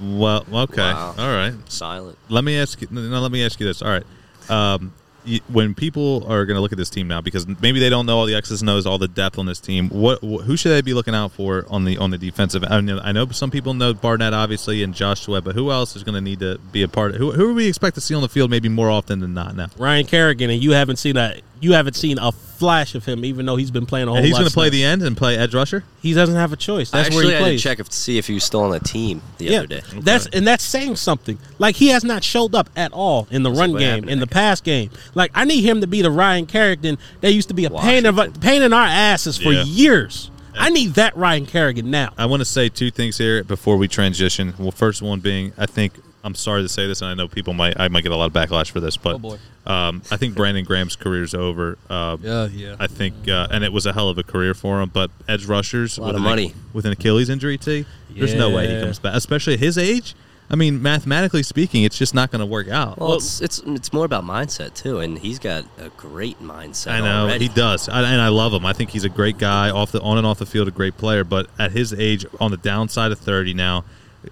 Well, 0.00 0.46
okay, 0.52 0.80
Wow. 0.80 1.14
all 1.18 1.28
right. 1.28 1.54
Silent. 1.70 2.16
Let 2.28 2.44
me 2.44 2.56
ask 2.58 2.80
you. 2.80 2.88
No, 2.90 3.00
let 3.20 3.32
me 3.32 3.44
ask 3.44 3.58
you 3.58 3.66
this. 3.66 3.82
All 3.82 3.88
right. 3.90 4.04
Um, 4.50 4.92
y- 5.04 5.05
when 5.48 5.74
people 5.74 6.24
are 6.28 6.44
going 6.46 6.56
to 6.56 6.60
look 6.60 6.72
at 6.72 6.78
this 6.78 6.90
team 6.90 7.08
now, 7.08 7.20
because 7.20 7.46
maybe 7.60 7.80
they 7.80 7.90
don't 7.90 8.06
know 8.06 8.18
all 8.18 8.26
the 8.26 8.34
X's 8.34 8.60
and 8.60 8.70
O's, 8.70 8.86
all 8.86 8.98
the 8.98 9.08
depth 9.08 9.38
on 9.38 9.46
this 9.46 9.60
team. 9.60 9.88
What 9.88 10.18
wh- 10.20 10.44
who 10.44 10.56
should 10.56 10.70
they 10.70 10.82
be 10.82 10.94
looking 10.94 11.14
out 11.14 11.32
for 11.32 11.66
on 11.68 11.84
the 11.84 11.98
on 11.98 12.10
the 12.10 12.18
defensive? 12.18 12.64
I 12.68 12.80
know, 12.80 12.98
I 12.98 13.12
know 13.12 13.26
some 13.28 13.50
people 13.50 13.74
know 13.74 13.94
Barnett 13.94 14.32
obviously 14.32 14.82
and 14.82 14.94
Joshua, 14.94 15.40
but 15.40 15.54
who 15.54 15.70
else 15.70 15.96
is 15.96 16.02
going 16.02 16.14
to 16.14 16.20
need 16.20 16.40
to 16.40 16.58
be 16.72 16.82
a 16.82 16.88
part? 16.88 17.12
Of, 17.12 17.18
who 17.18 17.32
who 17.32 17.48
do 17.48 17.54
we 17.54 17.66
expect 17.68 17.94
to 17.96 18.00
see 18.00 18.14
on 18.14 18.22
the 18.22 18.28
field 18.28 18.50
maybe 18.50 18.68
more 18.68 18.90
often 18.90 19.20
than 19.20 19.34
not 19.34 19.56
now? 19.56 19.68
Ryan 19.78 20.06
Kerrigan, 20.06 20.50
and 20.50 20.62
you 20.62 20.72
haven't 20.72 20.96
seen 20.96 21.16
a 21.16 21.40
you 21.60 21.72
haven't 21.72 21.94
seen 21.94 22.18
a 22.18 22.32
flash 22.32 22.94
of 22.94 23.04
him, 23.04 23.24
even 23.24 23.44
though 23.46 23.56
he's 23.56 23.70
been 23.70 23.84
playing 23.86 24.08
a 24.08 24.10
whole. 24.10 24.16
And 24.16 24.24
he's 24.26 24.34
going 24.36 24.48
to 24.48 24.52
play 24.52 24.70
the 24.70 24.82
end 24.84 25.02
and 25.02 25.16
play 25.16 25.36
edge 25.36 25.54
rusher. 25.54 25.84
He 26.00 26.12
doesn't 26.14 26.34
have 26.36 26.52
a 26.52 26.56
choice. 26.56 26.90
That's 26.90 27.08
I 27.10 27.14
where 27.14 27.18
actually 27.20 27.26
he 27.26 27.32
had 27.34 27.40
plays. 27.42 27.62
to 27.62 27.68
check 27.68 27.80
if, 27.80 27.88
to 27.88 27.96
see 27.96 28.18
if 28.18 28.26
he 28.26 28.34
was 28.34 28.44
still 28.44 28.62
on 28.62 28.70
the 28.70 28.80
team 28.80 29.20
the 29.38 29.44
yeah, 29.46 29.58
other 29.58 29.66
day. 29.66 29.82
that's 30.00 30.26
and 30.26 30.46
that's 30.46 30.64
saying 30.64 30.96
something. 30.96 31.38
Like 31.58 31.76
he 31.76 31.88
has 31.88 32.02
not 32.04 32.24
showed 32.24 32.54
up 32.54 32.70
at 32.76 32.92
all 32.92 33.28
in 33.30 33.42
the 33.42 33.52
So 33.54 33.60
run 33.60 33.76
game, 33.76 34.08
in 34.08 34.20
the 34.20 34.26
that 34.26 34.32
pass 34.32 34.60
game. 34.60 34.90
Like 35.14 35.30
I 35.34 35.44
need 35.44 35.64
him 35.64 35.80
to 35.82 35.86
be 35.86 36.02
the 36.02 36.10
Ryan 36.10 36.46
Kerrigan 36.46 36.96
that 37.20 37.32
used 37.32 37.48
to 37.48 37.54
be 37.54 37.64
a 37.66 37.70
pain 37.70 38.06
of 38.06 38.16
Washington. 38.16 38.40
pain 38.40 38.62
in 38.62 38.72
our 38.72 38.86
asses 38.86 39.36
for 39.36 39.52
Yeah. 39.52 39.64
years. 39.64 40.30
I 40.58 40.70
need 40.70 40.94
that 40.94 41.14
Ryan 41.16 41.44
Kerrigan 41.44 41.90
now. 41.90 42.14
I 42.16 42.24
want 42.24 42.40
to 42.40 42.46
say 42.46 42.70
two 42.70 42.90
things 42.90 43.18
here 43.18 43.44
before 43.44 43.76
we 43.76 43.88
transition. 43.88 44.54
Well, 44.58 44.70
first 44.70 45.02
one 45.02 45.20
being, 45.20 45.52
I 45.58 45.66
think 45.66 45.92
I'm 46.26 46.34
sorry 46.34 46.62
to 46.62 46.68
say 46.68 46.86
this, 46.86 47.00
and 47.02 47.08
I 47.10 47.14
know 47.14 47.28
people 47.28 47.54
might 47.54 47.78
I 47.78 47.88
might 47.88 48.02
get 48.02 48.12
a 48.12 48.16
lot 48.16 48.26
of 48.26 48.32
backlash 48.32 48.70
for 48.70 48.80
this, 48.80 48.96
but 48.96 49.20
Oh, 49.24 49.38
um, 49.72 50.02
I 50.10 50.16
think 50.16 50.34
Brandon 50.34 50.64
Graham's 50.64 50.96
career 50.96 51.22
is 51.22 51.34
over. 51.34 51.78
Uh, 51.88 52.16
Yeah, 52.20 52.48
yeah. 52.52 52.76
I 52.78 52.86
think, 52.88 53.28
uh, 53.28 53.48
and 53.50 53.62
it 53.64 53.72
was 53.72 53.86
a 53.86 53.92
hell 53.92 54.08
of 54.08 54.18
a 54.18 54.22
career 54.22 54.52
for 54.54 54.80
him. 54.82 54.90
But 54.92 55.10
edge 55.28 55.46
rushers, 55.46 55.96
A 55.98 56.00
lot 56.02 56.06
with 56.08 56.16
of 56.16 56.22
an- 56.22 56.28
money. 56.28 56.54
with 56.72 56.84
an 56.84 56.92
Achilles 56.92 57.28
injury, 57.30 57.56
T. 57.58 57.86
There's 58.10 58.34
no 58.34 58.50
way 58.50 58.66
he 58.74 58.80
comes 58.80 58.98
back, 58.98 59.14
especially 59.14 59.54
at 59.54 59.60
his 59.60 59.78
age. 59.78 60.14
I 60.48 60.54
mean, 60.54 60.80
mathematically 60.80 61.42
speaking, 61.42 61.82
it's 61.82 61.98
just 61.98 62.14
not 62.14 62.30
going 62.30 62.38
to 62.38 62.46
work 62.46 62.68
out. 62.68 62.98
Well, 63.00 63.14
it's 63.14 63.40
it's 63.40 63.58
it's 63.66 63.92
more 63.92 64.04
about 64.04 64.22
mindset 64.24 64.74
too, 64.74 65.00
and 65.00 65.18
he's 65.18 65.40
got 65.40 65.64
a 65.76 65.88
great 65.96 66.40
mindset. 66.40 66.92
I 66.92 67.00
know 67.00 67.24
already. 67.24 67.48
he 67.48 67.54
does, 67.54 67.88
I, 67.88 68.00
and 68.02 68.20
I 68.20 68.28
love 68.28 68.52
him. 68.52 68.64
I 68.64 68.72
think 68.72 68.90
he's 68.90 69.02
a 69.02 69.08
great 69.08 69.38
guy 69.38 69.70
off 69.70 69.90
the 69.90 70.00
on 70.02 70.18
and 70.18 70.26
off 70.26 70.38
the 70.38 70.46
field, 70.46 70.68
a 70.68 70.70
great 70.70 70.96
player. 70.96 71.24
But 71.24 71.48
at 71.58 71.72
his 71.72 71.92
age, 71.92 72.24
on 72.40 72.52
the 72.52 72.56
downside 72.58 73.10
of 73.10 73.18
thirty 73.18 73.54
now, 73.54 73.84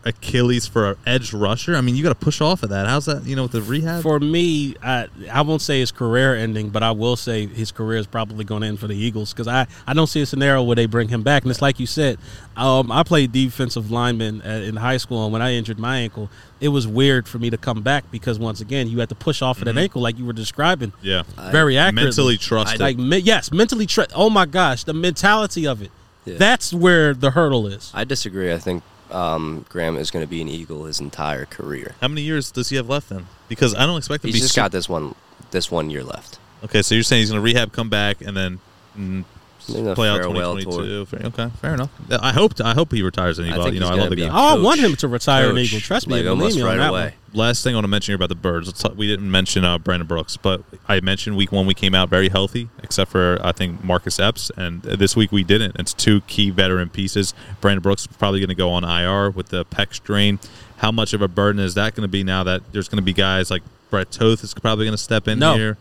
Achilles 0.05 0.67
for 0.67 0.91
an 0.91 0.97
edge 1.07 1.33
rusher. 1.33 1.75
I 1.77 1.81
mean, 1.81 1.97
you 1.97 2.03
got 2.03 2.09
to 2.11 2.15
push 2.25 2.41
off 2.41 2.63
of 2.63 2.71
that. 2.71 2.87
How's 2.87 3.07
that? 3.07 3.25
You 3.25 3.37
know, 3.37 3.43
with 3.45 3.53
the 3.53 3.63
rehab. 3.63 4.03
For 4.03 4.19
me, 4.21 4.75
I 4.83 5.09
I 5.31 5.43
won't 5.43 5.63
say 5.63 5.81
his 5.81 5.93
career 5.93 6.35
ending, 6.35 6.71
but 6.71 6.83
I 6.83 6.91
will 6.91 7.17
say 7.17 7.47
his 7.47 7.73
career 7.73 7.99
is 7.99 8.07
probably 8.07 8.45
going 8.45 8.63
to 8.63 8.69
end 8.69 8.81
for 8.81 8.87
the 8.87 8.97
Eagles 8.97 9.33
because 9.33 9.49
I, 9.49 9.67
I 9.87 9.95
don't 9.95 10.07
see 10.07 10.21
a 10.21 10.27
scenario 10.27 10.63
where 10.63 10.77
they 10.77 10.87
bring 10.87 11.09
him 11.09 11.23
back. 11.23 11.43
And 11.43 11.51
it's 11.51 11.63
like 11.63 11.79
you 11.81 11.87
said, 11.87 12.19
um, 12.57 12.91
I 12.93 13.03
played 13.03 13.33
defensive 13.33 13.91
lineman 13.91 14.43
at, 14.43 14.63
in 14.63 14.77
high 14.77 14.97
school, 14.99 15.25
and 15.25 15.33
when 15.33 15.43
I 15.43 15.53
injured 15.55 15.79
my 15.79 15.99
ankle, 15.99 16.31
it 16.61 16.69
was 16.69 16.87
weird 16.87 17.27
for 17.29 17.39
me 17.39 17.51
to 17.51 17.59
come 17.59 17.83
back 17.83 18.11
because 18.11 18.39
once 18.39 18.61
again, 18.61 18.89
you 18.89 19.01
had 19.01 19.09
to 19.11 19.15
push 19.15 19.43
off 19.43 19.59
of 19.59 19.65
that 19.67 19.77
ankle 19.77 20.01
like 20.03 20.19
you 20.19 20.25
were 20.25 20.33
describing. 20.33 20.93
yeah, 21.03 21.23
Very 21.51 21.77
accurately. 21.77 22.05
mentally 22.05 22.37
trusted. 22.39 22.81
Like 22.81 22.97
me, 22.97 23.19
yes, 23.19 23.53
mentally. 23.53 23.87
Tra- 23.87 24.07
oh 24.15 24.31
my 24.31 24.47
gosh, 24.47 24.85
the 24.85 24.95
mentality 24.95 25.67
of 25.67 25.83
it. 25.83 25.91
Yeah. 26.25 26.37
That's 26.39 26.73
where 26.73 27.13
the 27.13 27.33
hurdle 27.33 27.67
is. 27.67 27.91
I 27.93 28.05
disagree. 28.05 28.51
I 28.53 28.59
think 28.59 28.83
um, 29.11 29.65
Graham 29.69 29.97
is 29.97 30.11
going 30.11 30.25
to 30.25 30.29
be 30.31 30.41
an 30.41 30.49
Eagle 30.49 30.85
his 30.87 31.01
entire 31.01 31.45
career. 31.47 31.95
How 32.01 32.09
many 32.09 32.23
years 32.23 32.51
does 32.51 32.69
he 32.71 32.77
have 32.77 32.89
left 32.89 33.09
then? 33.11 33.27
Because 33.49 33.75
I 33.75 33.87
don't 33.87 33.99
expect 33.99 34.25
him 34.25 34.29
He's 34.29 34.35
to 34.37 34.39
be. 34.39 34.43
just 34.43 34.55
su- 34.55 34.61
got 34.61 34.73
this 34.73 34.89
one 34.89 35.15
this 35.51 35.71
one 35.71 35.91
year 35.91 36.03
left. 36.03 36.39
okay, 36.65 36.83
so 36.83 36.95
you're 36.95 37.05
saying 37.05 37.21
he's 37.21 37.31
going 37.31 37.39
to 37.41 37.45
rehab, 37.45 37.73
come 37.73 37.89
back, 37.89 38.21
and 38.21 38.37
then 38.37 38.59
mm, 38.99 39.25
Maybe 39.69 39.95
play 39.95 40.09
out 40.09 40.21
farewell 40.21 40.57
2022. 40.57 41.07
Fair- 41.07 41.27
Okay, 41.27 41.51
fair 41.61 41.75
enough. 41.75 41.91
I 42.11 42.33
hope. 42.33 42.61
I 42.63 42.75
hope 42.75 42.93
he 42.93 43.03
retires 43.03 43.39
an 43.39 43.47
I 43.47 43.49
Eagle. 43.53 43.63
think 43.65 43.75
You 43.75 43.81
know, 43.81 43.87
I 43.87 43.91
love 43.91 43.99
gonna 43.99 44.11
the 44.11 44.17
be 44.17 44.23
guy. 44.23 44.29
Oh, 44.33 44.59
I 44.59 44.63
want 44.63 44.81
him 44.81 44.95
to 44.97 45.09
retire 45.09 45.49
an 45.51 45.57
Coach, 45.57 45.65
Eagle. 45.69 45.81
Trust 45.81 46.07
me, 46.07 46.15
like 46.15 46.25
believe 46.25 46.39
almost 46.39 46.57
me 46.57 46.63
on 46.63 46.69
right 46.69 46.77
that 46.79 46.91
away. 46.91 47.03
one. 47.03 47.13
Last 47.37 47.65
thing 47.65 47.75
I 47.75 47.77
want 47.79 47.85
to 47.85 47.89
mention 47.89 48.13
here 48.13 48.17
about 48.17 48.29
the 48.29 48.35
Birds. 48.37 48.69
Let's 48.69 48.83
talk, 48.83 48.97
we 48.97 49.07
didn't 49.09 49.29
mention 49.31 49.65
uh, 49.65 49.79
Brandon 49.79 50.07
Brooks, 50.07 50.37
but 50.37 50.63
I 50.87 51.01
mentioned 51.01 51.37
week 51.37 51.51
one 51.51 51.67
we 51.67 51.75
came 51.75 51.95
out 51.95 52.09
very 52.09 52.29
healthy, 52.29 52.69
except 52.83 53.11
for 53.11 53.39
I 53.43 53.53
think 53.53 53.83
Marcus 53.83 54.21
Epps, 54.21 54.51
and 54.57 54.83
this 54.83 55.17
week 55.17 55.33
we 55.33 55.43
didn't. 55.43 55.75
It's 55.79 55.93
two 55.95 56.21
key 56.23 56.51
veteran 56.51 56.91
pieces. 56.91 57.33
Brandon 57.61 57.83
Brooks 57.83 58.03
is 58.03 58.07
probably 58.09 58.41
going 58.41 58.51
to 58.51 58.55
go 58.55 58.71
on 58.71 58.85
IR 58.85 59.31
with 59.31 59.49
the 59.49 59.65
pec 59.65 59.95
strain. 59.95 60.39
How 60.77 60.93
much 60.93 61.13
of 61.15 61.23
a 61.23 61.29
burden 61.29 61.61
is 61.61 61.75
that 61.75 61.95
going 61.95 62.03
to 62.03 62.09
be 62.13 62.23
now 62.23 62.45
that 62.45 62.63
there's 62.73 62.89
going 62.89 62.99
to 62.99 63.03
be 63.03 63.13
guys 63.15 63.51
like 63.51 63.63
Brett 63.91 64.11
Toth 64.11 64.45
is 64.45 64.53
probably 64.55 64.85
going 64.85 64.97
to 64.97 65.03
step 65.03 65.27
in 65.27 65.39
No. 65.39 65.55
here? 65.55 65.79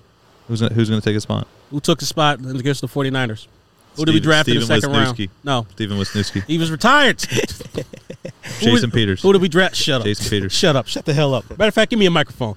Who's 0.47 0.61
gonna, 0.61 0.73
who's 0.73 0.89
going 0.89 1.01
to 1.01 1.05
take 1.05 1.13
his 1.13 1.23
spot? 1.23 1.47
Who 1.71 1.79
took 1.79 1.99
the 1.99 2.05
spot 2.05 2.39
against 2.39 2.81
the 2.81 2.87
49ers? 2.87 3.47
Who 3.95 4.05
did 4.05 4.11
we 4.13 4.17
Steven- 4.19 4.23
draft 4.23 4.47
in 4.49 4.55
the 4.55 4.61
Steven 4.61 4.81
second 4.81 4.95
round? 4.95 5.29
No, 5.43 5.67
Stephen 5.71 5.97
Wisniewski, 5.97 6.43
he 6.45 6.57
was 6.57 6.71
retired. 6.71 7.17
Jason 8.59 8.89
did- 8.89 8.93
Peters. 8.93 9.21
Who 9.21 9.33
did 9.33 9.41
we 9.41 9.49
draft? 9.49 9.75
Shut 9.75 10.01
up. 10.01 10.05
Jason 10.05 10.29
Peters. 10.29 10.53
Shut 10.53 10.75
up. 10.75 10.87
Shut 10.87 11.05
the 11.05 11.13
hell 11.13 11.33
up. 11.33 11.49
Matter 11.51 11.67
of 11.69 11.73
fact, 11.73 11.89
give 11.89 11.99
me 11.99 12.05
a 12.05 12.11
microphone. 12.11 12.55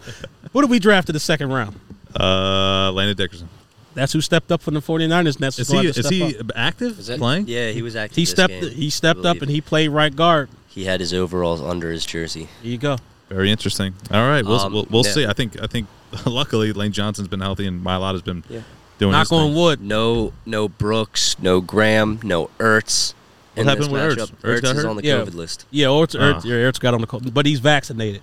Who 0.52 0.60
did 0.60 0.70
we 0.70 0.78
draft 0.78 1.08
in 1.08 1.12
the 1.12 1.20
second 1.20 1.52
round? 1.52 1.78
Uh, 2.18 2.90
Landon 2.92 3.16
Dickerson. 3.16 3.48
That's 3.94 4.12
who 4.12 4.20
stepped 4.20 4.52
up 4.52 4.60
from 4.60 4.74
the 4.74 4.80
49ers. 4.80 5.10
And 5.10 5.34
that's 5.36 5.58
Is 5.58 5.70
he 5.70 5.82
to 5.82 5.88
is 5.88 5.96
step 5.96 6.12
he 6.12 6.38
up. 6.38 6.50
active 6.54 6.98
Is 6.98 7.06
that 7.06 7.18
playing? 7.18 7.46
Yeah, 7.48 7.70
he 7.70 7.82
was 7.82 7.96
active. 7.96 8.16
He 8.16 8.22
this 8.22 8.30
stepped. 8.30 8.52
game, 8.52 8.70
He 8.70 8.90
stepped 8.90 9.24
up 9.24 9.40
and 9.40 9.50
he 9.50 9.60
played 9.60 9.88
right 9.88 10.14
guard. 10.14 10.48
he 10.68 10.84
had 10.84 11.00
his 11.00 11.14
overalls 11.14 11.62
under 11.62 11.90
his 11.90 12.04
jersey. 12.04 12.48
Here 12.62 12.72
you 12.72 12.78
go. 12.78 12.98
Very 13.30 13.50
interesting. 13.50 13.94
All 14.10 14.20
right, 14.28 14.44
we'll 14.44 14.60
Um, 14.60 14.72
we'll, 14.72 14.86
we'll 14.90 15.04
yeah. 15.06 15.12
see. 15.12 15.26
I 15.26 15.32
think 15.32 15.60
I 15.62 15.66
think 15.66 15.88
luckily 16.26 16.72
Lane 16.72 16.92
Johnson's 16.92 17.26
been 17.28 17.40
healthy 17.40 17.66
and 17.66 17.84
Mailata's 17.84 18.22
been 18.22 18.44
Yeah. 18.50 18.60
Doing. 18.98 19.12
Knock 19.12 19.22
his 19.22 19.28
thing. 19.30 19.38
on 19.38 19.54
wood. 19.54 19.80
No, 19.80 20.32
no 20.44 20.68
Brooks, 20.68 21.36
no 21.40 21.60
Graham, 21.60 22.20
no 22.22 22.50
Ertz. 22.58 23.14
What 23.54 23.62
in 23.62 23.68
happened 23.68 23.84
this 23.84 23.92
with 23.92 24.02
Ertz? 24.02 24.16
matchup. 24.16 24.30
Ertz 24.42 24.62
got 24.62 24.76
is 24.76 24.84
on 24.84 24.96
the 24.96 25.04
Yeah. 25.04 25.14
COVID 25.20 25.34
list. 25.34 25.66
Yeah, 25.70 25.86
Ertz, 25.86 26.14
Ah. 26.18 26.34
Ertz, 26.38 26.44
yeah, 26.44 26.54
Ertz 26.54 26.78
got 26.80 26.94
on 26.94 27.00
the 27.00 27.06
court, 27.06 27.32
but 27.32 27.46
he's 27.46 27.60
vaccinated, 27.60 28.20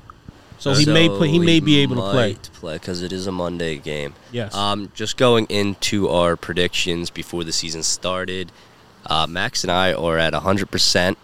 so 0.59 0.73
he 0.73 0.85
may 0.85 1.09
play. 1.09 1.29
He 1.29 1.39
may 1.39 1.59
be 1.59 1.79
able 1.79 1.95
to 1.95 2.01
play. 2.11 2.29
might 2.33 2.49
play 2.53 2.73
because 2.75 3.01
it 3.01 3.11
is 3.11 3.25
a 3.27 3.31
Monday 3.31 3.77
game. 3.77 4.13
Yes. 4.31 4.53
Um, 4.53 4.91
just 4.93 5.17
going 5.17 5.45
into 5.49 6.09
our 6.09 6.35
predictions 6.35 7.09
before 7.09 7.43
the 7.43 7.51
season 7.51 7.81
started, 7.83 8.51
uh, 9.07 9.25
Max 9.27 9.63
and 9.63 9.71
I 9.71 9.93
are 9.93 10.17
at 10.17 10.33
100% 10.33 11.17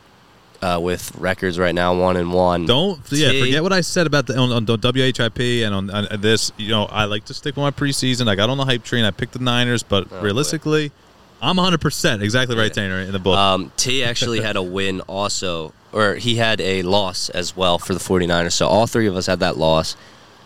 uh, 0.62 0.80
with 0.82 1.16
records 1.16 1.58
right 1.58 1.74
now, 1.74 1.94
one 2.00 2.18
and 2.18 2.34
one. 2.34 2.66
Don't 2.66 3.00
yeah 3.12 3.32
T. 3.32 3.42
forget 3.42 3.64
what 3.64 3.74
I 3.74 3.82
said 3.82 4.08
about 4.08 4.28
the 4.28 4.38
on, 4.38 4.52
on 4.52 4.66
the 4.66 4.78
WHIP 4.78 5.40
and 5.66 5.74
on, 5.74 5.90
on 5.90 6.22
this. 6.22 6.52
You 6.58 6.70
know, 6.70 6.86
I 6.86 7.06
like 7.06 7.26
to 7.26 7.34
stick 7.34 7.56
with 7.56 7.64
my 7.64 7.72
preseason. 7.72 8.28
I 8.28 8.36
got 8.36 8.50
on 8.50 8.58
the 8.58 8.66
hype 8.66 8.84
train. 8.84 9.06
I 9.06 9.12
picked 9.12 9.34
the 9.34 9.40
Niners, 9.40 9.84
but 9.84 10.06
Oh, 10.08 10.10
boy. 10.10 10.22
realistically, 10.22 10.92
I'm 11.42 11.56
100 11.58 11.80
percent 11.80 12.22
exactly 12.24 12.56
right, 12.58 12.66
Yeah. 12.76 12.84
Tanner, 12.84 13.00
in 13.00 13.12
the 13.14 13.20
book. 13.20 13.38
Um, 13.38 13.72
T 13.78 14.04
actually 14.04 14.42
had 14.42 14.56
a 14.58 14.64
win 14.78 15.00
also, 15.02 15.74
or 15.94 16.16
he 16.16 16.36
had 16.36 16.60
a 16.62 16.82
loss 16.82 17.30
as 17.30 17.56
well 17.56 17.80
for 17.80 17.94
the 17.94 18.00
49ers. 18.00 18.52
So 18.54 18.68
all 18.68 18.88
three 18.88 19.08
of 19.08 19.16
us 19.16 19.28
had 19.28 19.40
that 19.40 19.58
loss. 19.58 19.96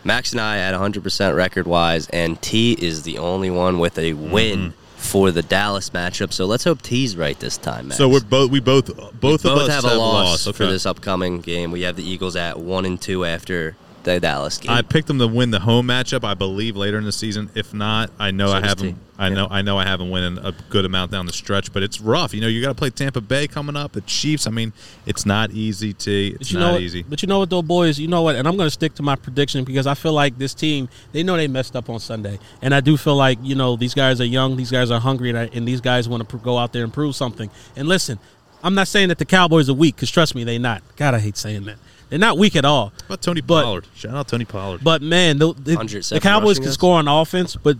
Max 0.06 0.32
and 0.32 0.40
I 0.40 0.56
had 0.58 0.74
100% 0.74 1.34
record 1.34 1.66
wise, 1.66 2.08
and 2.10 2.40
T 2.42 2.72
is 2.78 3.02
the 3.04 3.16
only 3.18 3.50
one 3.50 3.78
with 3.78 3.98
a 3.98 4.12
win 4.12 4.58
Mm-hmm. 4.58 4.80
For 5.04 5.30
the 5.30 5.42
Dallas 5.42 5.90
matchup. 5.90 6.32
So 6.32 6.46
let's 6.46 6.64
hope 6.64 6.80
T's 6.82 7.16
right 7.16 7.38
this 7.38 7.56
time, 7.58 7.88
Max. 7.88 7.98
so 7.98 8.08
we're 8.08 8.20
both 8.20 8.50
we 8.50 8.58
both 8.60 8.86
both 9.20 9.44
we 9.44 9.50
of 9.50 9.56
both 9.58 9.68
us 9.70 9.82
have 9.84 9.84
a 9.92 9.94
loss 9.96 10.46
Okay. 10.48 10.56
for 10.56 10.66
this 10.66 10.86
upcoming 10.86 11.40
game. 11.40 11.70
We 11.70 11.82
have 11.82 11.96
the 11.96 12.02
Eagles 12.08 12.36
at 12.36 12.58
one 12.58 12.84
and 12.84 13.00
two 13.00 13.24
after 13.24 13.76
the 14.04 14.20
Dallas 14.20 14.58
game. 14.58 14.70
I 14.70 14.82
picked 14.82 15.08
them 15.08 15.18
to 15.18 15.26
win 15.26 15.50
the 15.50 15.60
home 15.60 15.88
matchup. 15.88 16.24
I 16.24 16.34
believe 16.34 16.76
later 16.76 16.98
in 16.98 17.04
the 17.04 17.12
season. 17.12 17.50
If 17.54 17.74
not, 17.74 18.10
I 18.18 18.30
know 18.30 18.48
So 18.48 18.52
I 18.54 18.60
have 18.66 18.76
T. 18.78 18.88
them. 18.88 19.00
I 19.16 19.28
Yeah. 19.28 19.34
know 19.34 19.48
I 19.50 19.62
know 19.62 19.78
I 19.78 19.84
have 19.84 20.00
them 20.00 20.10
winning 20.10 20.38
a 20.44 20.52
good 20.70 20.84
amount 20.84 21.12
down 21.12 21.26
the 21.26 21.32
stretch. 21.32 21.72
But 21.72 21.82
it's 21.82 22.00
rough. 22.00 22.34
You 22.34 22.40
know, 22.40 22.46
you 22.48 22.60
got 22.60 22.68
to 22.68 22.74
play 22.74 22.90
Tampa 22.90 23.20
Bay 23.20 23.46
coming 23.46 23.76
up. 23.76 23.92
The 23.92 24.00
Chiefs. 24.02 24.46
I 24.46 24.50
mean, 24.50 24.72
it's 25.06 25.24
not 25.24 25.50
easy. 25.52 25.92
to. 25.92 26.26
It's 26.28 26.38
But 26.38 26.50
you 26.52 26.58
not 26.58 26.66
know 26.66 26.72
what, 26.72 26.80
easy. 26.82 27.02
But 27.02 27.22
you 27.22 27.28
know 27.28 27.38
what, 27.38 27.50
though, 27.50 27.62
boys. 27.62 27.98
You 27.98 28.08
know 28.08 28.22
what, 28.22 28.36
and 28.36 28.46
I'm 28.48 28.56
going 28.56 28.66
to 28.66 28.70
stick 28.72 28.94
to 28.96 29.02
my 29.02 29.16
prediction 29.16 29.64
because 29.64 29.86
I 29.86 29.94
feel 29.94 30.12
like 30.12 30.36
this 30.38 30.52
team. 30.54 30.88
They 31.12 31.22
know 31.22 31.36
they 31.36 31.48
messed 31.48 31.76
up 31.76 31.88
on 31.88 32.00
Sunday, 32.00 32.38
and 32.60 32.74
I 32.74 32.80
do 32.80 32.96
feel 32.96 33.16
like 33.16 33.38
you 33.42 33.54
know 33.54 33.76
these 33.76 33.94
guys 33.94 34.20
are 34.20 34.26
young, 34.26 34.56
these 34.56 34.70
guys 34.70 34.90
are 34.90 35.00
hungry, 35.00 35.28
and, 35.30 35.38
I, 35.38 35.50
and 35.52 35.66
these 35.66 35.80
guys 35.80 36.08
want 36.08 36.20
to 36.22 36.36
pr- 36.36 36.42
go 36.44 36.58
out 36.58 36.72
there 36.72 36.82
and 36.84 36.92
prove 36.92 37.14
something. 37.14 37.50
And 37.76 37.86
listen, 37.88 38.18
I'm 38.64 38.74
not 38.74 38.88
saying 38.88 39.08
that 39.08 39.18
the 39.18 39.24
Cowboys 39.24 39.68
are 39.70 39.74
weak 39.74 39.94
because 39.94 40.10
trust 40.10 40.34
me, 40.34 40.42
they're 40.42 40.58
not. 40.58 40.82
God, 40.96 41.14
I 41.14 41.20
hate 41.20 41.36
saying 41.36 41.64
that. 41.66 41.76
They're 42.10 42.18
not 42.18 42.38
weak 42.38 42.54
at 42.56 42.64
all. 42.64 42.88
How 43.00 43.06
about 43.06 43.22
Tony 43.22 43.40
But- 43.40 43.64
Pollard? 43.64 43.86
Shout 43.94 44.14
out 44.14 44.28
Tony 44.28 44.44
Pollard. 44.44 44.82
But 44.84 45.02
man, 45.02 45.38
the, 45.38 45.52
the, 45.54 45.76
the 46.10 46.20
Cowboys 46.20 46.56
can 46.58 46.64
yards? 46.64 46.74
score 46.74 46.98
on 46.98 47.08
offense, 47.08 47.56
but 47.56 47.76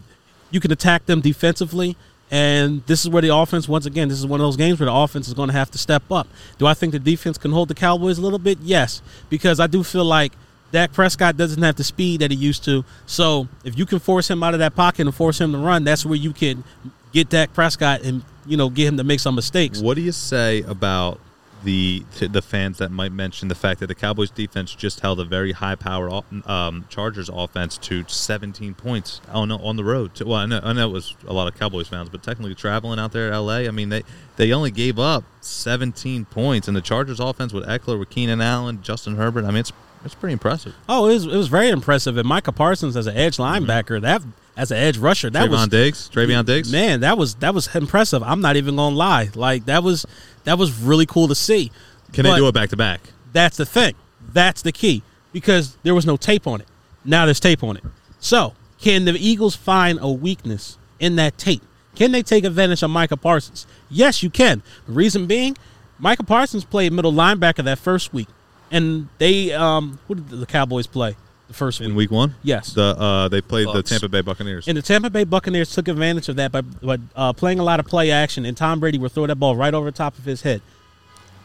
you 0.51 0.61
can 0.61 0.73
attack 0.73 1.07
them 1.07 1.21
defensively. 1.21 1.97
And 2.31 2.85
this 2.87 3.05
is 3.05 3.11
where 3.11 3.23
the 3.23 3.35
offense, 3.35 3.69
once 3.69 3.87
again, 3.87 4.09
this 4.09 4.19
is 4.19 4.27
one 4.27 4.41
of 4.41 4.45
those 4.47 4.57
games 4.57 4.81
where 4.81 4.87
the 4.87 4.93
offense 4.95 5.29
is 5.29 5.35
going 5.35 5.49
to 5.51 5.53
have 5.53 5.71
to 5.73 5.79
step 5.79 6.03
up. 6.11 6.27
Do 6.59 6.67
I 6.67 6.75
think 6.75 6.93
the 6.93 6.99
defense 6.99 7.39
can 7.39 7.53
hold 7.53 7.69
the 7.69 7.75
Cowboys 7.75 8.19
a 8.19 8.23
little 8.23 8.39
bit? 8.39 8.59
Yes, 8.63 9.03
because 9.29 9.61
I 9.61 9.67
do 9.67 9.85
feel 9.85 10.05
like 10.05 10.33
Dak 10.73 10.93
Prescott 10.93 11.37
doesn't 11.37 11.63
have 11.63 11.77
the 11.77 11.85
speed 11.85 12.21
that 12.23 12.31
he 12.33 12.37
used 12.37 12.65
to. 12.65 12.85
So 13.07 13.47
if 13.63 13.79
you 13.79 13.87
can 13.87 13.99
force 14.01 14.29
him 14.29 14.43
out 14.43 14.55
of 14.55 14.59
that 14.61 14.75
pocket 14.75 15.07
and 15.07 15.15
force 15.15 15.41
him 15.41 15.53
to 15.53 15.59
run, 15.59 15.85
that's 15.85 16.05
where 16.05 16.17
you 16.17 16.33
can 16.33 16.65
get 17.13 17.29
Dak 17.29 17.53
Prescott 17.53 18.01
and 18.03 18.25
you 18.47 18.57
know 18.57 18.69
get 18.69 18.89
him 18.89 18.97
to 18.97 19.05
make 19.05 19.21
some 19.21 19.37
mistakes. 19.37 19.81
What 19.81 19.95
do 19.95 20.01
you 20.01 20.11
say 20.11 20.63
about 20.63 21.21
the 21.65 22.05
the 22.21 22.43
fans 22.43 22.79
that 22.79 22.91
might 22.91 23.13
mention 23.13 23.49
the 23.49 23.55
fact 23.55 23.81
that 23.81 23.87
the 23.87 23.95
Cowboys 23.95 24.31
defense 24.31 24.75
just 24.75 25.01
held 25.01 25.19
a 25.19 25.25
very 25.25 25.53
high 25.53 25.75
power 25.75 26.23
um, 26.47 26.85
Chargers 26.89 27.29
offense 27.33 27.79
to 27.79 28.05
17 28.07 28.75
points 28.75 29.21
on 29.31 29.51
on 29.51 29.77
the 29.77 29.85
road? 29.85 30.15
To, 30.17 30.27
well, 30.27 30.37
I 30.37 30.47
know 30.47 30.61
I 30.63 30.73
know 30.73 30.89
it 30.89 30.93
was 30.93 31.17
a 31.27 31.33
lot 31.33 31.49
of 31.49 31.59
Cowboys 31.59 31.89
fans, 31.89 32.09
but 32.09 32.23
technically 32.23 32.55
traveling 32.55 32.99
out 32.99 33.13
there 33.13 33.33
at 33.33 33.39
LA, 33.39 33.59
I 33.61 33.71
mean 33.71 33.89
they 33.89 34.03
they 34.37 34.53
only 34.53 34.71
gave 34.71 34.99
up 34.99 35.25
17 35.41 36.27
points, 36.27 36.69
and 36.69 36.77
the 36.77 36.81
Chargers 36.81 37.21
offense 37.21 37.53
with 37.53 37.67
Ekeler, 37.67 37.99
with 37.99 38.11
Keenan 38.11 38.41
Allen, 38.41 38.83
Justin 38.83 39.17
Herbert. 39.17 39.45
I 39.45 39.49
mean 39.49 39.59
it's 39.59 39.73
it's 40.05 40.15
pretty 40.15 40.35
impressive. 40.35 40.75
Oh, 40.89 41.09
it 41.09 41.15
was, 41.15 41.25
it 41.27 41.37
was 41.37 41.49
very 41.49 41.71
impressive. 41.71 42.19
And 42.19 42.29
Micah 42.29 42.53
Parsons 42.53 42.97
as 42.97 43.07
an 43.07 43.17
edge 43.17 43.39
linebacker, 43.39 44.01
that 44.03 44.23
as 44.57 44.71
an 44.71 44.77
edge 44.77 44.99
rusher. 44.99 45.31
That 45.31 45.49
Trevon 45.49 45.51
was 45.51 45.69
Diggs, 45.69 46.11
Trevon 46.11 46.45
Diggs. 46.45 46.71
man, 46.71 47.01
that 47.01 47.19
was 47.19 47.37
that 47.37 47.55
was 47.55 47.75
impressive. 47.75 48.23
I'm 48.23 48.41
not 48.41 48.57
even 48.57 48.77
gonna 48.77 48.95
lie. 48.95 49.31
Like 49.35 49.65
that 49.67 49.83
was 49.83 50.07
that 50.45 50.59
was 50.59 50.79
really 50.79 51.07
cool 51.07 51.29
to 51.29 51.35
see. 51.35 51.71
Can 52.13 52.25
But 52.25 52.33
they 52.33 52.37
do 52.37 52.49
it 52.49 52.53
back 52.55 52.71
to 52.71 52.77
back? 52.77 53.01
That's 53.33 53.57
the 53.57 53.67
thing. 53.67 53.95
That's 54.33 54.63
the 54.63 54.73
key 54.73 55.03
because 55.33 55.77
there 55.83 55.95
was 55.95 56.07
no 56.07 56.17
tape 56.17 56.47
on 56.47 56.61
it. 56.61 56.69
Now 57.05 57.25
there's 57.27 57.41
tape 57.41 57.63
on 57.63 57.77
it. 57.77 57.85
So 58.21 58.55
can 58.79 59.05
the 59.05 59.13
Eagles 59.13 59.57
find 59.57 59.99
a 60.01 60.11
weakness 60.11 60.79
in 61.01 61.17
that 61.17 61.37
tape? 61.39 61.63
Can 61.95 62.13
they 62.13 62.23
take 62.23 62.45
advantage 62.45 62.83
of 62.83 62.91
Micah 62.91 63.17
Parsons? 63.17 63.67
Yes, 63.89 64.23
you 64.23 64.31
can. 64.31 64.63
The 64.87 64.93
reason 64.93 65.27
being, 65.27 65.57
Micah 65.99 66.25
Parsons 66.25 66.65
played 66.65 66.93
middle 66.93 67.13
linebacker 67.13 67.65
that 67.65 67.79
first 67.79 68.13
week, 68.13 68.29
and 68.71 69.09
they 69.19 69.53
um, 69.53 69.99
who 70.09 70.17
did 70.17 70.29
the 70.29 70.47
Cowboys 70.47 70.87
play 70.87 71.17
the 71.49 71.55
first 71.55 71.81
week? 71.81 71.89
In 71.89 71.95
week 71.95 72.11
one, 72.11 72.35
Yes. 72.43 72.73
the 72.73 72.83
uh, 72.99 73.29
they 73.29 73.41
played 73.41 73.67
the 73.69 73.83
Tampa 73.83 74.09
Bay 74.09 74.21
Buccaneers. 74.21 74.67
And 74.69 74.77
the 74.77 74.83
Tampa 74.83 75.11
Bay 75.11 75.25
Buccaneers 75.25 75.73
took 75.73 75.89
advantage 75.89 76.29
of 76.29 76.37
that 76.37 76.53
by, 76.53 76.61
by 76.63 76.99
uh, 77.15 77.33
playing 77.33 77.59
a 77.59 77.65
lot 77.65 77.81
of 77.81 77.87
play 77.87 78.11
action, 78.11 78.45
and 78.45 78.57
Tom 78.57 78.81
Brady 78.81 78.99
would 78.99 79.13
throw 79.13 79.27
that 79.27 79.37
ball 79.37 79.57
right 79.57 79.75
over 79.75 79.91
the 79.91 79.97
top 79.97 80.17
of 80.19 80.25
his 80.25 80.43
head. 80.43 80.63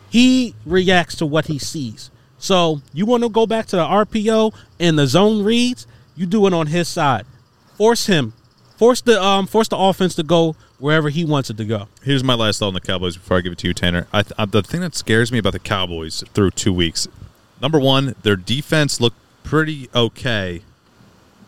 He 0.10 0.56
reacts 0.66 1.16
to 1.16 1.26
what 1.26 1.48
he 1.48 1.60
sees. 1.60 2.10
So 2.38 2.82
you 2.94 3.06
want 3.06 3.24
to 3.24 3.30
go 3.30 3.46
back 3.46 3.66
to 3.68 3.76
the 3.76 3.84
RPO 3.86 4.54
and 4.80 4.98
the 4.98 5.06
zone 5.08 5.44
reads, 5.44 5.86
you 6.16 6.26
do 6.26 6.48
it 6.48 6.54
on 6.54 6.68
his 6.68 6.88
side. 6.88 7.26
Force 7.76 8.08
him, 8.08 8.34
force 8.78 9.02
the 9.02 9.22
um, 9.22 9.46
force 9.48 9.68
the 9.68 9.78
offense 9.78 10.16
to 10.16 10.24
go 10.24 10.56
wherever 10.80 11.10
he 11.10 11.26
wants 11.26 11.50
it 11.50 11.58
to 11.58 11.66
go. 11.66 11.88
Here's 12.04 12.24
my 12.24 12.34
last 12.34 12.60
thought 12.60 12.68
on 12.70 12.74
the 12.74 12.82
Cowboys 12.82 13.18
before 13.18 13.38
I 13.38 13.42
give 13.42 13.52
it 13.54 13.58
to 13.60 13.68
you, 13.68 13.74
Tanner. 13.74 14.08
I 14.14 14.24
th- 14.24 14.34
uh, 14.38 14.46
the 14.46 14.64
thing 14.64 14.82
that 14.82 14.96
scares 14.96 15.32
me 15.32 15.38
about 15.38 15.54
the 15.54 15.60
Cowboys 15.60 16.24
through 16.34 16.52
two 16.52 16.74
weeks, 16.74 17.08
number 17.62 17.80
one, 17.80 18.16
their 18.24 18.36
defense 18.38 19.00
looked 19.00 19.18
pretty 19.44 19.90
okay. 19.94 20.62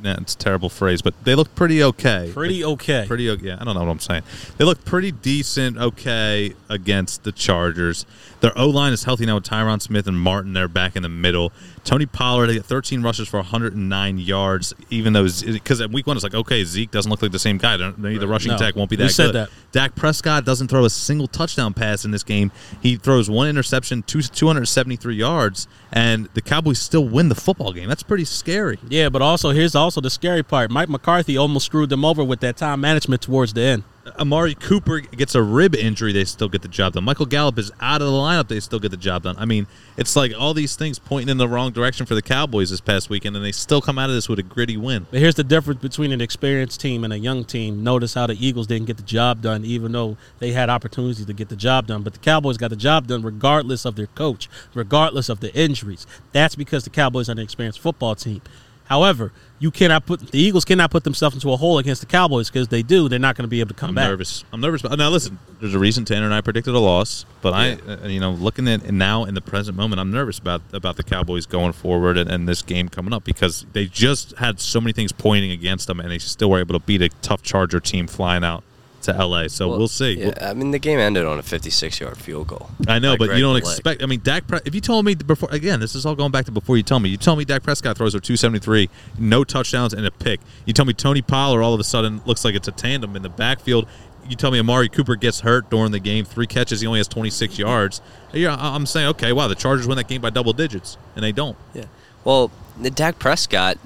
Nah, 0.01 0.15
it's 0.19 0.33
a 0.33 0.37
terrible 0.37 0.69
phrase, 0.69 1.01
but 1.01 1.13
they 1.23 1.35
look 1.35 1.53
pretty 1.53 1.83
okay. 1.83 2.31
Pretty 2.33 2.63
okay. 2.63 3.05
Pretty 3.07 3.29
okay. 3.29 3.47
Yeah, 3.47 3.57
I 3.59 3.63
don't 3.63 3.75
know 3.75 3.81
what 3.81 3.91
I'm 3.91 3.99
saying. 3.99 4.23
They 4.57 4.65
look 4.65 4.83
pretty 4.83 5.11
decent, 5.11 5.77
okay, 5.77 6.55
against 6.69 7.23
the 7.23 7.31
Chargers. 7.31 8.05
Their 8.41 8.57
O 8.57 8.67
line 8.69 8.91
is 8.91 9.03
healthy 9.03 9.25
now 9.25 9.35
with 9.35 9.43
Tyron 9.45 9.81
Smith 9.81 10.07
and 10.07 10.19
Martin. 10.19 10.53
They're 10.53 10.67
back 10.67 10.95
in 10.95 11.03
the 11.03 11.09
middle. 11.09 11.53
Tony 11.83 12.05
Pollard, 12.07 12.47
they 12.47 12.55
got 12.55 12.65
13 12.65 13.01
rushes 13.03 13.27
for 13.27 13.37
109 13.37 14.17
yards, 14.17 14.73
even 14.89 15.13
though, 15.13 15.27
because 15.45 15.79
at 15.79 15.91
week 15.91 16.07
one, 16.07 16.17
it's 16.17 16.23
like, 16.23 16.33
okay, 16.33 16.63
Zeke 16.63 16.89
doesn't 16.91 17.09
look 17.09 17.21
like 17.21 17.31
the 17.31 17.39
same 17.39 17.57
guy. 17.57 17.77
The 17.77 18.27
rushing 18.27 18.49
No, 18.49 18.55
attack 18.55 18.75
won't 18.75 18.89
be 18.89 18.95
that 18.97 19.03
we 19.03 19.09
said 19.09 19.27
good. 19.27 19.35
that. 19.35 19.49
Dak 19.71 19.95
Prescott 19.95 20.43
doesn't 20.43 20.67
throw 20.69 20.85
a 20.85 20.89
single 20.89 21.27
touchdown 21.27 21.73
pass 21.73 22.03
in 22.03 22.11
this 22.11 22.23
game. 22.23 22.51
He 22.81 22.97
throws 22.97 23.29
one 23.29 23.47
interception, 23.47 24.03
two, 24.03 24.21
273 24.21 25.15
yards, 25.15 25.67
and 25.91 26.27
the 26.33 26.41
Cowboys 26.41 26.79
still 26.79 27.07
win 27.07 27.29
the 27.29 27.35
football 27.35 27.71
game. 27.73 27.87
That's 27.87 28.03
pretty 28.03 28.25
scary. 28.25 28.79
Yeah, 28.89 29.09
but 29.09 29.21
also 29.21 29.51
here's 29.51 29.75
also 29.75 30.01
the 30.01 30.09
scary 30.09 30.43
part. 30.43 30.71
Mike 30.71 30.89
McCarthy 30.89 31.37
almost 31.37 31.67
screwed 31.67 31.89
them 31.89 32.03
over 32.03 32.23
with 32.23 32.39
that 32.39 32.57
time 32.57 32.81
management 32.81 33.21
towards 33.21 33.53
the 33.53 33.61
end. 33.61 33.83
Amari 34.19 34.55
Cooper 34.55 34.99
gets 34.99 35.35
a 35.35 35.43
rib 35.43 35.75
injury, 35.75 36.11
they 36.11 36.25
still 36.25 36.49
get 36.49 36.63
the 36.63 36.67
job 36.67 36.93
done. 36.93 37.03
Michael 37.03 37.27
Gallup 37.27 37.59
is 37.59 37.71
out 37.79 38.01
of 38.01 38.07
the 38.07 38.13
lineup, 38.13 38.47
they 38.47 38.59
still 38.59 38.79
get 38.79 38.89
the 38.89 38.97
job 38.97 39.23
done. 39.23 39.35
I 39.37 39.45
mean, 39.45 39.67
it's 39.95 40.15
like 40.15 40.33
all 40.37 40.53
these 40.55 40.75
things 40.75 40.97
pointing 40.97 41.29
in 41.29 41.37
the 41.37 41.47
wrong 41.47 41.71
direction 41.71 42.07
for 42.07 42.15
the 42.15 42.21
Cowboys 42.21 42.71
this 42.71 42.81
past 42.81 43.09
weekend, 43.09 43.35
and 43.35 43.45
they 43.45 43.51
still 43.51 43.81
come 43.81 43.99
out 43.99 44.09
of 44.09 44.15
this 44.15 44.27
with 44.27 44.39
a 44.39 44.43
gritty 44.43 44.75
win. 44.75 45.05
But 45.11 45.19
here's 45.19 45.35
the 45.35 45.43
difference 45.43 45.81
between 45.81 46.11
an 46.11 46.21
experienced 46.21 46.81
team 46.81 47.03
and 47.03 47.13
a 47.13 47.19
young 47.19 47.45
team. 47.45 47.83
Notice 47.83 48.15
how 48.15 48.25
the 48.25 48.45
Eagles 48.45 48.67
didn't 48.67 48.87
get 48.87 48.97
the 48.97 49.03
job 49.03 49.41
done, 49.41 49.63
even 49.65 49.91
though 49.91 50.17
they 50.39 50.51
had 50.51 50.69
opportunities 50.69 51.25
to 51.25 51.33
get 51.33 51.49
the 51.49 51.55
job 51.55 51.87
done. 51.87 52.01
But 52.01 52.13
the 52.13 52.19
Cowboys 52.19 52.57
got 52.57 52.71
the 52.71 52.75
job 52.75 53.07
done 53.07 53.21
regardless 53.21 53.85
of 53.85 53.95
their 53.95 54.07
coach, 54.07 54.49
regardless 54.73 55.29
of 55.29 55.41
the 55.41 55.53
injuries. 55.55 56.07
That's 56.31 56.55
because 56.55 56.85
the 56.85 56.89
Cowboys 56.89 57.29
are 57.29 57.33
an 57.33 57.39
experienced 57.39 57.79
football 57.79 58.15
team. 58.15 58.41
However, 58.91 59.31
you 59.57 59.71
cannot 59.71 60.05
put 60.05 60.19
the 60.31 60.37
Eagles 60.37 60.65
cannot 60.65 60.91
put 60.91 61.05
themselves 61.05 61.33
into 61.33 61.49
a 61.53 61.55
hole 61.55 61.77
against 61.77 62.01
the 62.01 62.07
Cowboys 62.07 62.49
because 62.49 62.67
they 62.67 62.83
do. 62.83 63.07
They're 63.07 63.19
not 63.19 63.37
going 63.37 63.45
to 63.45 63.49
be 63.49 63.61
able 63.61 63.69
to 63.69 63.73
come 63.73 63.91
I'm 63.91 63.95
back. 63.95 64.09
nervous. 64.09 64.43
I'm 64.51 64.59
nervous. 64.59 64.81
But 64.81 64.99
now 64.99 65.09
listen, 65.09 65.39
there's 65.61 65.73
a 65.73 65.79
reason 65.79 66.03
Tanner 66.03 66.25
and 66.25 66.33
I 66.33 66.41
predicted 66.41 66.75
a 66.75 66.79
loss, 66.79 67.25
but 67.41 67.53
I, 67.53 67.75
uh, 67.89 68.09
you 68.09 68.19
know, 68.19 68.31
looking 68.31 68.67
at 68.67 68.83
it 68.83 68.91
now 68.91 69.23
in 69.23 69.33
the 69.33 69.39
present 69.39 69.77
moment, 69.77 70.01
I'm 70.01 70.11
nervous 70.11 70.39
about 70.39 70.61
about 70.73 70.97
the 70.97 71.03
Cowboys 71.03 71.45
going 71.45 71.71
forward 71.71 72.17
and, 72.17 72.29
and 72.29 72.49
this 72.49 72.61
game 72.61 72.89
coming 72.89 73.13
up 73.13 73.23
because 73.23 73.65
they 73.71 73.85
just 73.85 74.37
had 74.39 74.59
so 74.59 74.81
many 74.81 74.91
things 74.91 75.13
pointing 75.13 75.51
against 75.51 75.87
them, 75.87 76.01
and 76.01 76.11
they 76.11 76.19
still 76.19 76.49
were 76.49 76.59
able 76.59 76.77
to 76.77 76.85
beat 76.85 77.01
a 77.01 77.07
tough 77.21 77.41
Charger 77.43 77.79
team 77.79 78.07
flying 78.07 78.43
out 78.43 78.65
to 79.03 79.13
LA. 79.25 79.47
So 79.47 79.69
Well, 79.69 79.77
we'll 79.77 79.87
see. 79.87 80.19
Yeah, 80.19 80.33
I 80.41 80.53
mean, 80.53 80.71
the 80.71 80.79
game 80.79 80.99
ended 80.99 81.25
on 81.25 81.39
a 81.39 81.41
56-yard 81.41 82.17
field 82.17 82.47
goal. 82.47 82.69
I 82.87 82.99
know, 82.99 83.17
but 83.17 83.27
Greg 83.27 83.37
you 83.39 83.43
don't 83.43 83.57
expect. 83.57 84.03
I 84.03 84.05
mean, 84.05 84.21
Dak. 84.23 84.43
If 84.65 84.75
you 84.75 84.81
told 84.81 85.05
me 85.05 85.15
before, 85.15 85.49
again, 85.51 85.79
this 85.79 85.95
is 85.95 86.05
all 86.05 86.15
going 86.15 86.31
back 86.31 86.45
to 86.45 86.51
before 86.51 86.77
you 86.77 86.83
tell 86.83 86.99
me. 86.99 87.09
You 87.09 87.17
tell 87.17 87.35
me 87.35 87.45
Dak 87.45 87.63
Prescott 87.63 87.97
throws 87.97 88.15
a 88.15 88.19
273, 88.19 88.89
no 89.19 89.43
touchdowns 89.43 89.93
and 89.93 90.05
a 90.05 90.11
pick. 90.11 90.39
You 90.65 90.73
tell 90.73 90.85
me 90.85 90.93
Tony 90.93 91.21
Pollard 91.21 91.61
all 91.61 91.73
of 91.73 91.79
a 91.79 91.83
sudden 91.83 92.21
looks 92.25 92.45
like 92.45 92.55
it's 92.55 92.67
a 92.67 92.71
tandem 92.71 93.15
in 93.15 93.21
the 93.21 93.29
backfield. 93.29 93.87
You 94.29 94.35
tell 94.35 94.51
me 94.51 94.59
Amari 94.59 94.87
Cooper 94.87 95.15
gets 95.15 95.41
hurt 95.41 95.69
during 95.69 95.91
the 95.91 95.99
game, 95.99 96.25
three 96.25 96.47
catches, 96.47 96.81
he 96.81 96.87
only 96.87 96.99
has 96.99 97.07
26 97.07 97.57
yards. 97.57 98.01
Yeah, 98.31 98.55
I'm 98.57 98.85
saying, 98.85 99.07
okay, 99.09 99.33
wow, 99.33 99.47
the 99.47 99.55
Chargers 99.55 99.87
win 99.87 99.97
that 99.97 100.07
game 100.07 100.21
by 100.21 100.29
double 100.29 100.53
digits, 100.53 100.97
and 101.15 101.23
they 101.23 101.31
don't. 101.31 101.57
Yeah. 101.73 101.85
Well, 102.23 102.51
the 102.79 102.91
Dak 102.91 103.19
Prescott, 103.19 103.77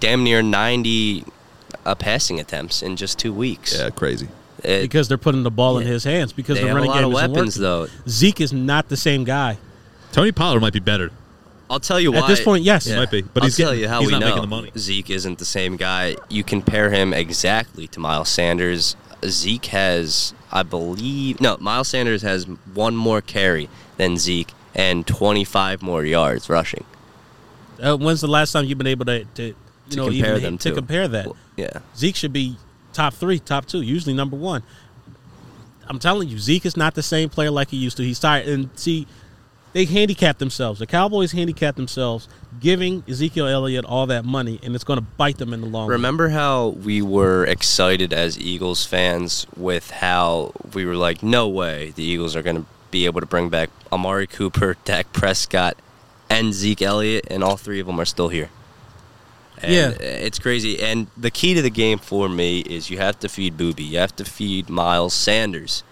damn 0.00 0.24
near 0.24 0.42
90 0.42 1.24
uh, 1.86 1.94
passing 1.94 2.40
attempts 2.40 2.82
in 2.82 2.96
just 2.96 3.18
two 3.18 3.32
weeks. 3.32 3.76
Yeah, 3.78 3.90
crazy. 3.90 4.28
It- 4.64 4.82
because 4.82 5.08
they're 5.08 5.18
putting 5.18 5.42
the 5.42 5.50
ball 5.50 5.78
in 5.78 5.86
his 5.86 6.04
hands 6.04 6.32
because 6.32 6.56
they 6.56 6.62
the 6.62 6.68
have 6.68 6.76
a 6.76 6.80
running 6.80 6.90
lot 6.90 6.96
game 7.00 7.04
of 7.06 7.12
isn't 7.12 7.30
weapons, 7.32 7.58
working. 7.58 7.62
though. 7.62 7.88
Zeke 8.08 8.40
is 8.40 8.52
not 8.52 8.88
the 8.88 8.96
same 8.96 9.24
guy. 9.24 9.58
Tony 10.12 10.32
Pollard 10.32 10.60
might 10.60 10.72
be 10.72 10.80
better. 10.80 11.10
I'll 11.68 11.80
tell 11.80 11.98
you 11.98 12.12
why. 12.12 12.18
At 12.20 12.28
this 12.28 12.42
point, 12.42 12.62
yes. 12.62 12.84
He 12.84 12.94
might 12.94 13.10
be, 13.10 13.22
but 13.22 13.42
I'll 13.42 13.46
he's 13.46 13.56
tell 13.56 13.68
getting- 13.70 13.80
you 13.82 13.88
how 13.88 14.00
he's 14.00 14.06
we 14.08 14.12
not 14.12 14.20
know 14.20 14.26
making 14.26 14.40
the 14.42 14.46
money. 14.48 14.70
Zeke 14.78 15.10
isn't 15.10 15.38
the 15.38 15.44
same 15.44 15.76
guy. 15.76 16.16
You 16.28 16.44
compare 16.44 16.90
him 16.90 17.12
exactly 17.12 17.86
to 17.88 18.00
Miles 18.00 18.28
Sanders. 18.28 18.96
Zeke 19.24 19.66
has, 19.66 20.34
I 20.52 20.62
believe, 20.62 21.40
no, 21.40 21.56
Miles 21.58 21.88
Sanders 21.88 22.22
has 22.22 22.44
one 22.74 22.94
more 22.94 23.20
carry 23.22 23.68
than 23.96 24.18
Zeke 24.18 24.52
and 24.74 25.06
25 25.06 25.82
more 25.82 26.04
yards 26.04 26.48
rushing. 26.50 26.84
Uh, 27.82 27.96
when's 27.96 28.20
the 28.20 28.28
last 28.28 28.52
time 28.52 28.66
you've 28.66 28.78
been 28.78 28.86
able 28.86 29.06
to, 29.06 29.24
to 29.24 29.42
you 29.44 29.54
To 29.90 29.96
know, 29.96 30.04
compare 30.10 30.30
even 30.32 30.42
them 30.42 30.58
to 30.58 30.68
to. 30.68 30.74
compare 30.74 31.08
that? 31.08 31.26
Well, 31.26 31.36
yeah. 31.56 31.78
Zeke 31.96 32.16
should 32.16 32.32
be 32.32 32.56
top 32.94 33.14
three, 33.14 33.38
top 33.38 33.66
two, 33.66 33.82
usually 33.82 34.14
number 34.14 34.36
one. 34.36 34.62
I'm 35.86 35.98
telling 35.98 36.28
you, 36.28 36.38
Zeke 36.38 36.64
is 36.64 36.76
not 36.76 36.94
the 36.94 37.02
same 37.02 37.28
player 37.28 37.50
like 37.50 37.68
he 37.68 37.76
used 37.76 37.98
to. 37.98 38.02
He's 38.02 38.18
tired. 38.18 38.48
And 38.48 38.70
see, 38.74 39.06
they 39.74 39.84
handicapped 39.84 40.38
themselves. 40.38 40.78
The 40.78 40.86
Cowboys 40.86 41.32
handicapped 41.32 41.76
themselves, 41.76 42.28
giving 42.60 43.04
Ezekiel 43.08 43.46
Elliott 43.46 43.84
all 43.84 44.06
that 44.06 44.24
money, 44.24 44.58
and 44.62 44.74
it's 44.74 44.84
going 44.84 44.98
to 44.98 45.04
bite 45.04 45.36
them 45.36 45.52
in 45.52 45.60
the 45.60 45.66
long 45.66 45.88
run. 45.88 45.90
Remember 45.90 46.30
how 46.30 46.68
we 46.68 47.02
were 47.02 47.44
excited 47.44 48.12
as 48.12 48.38
Eagles 48.38 48.86
fans 48.86 49.46
with 49.56 49.90
how 49.90 50.52
we 50.72 50.86
were 50.86 50.96
like, 50.96 51.22
no 51.22 51.48
way 51.48 51.90
the 51.96 52.04
Eagles 52.04 52.34
are 52.34 52.42
going 52.42 52.56
to 52.56 52.66
be 52.90 53.04
able 53.04 53.20
to 53.20 53.26
bring 53.26 53.50
back 53.50 53.68
Amari 53.92 54.28
Cooper, 54.28 54.76
Dak 54.84 55.12
Prescott, 55.12 55.76
and 56.30 56.54
Zeke 56.54 56.80
Elliott, 56.80 57.26
and 57.28 57.44
all 57.44 57.56
three 57.56 57.80
of 57.80 57.86
them 57.86 58.00
are 58.00 58.04
still 58.04 58.28
here. 58.28 58.50
And 59.62 59.72
Yeah. 59.72 59.88
It's 60.00 60.38
crazy. 60.38 60.80
And 60.82 61.06
the 61.16 61.30
key 61.30 61.54
to 61.54 61.62
the 61.62 61.70
game 61.70 61.98
for 61.98 62.28
me 62.28 62.60
is 62.60 62.90
you 62.90 62.98
have 62.98 63.18
to 63.20 63.28
feed 63.28 63.56
Boobie. 63.56 63.88
You 63.88 63.98
have 63.98 64.14
to 64.16 64.24
feed 64.24 64.68
Miles 64.68 65.14
Sanders. 65.14 65.82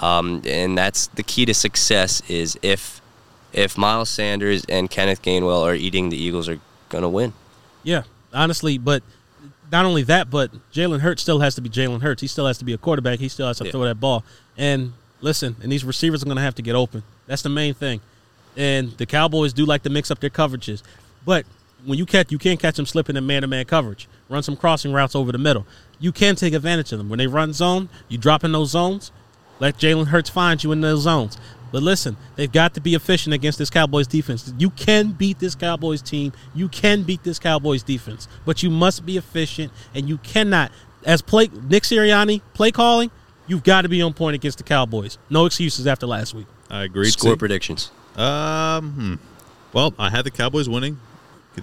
Um, 0.00 0.42
and 0.46 0.78
that's 0.78 1.08
the 1.08 1.22
key 1.22 1.44
to 1.46 1.54
success 1.54 2.22
is 2.28 2.58
if 2.62 3.00
if 3.52 3.76
Miles 3.76 4.08
Sanders 4.08 4.64
and 4.68 4.88
Kenneth 4.88 5.22
Gainwell 5.22 5.62
are 5.62 5.74
eating, 5.74 6.08
the 6.08 6.16
Eagles 6.16 6.48
are 6.48 6.60
going 6.88 7.02
to 7.02 7.08
win. 7.08 7.32
Yeah, 7.82 8.02
honestly, 8.32 8.78
but 8.78 9.02
not 9.72 9.84
only 9.84 10.02
that, 10.04 10.30
but 10.30 10.52
Jalen 10.72 11.00
Hurts 11.00 11.20
still 11.22 11.40
has 11.40 11.56
to 11.56 11.60
be 11.60 11.68
Jalen 11.68 12.00
Hurts. 12.00 12.20
He 12.20 12.28
still 12.28 12.46
has 12.46 12.58
to 12.58 12.64
be 12.64 12.72
a 12.72 12.78
quarterback. 12.78 13.18
He 13.18 13.28
still 13.28 13.48
has 13.48 13.58
to 13.58 13.64
Yeah. 13.64 13.72
throw 13.72 13.84
that 13.84 13.98
ball. 13.98 14.24
And 14.56 14.92
listen, 15.20 15.56
and 15.62 15.70
these 15.72 15.84
receivers 15.84 16.22
are 16.22 16.26
going 16.26 16.36
to 16.36 16.42
have 16.42 16.54
to 16.56 16.62
get 16.62 16.76
open. 16.76 17.02
That's 17.26 17.42
the 17.42 17.48
main 17.48 17.74
thing. 17.74 18.00
And 18.56 18.92
the 18.98 19.06
Cowboys 19.06 19.52
do 19.52 19.64
like 19.66 19.82
to 19.82 19.90
mix 19.90 20.10
up 20.12 20.20
their 20.20 20.30
coverages, 20.30 20.82
but 21.24 21.44
when 21.84 21.98
you 21.98 22.06
catch, 22.06 22.30
you 22.30 22.38
can't 22.38 22.60
catch 22.60 22.76
them 22.76 22.86
slipping 22.86 23.16
in 23.16 23.26
man-to-man 23.26 23.64
coverage. 23.64 24.08
Run 24.28 24.42
some 24.42 24.56
crossing 24.56 24.92
routes 24.92 25.14
over 25.14 25.32
the 25.32 25.38
middle. 25.38 25.66
You 25.98 26.12
can 26.12 26.36
take 26.36 26.54
advantage 26.54 26.92
of 26.92 26.98
them 26.98 27.08
when 27.08 27.18
they 27.18 27.26
run 27.26 27.52
zone. 27.52 27.88
You 28.08 28.18
drop 28.18 28.44
in 28.44 28.52
those 28.52 28.70
zones. 28.70 29.12
Let 29.58 29.76
Jalen 29.76 30.06
Hurts 30.06 30.30
find 30.30 30.62
you 30.62 30.72
in 30.72 30.80
those 30.80 31.02
zones. 31.02 31.36
But 31.72 31.82
listen, 31.82 32.16
they've 32.36 32.50
got 32.50 32.74
to 32.74 32.80
be 32.80 32.94
efficient 32.94 33.34
against 33.34 33.58
this 33.58 33.70
Cowboys 33.70 34.06
defense. 34.06 34.52
You 34.58 34.70
can 34.70 35.12
beat 35.12 35.38
this 35.38 35.54
Cowboys 35.54 36.02
team. 36.02 36.32
You 36.54 36.68
can 36.68 37.02
beat 37.02 37.22
this 37.22 37.38
Cowboys 37.38 37.82
defense, 37.82 38.26
but 38.44 38.62
you 38.62 38.70
must 38.70 39.06
be 39.06 39.16
efficient, 39.16 39.72
and 39.94 40.08
you 40.08 40.18
cannot. 40.18 40.72
As 41.04 41.22
play 41.22 41.48
Nick 41.68 41.84
Sirianni 41.84 42.42
play 42.54 42.70
calling, 42.70 43.10
you've 43.46 43.62
got 43.62 43.82
to 43.82 43.88
be 43.88 44.02
on 44.02 44.12
point 44.14 44.34
against 44.34 44.58
the 44.58 44.64
Cowboys. 44.64 45.18
No 45.28 45.46
excuses 45.46 45.86
after 45.86 46.06
last 46.06 46.34
week. 46.34 46.46
I 46.68 46.84
agree. 46.84 47.10
Score 47.10 47.36
predictions. 47.36 47.90
Um, 48.16 48.92
hmm. 48.92 49.14
well, 49.72 49.94
I 49.98 50.10
had 50.10 50.24
the 50.24 50.30
Cowboys 50.30 50.68
winning, 50.68 50.98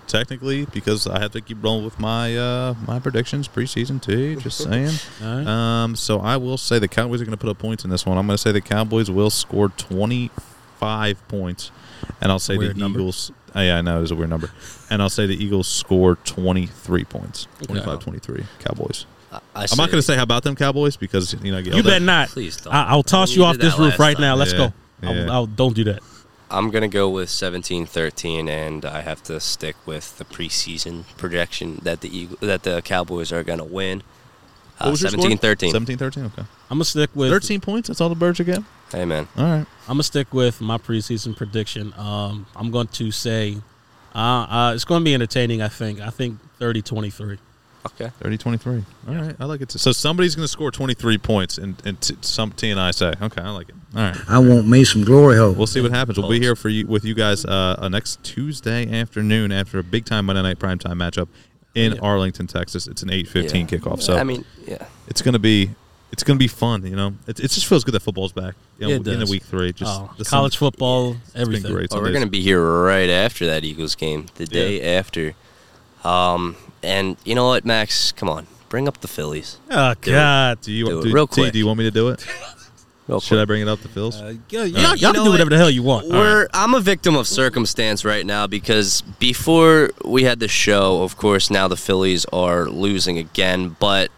technically, 0.07 0.65
because 0.65 1.07
I 1.07 1.19
have 1.19 1.31
to 1.31 1.41
keep 1.41 1.63
rolling 1.63 1.85
with 1.85 1.99
my 1.99 2.35
uh, 2.37 2.75
my 2.87 2.99
predictions 2.99 3.47
preseason 3.47 4.01
too. 4.01 4.35
Just 4.37 4.57
saying. 4.63 4.93
All 5.23 5.37
right. 5.37 5.47
Um, 5.47 5.95
so 5.95 6.19
I 6.19 6.37
will 6.37 6.57
say 6.57 6.77
the 6.79 6.87
Cowboys 6.87 7.21
are 7.21 7.25
going 7.25 7.37
to 7.37 7.41
put 7.41 7.49
up 7.49 7.57
points 7.57 7.83
in 7.83 7.89
this 7.89 8.05
one. 8.05 8.17
I'm 8.17 8.27
going 8.27 8.35
to 8.35 8.41
say 8.41 8.51
the 8.51 8.61
Cowboys 8.61 9.09
will 9.09 9.29
score 9.29 9.69
25 9.69 11.27
points, 11.27 11.71
and 12.21 12.31
I'll 12.31 12.39
say 12.39 12.57
Weird 12.57 12.75
the 12.75 12.79
number. 12.79 12.99
Eagles. 12.99 13.31
Oh, 13.55 13.61
yeah, 13.61 13.77
I 13.77 13.81
know 13.81 14.01
it's 14.03 14.11
a 14.11 14.15
weird 14.15 14.29
number, 14.29 14.51
and 14.89 15.01
I'll 15.01 15.09
say 15.09 15.25
the 15.25 15.41
Eagles 15.43 15.67
score 15.67 16.15
23 16.25 17.03
points. 17.05 17.47
25-23 17.61 18.45
Cowboys. 18.59 19.05
I 19.31 19.39
I'm 19.55 19.77
not 19.77 19.89
going 19.89 19.97
to 19.97 20.01
say 20.01 20.15
how 20.15 20.23
about 20.23 20.43
them 20.43 20.55
Cowboys 20.55 20.95
because 20.95 21.33
you 21.43 21.51
know 21.51 21.57
You 21.57 21.71
all 21.73 21.77
that- 21.81 21.85
better 21.89 22.05
not. 22.05 22.29
Please 22.29 22.57
don't. 22.61 22.73
I, 22.73 22.87
I'll 22.89 23.03
toss 23.03 23.31
You 23.31 23.41
you 23.41 23.45
off 23.45 23.57
this 23.57 23.77
roof 23.79 23.97
right 23.99 24.15
time. 24.15 24.21
now. 24.21 24.35
Let's 24.35 24.51
Yeah, 24.53 24.57
go. 24.57 24.73
yeah. 25.03 25.09
I'll, 25.25 25.31
I'll, 25.31 25.45
don't 25.47 25.75
do 25.75 25.83
that. 25.85 26.01
I'm 26.49 26.69
gonna 26.71 26.87
go 26.87 27.09
with 27.09 27.29
17-13, 27.29 28.47
and 28.47 28.85
I 28.85 29.01
have 29.01 29.21
to 29.23 29.39
stick 29.39 29.75
with 29.85 30.17
the 30.17 30.25
preseason 30.25 31.03
projection 31.17 31.79
that 31.83 32.01
the 32.01 32.15
Eagle, 32.17 32.37
that 32.41 32.63
the 32.63 32.81
Cowboys 32.81 33.31
are 33.31 33.43
gonna 33.43 33.65
win. 33.65 34.03
What 34.77 34.87
Uh, 34.87 34.91
was 34.91 35.01
your 35.01 35.11
score? 35.11 35.23
17-13. 35.29 35.71
17-13, 35.71 36.25
Okay. 36.25 36.41
I'm 36.69 36.77
gonna 36.77 36.85
stick 36.85 37.09
with 37.15 37.31
13 37.31 37.59
points. 37.61 37.87
That's 37.87 37.99
all 37.99 38.09
the 38.09 38.15
birds 38.15 38.39
are 38.39 38.43
getting. 38.43 38.65
Amen. 38.93 39.27
All 39.37 39.43
right. 39.43 39.65
I'm 39.87 39.95
gonna 39.95 40.03
stick 40.03 40.33
with 40.33 40.61
my 40.61 40.77
preseason 40.77 41.35
prediction. 41.35 41.93
Um, 41.97 42.45
I'm 42.55 42.71
going 42.71 42.87
to 42.87 43.11
say 43.11 43.57
uh, 44.15 44.19
uh, 44.49 44.71
it's 44.73 44.85
going 44.85 45.01
to 45.01 45.05
be 45.05 45.13
entertaining. 45.13 45.61
I 45.61 45.67
think. 45.67 45.99
I 45.99 46.09
think 46.09 46.39
30-23. 46.59 47.37
Okay. 47.99 48.11
30-23. 48.21 48.83
All 49.07 49.15
right. 49.15 49.35
I 49.39 49.45
like 49.45 49.61
it. 49.61 49.69
Too. 49.69 49.77
So 49.79 49.91
somebody's 49.91 50.35
going 50.35 50.43
to 50.43 50.47
score 50.47 50.71
23 50.71 51.17
points 51.17 51.57
and, 51.57 51.81
and 51.85 51.99
t- 52.01 52.15
some 52.21 52.51
T 52.51 52.69
and 52.69 52.79
I 52.79 52.91
say, 52.91 53.13
okay, 53.21 53.41
I 53.41 53.49
like 53.51 53.69
it. 53.69 53.75
All 53.95 54.01
right. 54.01 54.17
I 54.29 54.39
want 54.39 54.67
me 54.67 54.83
some 54.83 55.03
glory 55.03 55.37
hole. 55.37 55.53
We'll 55.53 55.67
see 55.67 55.81
what 55.81 55.91
happens. 55.91 56.17
We'll 56.19 56.29
be 56.29 56.39
here 56.39 56.55
for 56.55 56.69
you 56.69 56.85
with 56.87 57.05
you 57.05 57.13
guys 57.13 57.45
uh, 57.45 57.77
uh, 57.79 57.89
next 57.89 58.23
Tuesday 58.23 58.91
afternoon 58.99 59.51
after 59.51 59.79
a 59.79 59.83
big 59.83 60.05
time 60.05 60.25
Monday 60.25 60.41
night 60.43 60.59
primetime 60.59 60.93
matchup 60.95 61.27
in 61.75 61.93
Yeah. 61.93 61.99
Arlington, 62.01 62.47
Texas. 62.47 62.87
It's 62.87 63.03
an 63.03 63.09
8:15 63.09 63.71
Yeah. 63.71 63.77
kickoff. 63.79 64.01
So 64.01 64.17
I 64.17 64.23
mean, 64.23 64.43
yeah. 64.65 64.85
it's 65.07 65.21
going 65.21 65.33
to 65.33 65.39
be 65.39 65.69
it's 66.11 66.23
going 66.23 66.37
to 66.37 66.43
be 66.43 66.47
fun, 66.47 66.85
you 66.85 66.95
know. 66.95 67.13
It, 67.27 67.39
it 67.39 67.51
just 67.51 67.65
feels 67.67 67.83
good 67.83 67.93
that 67.93 67.99
football's 68.01 68.31
back. 68.31 68.55
You 68.79 68.87
know, 68.87 68.93
It 68.93 68.97
in 68.97 69.03
the 69.03 69.15
does. 69.17 69.29
week 69.29 69.43
3 69.43 69.73
just 69.73 69.91
oh, 69.99 70.09
the 70.17 70.23
college 70.25 70.53
sun- 70.53 70.59
football, 70.71 71.11
It's 71.13 71.31
been 71.33 71.41
everything. 71.41 71.71
great. 71.73 71.91
Well, 71.91 72.01
we're 72.01 72.13
gonna 72.13 72.27
be 72.27 72.41
here 72.41 72.61
right 72.83 73.09
after 73.09 73.45
that 73.47 73.63
Eagles 73.63 73.95
game, 73.95 74.27
the 74.35 74.45
day 74.45 74.95
after. 74.97 75.33
Um, 76.03 76.55
and 76.87 77.17
you 77.25 77.35
know 77.35 77.47
what, 77.47 77.65
Max? 77.65 78.11
Come 78.13 78.29
on, 78.29 78.47
bring 78.69 78.87
up 78.87 79.01
the 79.01 79.07
Phillies. 79.07 79.59
Oh 79.69 79.93
Do 80.01 80.11
it. 80.11 80.13
God. 80.13 80.61
Do 80.61 80.71
you 80.71 80.85
Do 80.85 80.99
it 80.99 81.03
do, 81.03 81.13
real 81.13 81.27
quick. 81.27 81.53
do 81.53 81.59
you 81.59 81.67
want 81.67 81.79
me 81.79 81.85
to 81.85 81.91
do 81.91 82.09
it? 82.09 82.25
Real 83.07 83.21
Should 83.21 83.39
I 83.39 83.45
bring 83.45 83.61
it 83.61 83.69
up 83.69 83.79
to 83.83 83.87
Phil's? 83.87 84.19
Uh, 84.21 84.33
yeah, 84.49 84.63
y'all, 84.65 84.67
You 84.67 84.73
y'all 84.81 84.97
can 84.97 84.99
know 84.99 85.13
do 85.13 85.21
what? 85.21 85.29
whatever 85.31 85.49
the 85.51 85.57
hell 85.57 85.69
you 85.69 85.81
want. 85.81 86.09
We're 86.09 86.49
I'm 86.53 86.73
a 86.73 86.81
victim 86.81 87.15
of 87.15 87.25
circumstance 87.25 88.03
right 88.03 88.25
now 88.25 88.47
because 88.47 88.99
before 89.17 89.91
we 90.03 90.23
had 90.23 90.41
the 90.41 90.49
show, 90.49 91.03
of 91.03 91.15
course, 91.15 91.49
now 91.49 91.69
the 91.69 91.77
Phillies 91.77 92.25
are 92.33 92.65
losing 92.65 93.17
again. 93.17 93.77
But, 93.79 94.11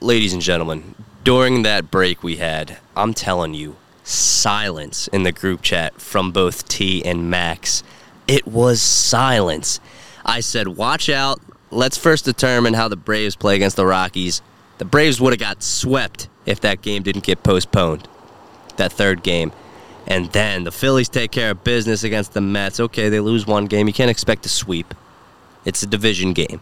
ladies 0.00 0.32
and 0.32 0.40
gentlemen, 0.40 0.94
during 1.22 1.64
that 1.64 1.90
break 1.90 2.22
we 2.22 2.36
had, 2.36 2.78
I'm 2.96 3.12
telling 3.12 3.52
you, 3.52 3.76
silence 4.04 5.06
in 5.08 5.22
the 5.22 5.32
group 5.32 5.60
chat 5.60 6.00
from 6.00 6.32
both 6.32 6.66
T 6.66 7.04
and 7.04 7.28
Max. 7.30 7.82
It 8.26 8.46
was 8.46 8.80
silence. 8.80 9.80
I 10.24 10.40
said, 10.40 10.68
watch 10.68 11.10
out. 11.10 11.40
Let's 11.70 11.96
first 11.96 12.24
determine 12.24 12.74
how 12.74 12.88
the 12.88 12.96
Braves 12.96 13.36
play 13.36 13.56
against 13.56 13.76
the 13.76 13.86
Rockies. 13.86 14.42
The 14.78 14.84
Braves 14.84 15.20
would 15.20 15.32
have 15.32 15.40
got 15.40 15.62
swept 15.62 16.28
if 16.46 16.60
that 16.62 16.82
game 16.82 17.02
didn't 17.02 17.24
get 17.24 17.42
postponed 17.42 18.08
that 18.80 18.92
third 18.92 19.22
game. 19.22 19.52
And 20.06 20.32
then 20.32 20.64
the 20.64 20.72
Phillies 20.72 21.08
take 21.08 21.30
care 21.30 21.52
of 21.52 21.62
business 21.62 22.02
against 22.02 22.32
the 22.32 22.40
Mets. 22.40 22.80
Okay, 22.80 23.08
they 23.08 23.20
lose 23.20 23.46
one 23.46 23.66
game. 23.66 23.86
You 23.86 23.92
can't 23.92 24.10
expect 24.10 24.44
a 24.46 24.48
sweep. 24.48 24.92
It's 25.64 25.82
a 25.82 25.86
division 25.86 26.32
game. 26.32 26.60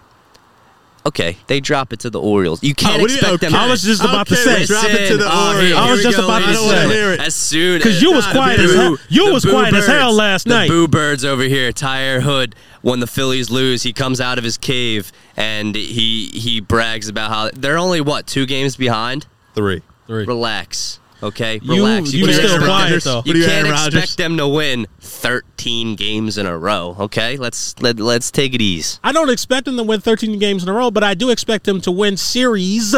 Okay, 1.09 1.37
they 1.47 1.61
drop 1.61 1.93
it 1.93 2.01
to 2.01 2.11
the 2.11 2.21
Orioles. 2.21 2.63
You 2.63 2.75
can't 2.75 2.99
Oh, 2.99 3.01
what 3.03 3.09
do 3.09 3.15
you- 3.15 3.21
expect 3.21 3.41
them. 3.41 3.55
I 3.55 3.69
was 3.69 3.83
just 3.83 4.03
about 4.03 4.27
to 4.29 4.37
say- 4.37 4.67
drop 4.67 4.85
it 4.85 5.09
to 5.09 5.17
the 5.17 5.27
oh, 5.27 5.51
here- 5.53 5.75
Orioles. 5.75 5.81
I 5.81 5.91
was 5.91 6.03
just 6.03 6.17
go, 6.19 6.25
about 6.25 6.39
to 6.41 6.55
say. 6.55 6.69
gentlemen. 6.71 6.91
Hear 6.91 7.13
it. 7.15 7.21
As 7.21 7.35
soon 7.35 7.81
'Cause 7.81 8.01
you 8.03 8.13
was 8.13 8.27
the 8.27 8.33
quiet 8.33 8.61
as 8.61 8.75
hell- 8.75 8.99
you 9.09 9.33
was 9.33 9.45
boo 9.45 9.51
quiet 9.53 9.75
as 9.75 9.87
hell 9.87 10.13
last 10.13 10.45
the 10.45 10.51
night. 10.51 10.69
boo 10.69 10.87
birds 10.87 11.25
over 11.25 11.43
here. 11.45 11.73
Tyre 11.73 12.21
Hood, 12.21 12.55
when 12.83 13.01
the 13.01 13.07
Phillies 13.07 13.51
lose, 13.51 13.83
he 13.85 13.93
comes 13.93 14.21
out 14.21 14.39
of 14.39 14.45
his 14.45 14.57
cave 14.59 15.11
and 15.37 15.75
he 15.75 16.31
he 16.35 16.61
brags 16.61 17.09
about 17.09 17.31
how 17.31 17.51
they're 17.55 17.79
only 17.79 18.01
what 18.01 18.27
two 18.27 18.45
games 18.47 18.77
behind. 18.77 19.27
3. 19.55 19.83
Three. 20.07 20.25
Relax. 20.25 20.99
Okay, 21.23 21.59
You- 21.62 21.75
relax. 21.85 22.12
you 22.12 22.25
can't 22.27 22.37
still 22.37 22.45
expect 22.47 22.64
quiet, 22.64 22.91
them- 22.91 23.01
though. 23.05 23.23
You 23.25 23.35
you, 23.41 23.45
can't 23.47 23.66
Aaron 23.66 23.73
expect 23.73 23.95
Rodgers? 23.95 24.16
them 24.16 24.37
to 24.37 24.47
win 24.49 24.87
13 25.01 25.97
games 25.97 26.39
in 26.39 26.47
a 26.47 26.57
row. 26.57 26.97
Okay, 27.01 27.37
let's 27.37 27.75
let, 27.81 27.99
let's 27.99 28.31
take 28.31 28.55
it 28.55 28.62
easy. 28.62 28.99
I 29.03 29.11
don't 29.12 29.29
expect 29.31 29.64
them 29.64 29.77
to 29.79 29.83
win 29.83 30.01
13 30.01 30.39
games 30.39 30.62
in 30.62 30.69
a 30.69 30.73
row, 30.73 30.91
but 30.93 31.03
I 31.03 31.14
do 31.14 31.31
expect 31.31 31.64
them 31.64 31.81
to 31.81 31.91
win 31.91 32.16
series, 32.16 32.95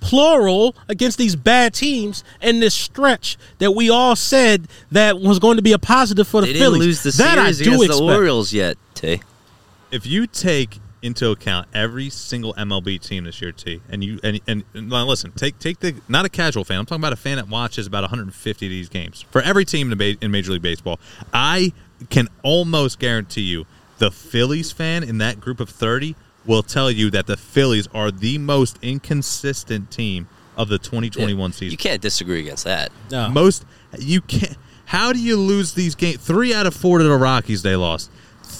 plural, 0.00 0.76
against 0.88 1.18
these 1.18 1.34
bad 1.34 1.74
teams 1.74 2.22
in 2.40 2.60
this 2.60 2.74
stretch 2.74 3.36
that 3.58 3.72
we 3.72 3.90
all 3.90 4.14
said 4.14 4.68
that 4.92 5.18
was 5.20 5.38
going 5.38 5.56
to 5.56 5.62
be 5.62 5.72
a 5.72 5.78
positive 5.78 6.28
for 6.28 6.42
the 6.42 6.46
They 6.48 6.52
didn't 6.52 6.64
Phillies. 6.74 6.80
lose 6.80 7.02
the 7.02 7.22
that 7.22 7.38
I 7.38 7.50
do 7.52 7.60
against 7.60 7.84
expect. 7.84 7.98
the 7.98 8.04
Orioles 8.04 8.52
yet. 8.52 8.76
T. 8.94 9.20
if 9.90 10.06
you 10.06 10.26
take 10.26 10.78
into 11.04 11.30
account 11.30 11.68
every 11.74 12.08
single 12.08 12.54
MLB 12.54 13.00
team 13.00 13.24
this 13.24 13.40
year, 13.42 13.52
T, 13.52 13.82
and 13.90 14.02
you 14.02 14.18
and, 14.24 14.40
and, 14.46 14.64
and 14.72 14.90
listen, 14.90 15.32
take 15.32 15.58
take 15.58 15.80
the 15.80 15.94
not 16.08 16.24
a 16.24 16.28
casual 16.30 16.64
fan. 16.64 16.78
I'm 16.78 16.86
talking 16.86 17.02
about 17.02 17.12
a 17.12 17.16
fan 17.16 17.36
that 17.36 17.48
watches 17.48 17.86
about 17.86 18.02
150 18.02 18.66
of 18.66 18.70
these 18.70 18.88
games 18.88 19.24
for 19.30 19.42
every 19.42 19.64
team 19.64 19.92
in, 19.92 19.98
ba- 19.98 20.16
in 20.20 20.30
Major 20.30 20.52
League 20.52 20.62
Baseball. 20.62 20.98
I 21.32 21.72
can 22.08 22.28
almost 22.42 22.98
guarantee 22.98 23.42
you, 23.42 23.66
the 23.98 24.10
Phillies 24.10 24.72
fan 24.72 25.04
in 25.04 25.18
that 25.18 25.40
group 25.40 25.60
of 25.60 25.68
30 25.68 26.16
will 26.46 26.62
tell 26.62 26.90
you 26.90 27.10
that 27.10 27.26
the 27.26 27.36
Phillies 27.36 27.86
are 27.94 28.10
the 28.10 28.38
most 28.38 28.78
inconsistent 28.82 29.90
team 29.90 30.26
of 30.56 30.68
the 30.68 30.78
2021 30.78 31.52
season. 31.52 31.70
You 31.70 31.76
can't 31.76 32.00
disagree 32.00 32.40
against 32.40 32.64
that. 32.64 32.90
No. 33.10 33.28
Most 33.28 33.64
you 33.98 34.20
can't. 34.22 34.56
How 34.86 35.12
do 35.12 35.18
you 35.18 35.36
lose 35.36 35.74
these 35.74 35.94
games? 35.94 36.18
Three 36.18 36.54
out 36.54 36.66
of 36.66 36.74
four 36.74 36.98
to 36.98 37.04
the 37.04 37.16
Rockies 37.16 37.62
they 37.62 37.76
lost. 37.76 38.10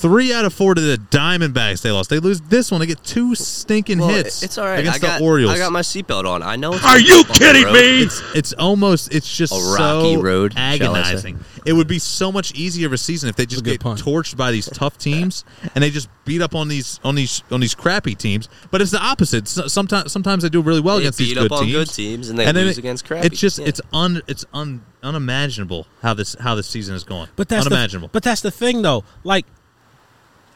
Three 0.04 0.34
out 0.34 0.44
of 0.44 0.52
four 0.52 0.74
to 0.74 0.80
the 0.82 0.98
Diamondbacks 0.98 1.80
they 1.80 1.90
lost. 1.90 2.10
They 2.10 2.18
lose 2.18 2.38
this 2.42 2.70
one. 2.70 2.80
They 2.80 2.86
get 2.86 3.02
two 3.02 3.34
stinking 3.34 4.00
Well, 4.00 4.10
hits. 4.10 4.42
it's 4.42 4.58
all 4.58 4.66
right. 4.66 4.80
against 4.80 5.02
I 5.02 5.06
got, 5.06 5.18
the 5.20 5.24
Orioles. 5.24 5.54
I 5.54 5.56
got 5.56 5.72
my 5.72 5.80
seatbelt 5.80 6.26
on. 6.28 6.42
I 6.42 6.56
know. 6.56 6.74
It's 6.74 6.84
Are 6.84 6.98
you 6.98 7.24
kidding 7.32 7.72
me? 7.72 8.02
it's 8.02 8.20
it's 8.34 8.52
almost 8.52 9.14
it's 9.14 9.34
just 9.34 9.50
A 9.54 9.56
rocky 9.56 10.14
so 10.16 10.20
road, 10.20 10.52
shall 10.52 10.62
I 10.62 10.76
say. 10.76 10.84
agonizing. 10.84 11.38
It 11.64 11.72
would 11.72 11.88
be 11.88 11.98
so 11.98 12.30
much 12.30 12.52
easier 12.54 12.86
of 12.86 12.92
a 12.92 12.98
season 12.98 13.30
if 13.30 13.36
they 13.36 13.46
just 13.46 13.64
get 13.64 13.80
pun. 13.80 13.96
torched 13.96 14.36
by 14.36 14.52
these 14.52 14.66
tough 14.66 14.98
teams 14.98 15.42
and 15.74 15.82
they 15.82 15.88
just 15.88 16.10
beat 16.26 16.42
up 16.42 16.54
on 16.54 16.68
these 16.68 17.00
on 17.02 17.14
these 17.14 17.42
on 17.50 17.60
these 17.60 17.74
crappy 17.74 18.14
teams. 18.14 18.50
But 18.70 18.82
it's 18.82 18.90
the 18.90 19.00
opposite. 19.02 19.44
S- 19.44 19.72
Sometimes 19.72 20.12
sometimes 20.12 20.42
they 20.42 20.50
do 20.50 20.60
really 20.60 20.82
well 20.82 20.96
They 20.96 21.04
against 21.04 21.18
these 21.18 21.32
good 21.32 21.50
up 21.50 21.58
on 21.60 21.64
teams. 21.64 21.72
good 21.72 21.88
teams 21.94 22.28
and 22.28 22.38
they 22.38 22.44
then 22.44 22.56
lose 22.56 22.76
it- 22.76 22.80
against 22.80 23.06
crappy. 23.06 23.28
It's 23.28 23.40
just 23.40 23.58
Yeah. 23.58 23.68
it's 23.68 23.80
un 23.94 24.20
it's 24.28 24.44
un 24.52 24.82
unimaginable 25.02 25.86
how 26.02 26.12
this 26.12 26.36
how 26.40 26.54
this 26.54 26.66
season 26.66 26.94
is 26.94 27.04
going. 27.04 27.28
But 27.36 27.48
that's 27.48 27.64
unimaginable. 27.64 28.08
The, 28.08 28.12
but 28.12 28.22
that's 28.22 28.42
the 28.42 28.50
thing, 28.50 28.82
though. 28.82 29.04
Like, 29.24 29.46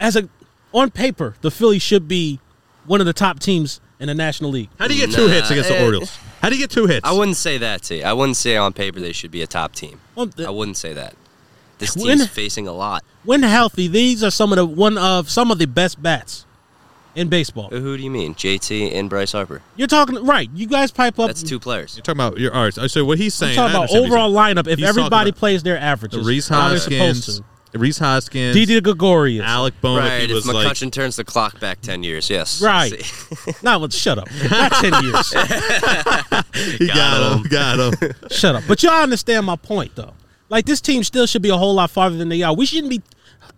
as 0.01 0.17
a 0.17 0.29
on 0.73 0.91
paper, 0.91 1.35
the 1.41 1.51
Phillies 1.51 1.83
should 1.83 2.09
be 2.09 2.41
one 2.87 3.01
of 3.01 3.07
the 3.07 3.13
top 3.13 3.39
teams 3.41 3.81
in 4.01 4.09
the 4.09 4.15
National 4.15 4.51
League. 4.51 4.69
How 4.79 4.87
do 4.89 4.95
you 4.95 5.07
get 5.07 5.15
two 5.15 5.27
Nah, 5.27 5.33
hits 5.33 5.51
against 5.51 5.69
the 5.71 5.79
eh, 5.79 5.85
Orioles? 5.85 6.17
How 6.43 6.49
do 6.51 6.55
you 6.57 6.63
get 6.63 6.71
two 6.71 6.87
hits? 6.87 7.07
I 7.07 7.13
wouldn't 7.13 7.37
say 7.37 7.59
that. 7.59 7.83
T. 7.83 8.03
I 8.03 8.13
wouldn't 8.13 8.37
say 8.37 8.57
on 8.57 8.73
paper 8.73 9.01
they 9.01 9.13
should 9.13 9.31
be 9.31 9.43
a 9.43 9.47
top 9.47 9.75
team. 9.75 10.01
Well, 10.15 10.27
the- 10.27 10.47
I 10.47 10.51
wouldn't 10.51 10.77
say 10.77 10.93
that. 10.93 11.15
This 11.79 11.97
When- 11.97 12.19
team's 12.19 12.29
facing 12.29 12.67
a 12.69 12.73
lot. 12.73 13.05
when 13.25 13.43
healthy, 13.43 13.87
these 13.89 14.23
are 14.25 14.31
some 14.31 14.53
of 14.53 14.57
the 14.57 14.67
one 14.67 14.99
of 14.99 15.31
some 15.31 15.51
of 15.51 15.59
the 15.59 15.67
best 15.67 16.03
bats 16.03 16.45
in 17.15 17.29
baseball. 17.29 17.69
Who 17.71 17.97
do 17.97 18.03
you 18.03 18.11
mean? 18.11 18.35
JT 18.35 18.93
and 18.95 19.09
Bryce 19.09 19.33
Harper. 19.33 19.63
You're 19.77 19.87
talking 19.89 20.25
right. 20.25 20.49
You 20.55 20.67
guys 20.67 20.91
pipe 20.91 21.19
up. 21.19 21.29
That's 21.29 21.43
two 21.43 21.59
players. 21.61 21.95
You're 21.97 22.03
talking 22.03 22.21
about 22.21 22.39
your 22.39 22.53
all 22.55 22.65
right. 22.65 22.91
So 22.91 23.05
what 23.05 23.19
he's 23.19 23.41
I'm 23.41 23.47
saying. 23.49 23.57
talking 23.57 23.69
I 23.69 23.71
about 23.71 23.81
understand 23.83 24.03
what 24.11 24.21
overall 24.21 24.29
he's 24.49 24.55
lineup. 24.57 24.59
If 24.61 24.79
He's 24.79 24.87
talking 24.89 25.01
everybody 25.01 25.31
about 25.31 25.39
plays 25.39 25.63
their 25.63 25.77
saying. 25.77 25.85
averages, 25.85 26.27
Rhys 26.27 26.49
how 26.49 26.69
they're 26.69 26.79
supposed 26.79 27.27
Hoskins, 27.27 27.37
to. 27.39 27.45
Rhys 27.75 27.99
Hoskins, 27.99 28.55
Didi 28.55 28.81
Gregorius. 28.81 29.45
Alec 29.45 29.75
Bohm. 29.81 29.99
right. 29.99 30.15
if 30.15 30.23
If 30.25 30.29
he 30.29 30.35
was 30.35 30.47
like 30.47 30.67
McCutcheon 30.67 30.91
turns 30.93 31.17
the 31.17 31.25
clock 31.25 31.61
back 31.61 31.81
ten 31.81 32.03
years, 32.03 32.31
yes. 32.31 32.63
Right. 32.69 32.91
See. 33.05 33.53
Not 33.63 33.81
well, 33.81 33.91
shut 33.91 34.19
up. 34.19 34.29
Not 34.51 34.73
ten 34.73 35.05
years. 35.05 35.33
he 36.79 36.87
got, 36.87 36.97
Got 36.97 37.37
him, 37.37 37.43
got 37.49 37.79
him. 38.03 38.15
shut 38.31 38.55
up. 38.57 38.65
But 38.67 38.83
y'all 38.83 39.03
understand 39.03 39.47
my 39.47 39.57
point, 39.57 39.95
though. 39.95 40.15
Like 40.49 40.65
this 40.65 40.81
team 40.81 41.05
still 41.05 41.27
should 41.27 41.43
be 41.43 41.51
a 41.51 41.57
whole 41.57 41.75
lot 41.75 41.91
farther 41.91 42.17
than 42.17 42.29
they 42.31 42.43
are. 42.43 42.55
We 42.55 42.65
shouldn't 42.67 42.91
be. 42.91 43.03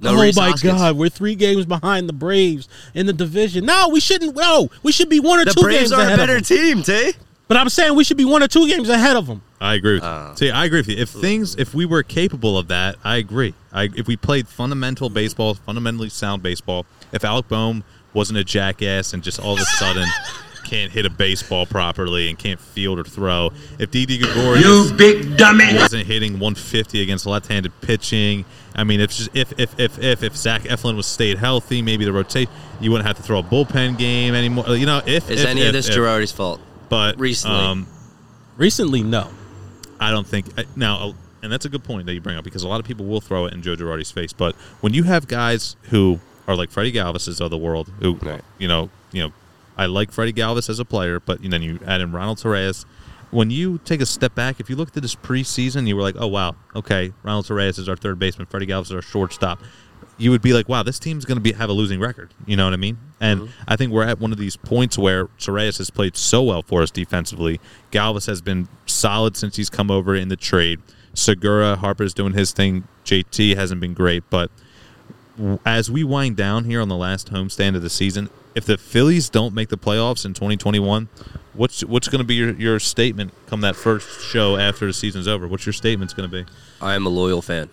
No 0.00 0.10
oh 0.16 0.20
Rhys 0.20 0.34
my 0.36 0.50
Hoskins. 0.50 0.72
God, 0.74 0.96
we're 0.96 1.08
three 1.10 1.34
games 1.34 1.66
behind 1.66 2.08
the 2.08 2.12
Braves 2.14 2.68
in 2.94 3.06
the 3.06 3.12
division. 3.12 3.66
No, 3.66 3.90
we 3.90 4.00
shouldn't. 4.00 4.34
No, 4.34 4.70
we 4.82 4.92
should 4.92 5.08
be 5.10 5.20
one 5.20 5.40
or 5.40 5.44
The 5.44 5.52
two 5.52 5.60
Braves 5.62 5.90
games 5.90 5.92
are 5.92 6.12
a 6.12 6.16
better 6.16 6.36
of 6.36 6.46
them. 6.48 6.58
team, 6.58 6.82
T. 6.82 7.12
But 7.50 7.56
I'm 7.56 7.68
saying 7.68 7.96
we 7.96 8.04
should 8.04 8.16
be 8.16 8.24
one 8.24 8.44
or 8.44 8.46
two 8.46 8.68
games 8.68 8.88
ahead 8.88 9.16
of 9.16 9.26
them. 9.26 9.42
I 9.60 9.74
agree 9.74 9.94
with 9.94 10.04
you. 10.04 10.08
Uh, 10.08 10.34
See, 10.36 10.50
I 10.52 10.66
agree 10.66 10.78
with 10.78 10.88
you. 10.88 10.96
If 10.98 11.08
things, 11.08 11.56
if 11.56 11.74
we 11.74 11.84
were 11.84 12.04
capable 12.04 12.56
of 12.56 12.68
that, 12.68 12.94
I 13.02 13.16
agree. 13.16 13.54
I, 13.72 13.88
if 13.96 14.06
we 14.06 14.16
played 14.16 14.46
fundamental 14.46 15.10
baseball, 15.10 15.54
fundamentally 15.54 16.10
sound 16.10 16.44
baseball, 16.44 16.86
if 17.10 17.24
Alec 17.24 17.48
Bohm 17.48 17.82
wasn't 18.14 18.38
a 18.38 18.44
jackass 18.44 19.14
and 19.14 19.24
just 19.24 19.40
all 19.40 19.54
of 19.54 19.58
a 19.58 19.64
sudden 19.64 20.06
can't 20.64 20.92
hit 20.92 21.04
a 21.06 21.10
baseball 21.10 21.66
properly 21.66 22.28
and 22.28 22.38
can't 22.38 22.60
field 22.60 23.00
or 23.00 23.02
throw, 23.04 23.50
if 23.80 23.90
Didi 23.90 24.18
Gregorius 24.18 24.64
You 24.64 24.96
big 24.96 25.36
dummy. 25.36 25.74
wasn't 25.74 26.06
hitting 26.06 26.34
150 26.34 27.02
against 27.02 27.26
left-handed 27.26 27.72
pitching. 27.80 28.44
I 28.76 28.84
mean, 28.84 29.00
if 29.00 29.10
just 29.10 29.30
if 29.34 29.58
if 29.58 29.76
if 29.80 29.98
if, 29.98 30.22
if 30.22 30.36
Zach 30.36 30.62
Eflin 30.62 30.94
was 30.94 31.08
stayed 31.08 31.38
healthy, 31.38 31.82
maybe 31.82 32.04
the 32.04 32.12
rotation 32.12 32.52
you 32.80 32.92
wouldn't 32.92 33.08
have 33.08 33.16
to 33.16 33.24
throw 33.24 33.40
a 33.40 33.42
bullpen 33.42 33.98
game 33.98 34.36
anymore. 34.36 34.76
You 34.76 34.86
know, 34.86 35.02
if 35.04 35.28
Is 35.28 35.40
if, 35.42 35.48
any 35.48 35.62
if, 35.62 35.66
of 35.66 35.72
this 35.72 35.88
if, 35.88 35.96
Girardi's 35.96 36.30
fault? 36.30 36.60
But 36.90 37.18
recently? 37.18 37.56
um, 37.58 37.86
Recently, 38.58 39.02
no. 39.02 39.30
I 39.98 40.10
don't 40.10 40.26
think 40.26 40.46
I- 40.58 40.66
now, 40.76 40.96
uh, 40.98 41.12
and 41.42 41.50
that's 41.50 41.64
a 41.64 41.70
good 41.70 41.84
point 41.84 42.04
that 42.06 42.12
you 42.12 42.20
bring 42.20 42.36
up 42.36 42.44
because 42.44 42.62
a 42.62 42.68
lot 42.68 42.78
of 42.80 42.84
people 42.86 43.06
will 43.06 43.20
throw 43.22 43.46
it 43.46 43.54
in 43.54 43.62
Joe 43.62 43.74
Girardi's 43.76 44.10
face. 44.10 44.34
But 44.34 44.54
when 44.82 44.92
you 44.92 45.04
have 45.04 45.26
guys 45.28 45.76
who 45.84 46.20
are 46.46 46.54
like 46.56 46.70
Freddie 46.70 46.92
Galvis's 46.92 47.40
of 47.40 47.50
the 47.50 47.56
world, 47.56 47.90
who 48.00 48.14
Right. 48.20 48.42
you 48.58 48.68
know, 48.68 48.90
you 49.12 49.22
know, 49.22 49.32
I 49.78 49.86
like 49.86 50.12
Freddie 50.12 50.34
Galvis 50.34 50.68
as 50.68 50.78
a 50.78 50.84
player, 50.84 51.20
but 51.20 51.40
then 51.42 51.62
you 51.62 51.78
add 51.86 52.02
in 52.02 52.12
Ronald 52.12 52.36
Torreyes. 52.38 52.84
When 53.30 53.50
you 53.50 53.78
take 53.84 54.00
a 54.00 54.06
step 54.06 54.34
back, 54.34 54.58
if 54.60 54.68
you 54.68 54.74
looked 54.76 54.96
at 54.96 55.02
this 55.02 55.14
preseason, 55.14 55.86
you 55.86 55.94
were 55.96 56.02
like, 56.02 56.16
"Oh 56.18 56.26
wow, 56.26 56.56
okay, 56.74 57.12
Ronald 57.22 57.46
Torreyes 57.46 57.78
is 57.78 57.88
our 57.88 57.96
third 57.96 58.18
baseman, 58.18 58.46
Freddie 58.46 58.66
Galvis 58.66 58.86
is 58.86 58.92
our 58.92 59.00
shortstop." 59.02 59.60
You 60.20 60.30
would 60.30 60.42
be 60.42 60.52
like, 60.52 60.68
"Wow, 60.68 60.82
this 60.82 60.98
team's 60.98 61.24
going 61.24 61.36
to 61.36 61.42
be 61.42 61.52
have 61.52 61.70
a 61.70 61.72
losing 61.72 61.98
record." 61.98 62.32
You 62.46 62.56
know 62.56 62.64
what 62.64 62.74
I 62.74 62.76
mean? 62.76 62.98
And 63.20 63.40
mm-hmm. 63.40 63.62
I 63.66 63.76
think 63.76 63.92
we're 63.92 64.04
at 64.04 64.20
one 64.20 64.32
of 64.32 64.38
these 64.38 64.56
points 64.56 64.98
where 64.98 65.26
Torreyes 65.38 65.78
has 65.78 65.90
played 65.90 66.16
so 66.16 66.42
well 66.42 66.62
for 66.62 66.82
us 66.82 66.90
defensively. 66.90 67.60
Galvis 67.90 68.26
has 68.26 68.40
been 68.40 68.68
solid 68.86 69.36
since 69.36 69.56
he's 69.56 69.70
come 69.70 69.90
over 69.90 70.14
in 70.14 70.28
the 70.28 70.36
trade. 70.36 70.80
Segura, 71.14 71.76
Harper's 71.76 72.14
doing 72.14 72.34
his 72.34 72.52
thing. 72.52 72.86
JT 73.04 73.56
hasn't 73.56 73.80
been 73.80 73.94
great, 73.94 74.22
but 74.30 74.50
as 75.64 75.90
we 75.90 76.04
wind 76.04 76.36
down 76.36 76.64
here 76.64 76.80
on 76.80 76.88
the 76.88 76.96
last 76.96 77.32
homestand 77.32 77.76
of 77.76 77.82
the 77.82 77.90
season, 77.90 78.30
if 78.54 78.64
the 78.64 78.76
Phillies 78.76 79.28
don't 79.28 79.54
make 79.54 79.68
the 79.68 79.78
playoffs 79.78 80.24
in 80.24 80.34
2021, 80.34 81.08
what's 81.54 81.84
what's 81.84 82.08
going 82.08 82.20
to 82.20 82.26
be 82.26 82.34
your, 82.34 82.52
your 82.54 82.78
statement 82.78 83.32
come 83.46 83.60
that 83.62 83.76
first 83.76 84.22
show 84.22 84.56
after 84.56 84.86
the 84.86 84.92
season's 84.92 85.28
over? 85.28 85.46
What's 85.48 85.66
your 85.66 85.72
statement's 85.72 86.14
going 86.14 86.28
to 86.28 86.44
be? 86.44 86.50
I 86.80 86.94
am 86.94 87.06
a 87.06 87.10
loyal 87.10 87.42
fan. 87.42 87.70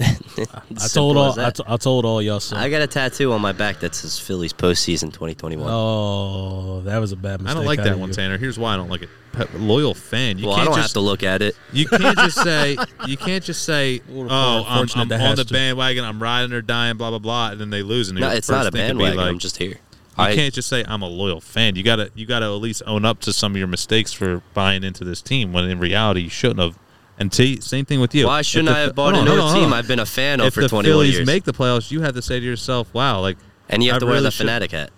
I 0.00 0.88
told 0.92 1.16
all 1.16 1.38
I, 1.40 1.50
t- 1.50 1.62
I 1.66 1.76
told 1.76 2.04
all 2.04 2.20
y'all 2.20 2.40
so. 2.40 2.56
I 2.56 2.68
got 2.68 2.82
a 2.82 2.86
tattoo 2.86 3.32
on 3.32 3.40
my 3.40 3.52
back 3.52 3.80
that 3.80 3.94
says 3.94 4.18
Phillies 4.18 4.52
postseason 4.52 5.12
2021. 5.12 5.66
oh, 5.70 6.80
that 6.82 6.98
was 6.98 7.12
a 7.12 7.16
bad 7.16 7.40
mistake. 7.40 7.50
I 7.50 7.54
don't 7.54 7.66
like 7.66 7.82
that 7.82 7.98
one, 7.98 8.08
you. 8.10 8.14
Tanner. 8.14 8.36
Here's 8.38 8.58
why 8.58 8.74
I 8.74 8.76
don't 8.76 8.90
like 8.90 9.02
it. 9.02 9.08
Pe- 9.32 9.46
Loyal 9.58 9.94
fan. 9.94 10.38
You 10.38 10.46
well, 10.46 10.54
I 10.54 10.58
can't 10.58 10.66
don't 10.68 10.74
just 10.76 10.88
have 10.88 10.92
to 10.94 11.00
look 11.00 11.22
at 11.22 11.42
it. 11.42 11.56
You 11.72 11.86
can't 11.88 12.16
just 12.18 12.42
say 12.42 12.76
you 13.06 13.16
can't 13.16 13.42
just 13.44 13.64
say, 13.64 14.00
"Oh, 14.10 14.26
I'm, 14.28 14.58
unfortunate 14.80 15.12
I'm 15.12 15.20
on 15.30 15.36
the 15.36 15.44
to. 15.44 15.52
bandwagon. 15.52 16.04
I'm 16.04 16.22
riding 16.22 16.52
or 16.52 16.62
dying." 16.62 16.96
Blah 16.96 17.10
blah 17.10 17.18
blah, 17.18 17.50
and 17.52 17.60
then 17.60 17.70
they 17.70 17.82
lose. 17.82 18.08
And 18.08 18.18
No, 18.18 18.28
your 18.28 18.36
it's 18.36 18.48
not 18.48 18.66
a 18.66 18.70
thing 18.70 18.88
could 18.88 18.98
be 18.98 19.04
bandwagon. 19.04 19.16
like- 19.18 19.28
I'm 19.30 19.38
just 19.38 19.56
here. 19.56 19.78
You 20.18 20.24
I, 20.24 20.34
can't 20.34 20.54
just 20.54 20.68
say 20.70 20.82
I'm 20.88 21.02
a 21.02 21.08
loyal 21.08 21.42
fan. 21.42 21.76
You 21.76 21.82
gotta 21.82 22.10
you 22.14 22.24
gotta 22.24 22.46
at 22.46 22.52
least 22.52 22.82
own 22.86 23.04
up 23.04 23.20
to 23.20 23.34
some 23.34 23.52
of 23.52 23.58
your 23.58 23.66
mistakes 23.66 24.14
for 24.14 24.40
buying 24.54 24.82
into 24.82 25.04
this 25.04 25.20
team 25.20 25.52
when 25.52 25.64
in 25.68 25.78
reality 25.78 26.22
you 26.22 26.30
shouldn't 26.30 26.60
have. 26.60 26.78
And 27.18 27.32
T, 27.32 27.60
same 27.60 27.84
thing 27.86 28.00
with 28.00 28.14
you. 28.14 28.26
why 28.26 28.42
shouldn't 28.42 28.68
the- 28.68 28.76
I 28.76 28.80
have 28.80 28.94
bought 28.94 29.14
hold 29.14 29.26
on, 29.28 29.32
into 29.32 29.42
a 29.42 29.46
on, 29.46 29.54
team. 29.54 29.72
I've 29.72 29.88
been 29.88 29.98
a 30.00 30.06
fan 30.06 30.40
of 30.40 30.46
If 30.48 30.54
for 30.54 30.60
the 30.60 30.68
21 30.68 30.92
Phillies 30.92 31.14
years? 31.14 31.26
make 31.26 31.44
the 31.44 31.52
playoffs, 31.54 31.90
you 31.90 32.02
have 32.02 32.14
to 32.14 32.20
say 32.22 32.38
to 32.40 32.44
yourself, 32.44 32.92
"Wow, 32.92 33.20
like 33.20 33.38
and 33.70 33.82
you 33.82 33.90
have 33.90 33.96
I 33.96 34.00
to 34.00 34.06
wear 34.06 34.14
really 34.16 34.24
the 34.24 34.30
should- 34.30 34.46
fanatic 34.46 34.72
hat. 34.72 34.90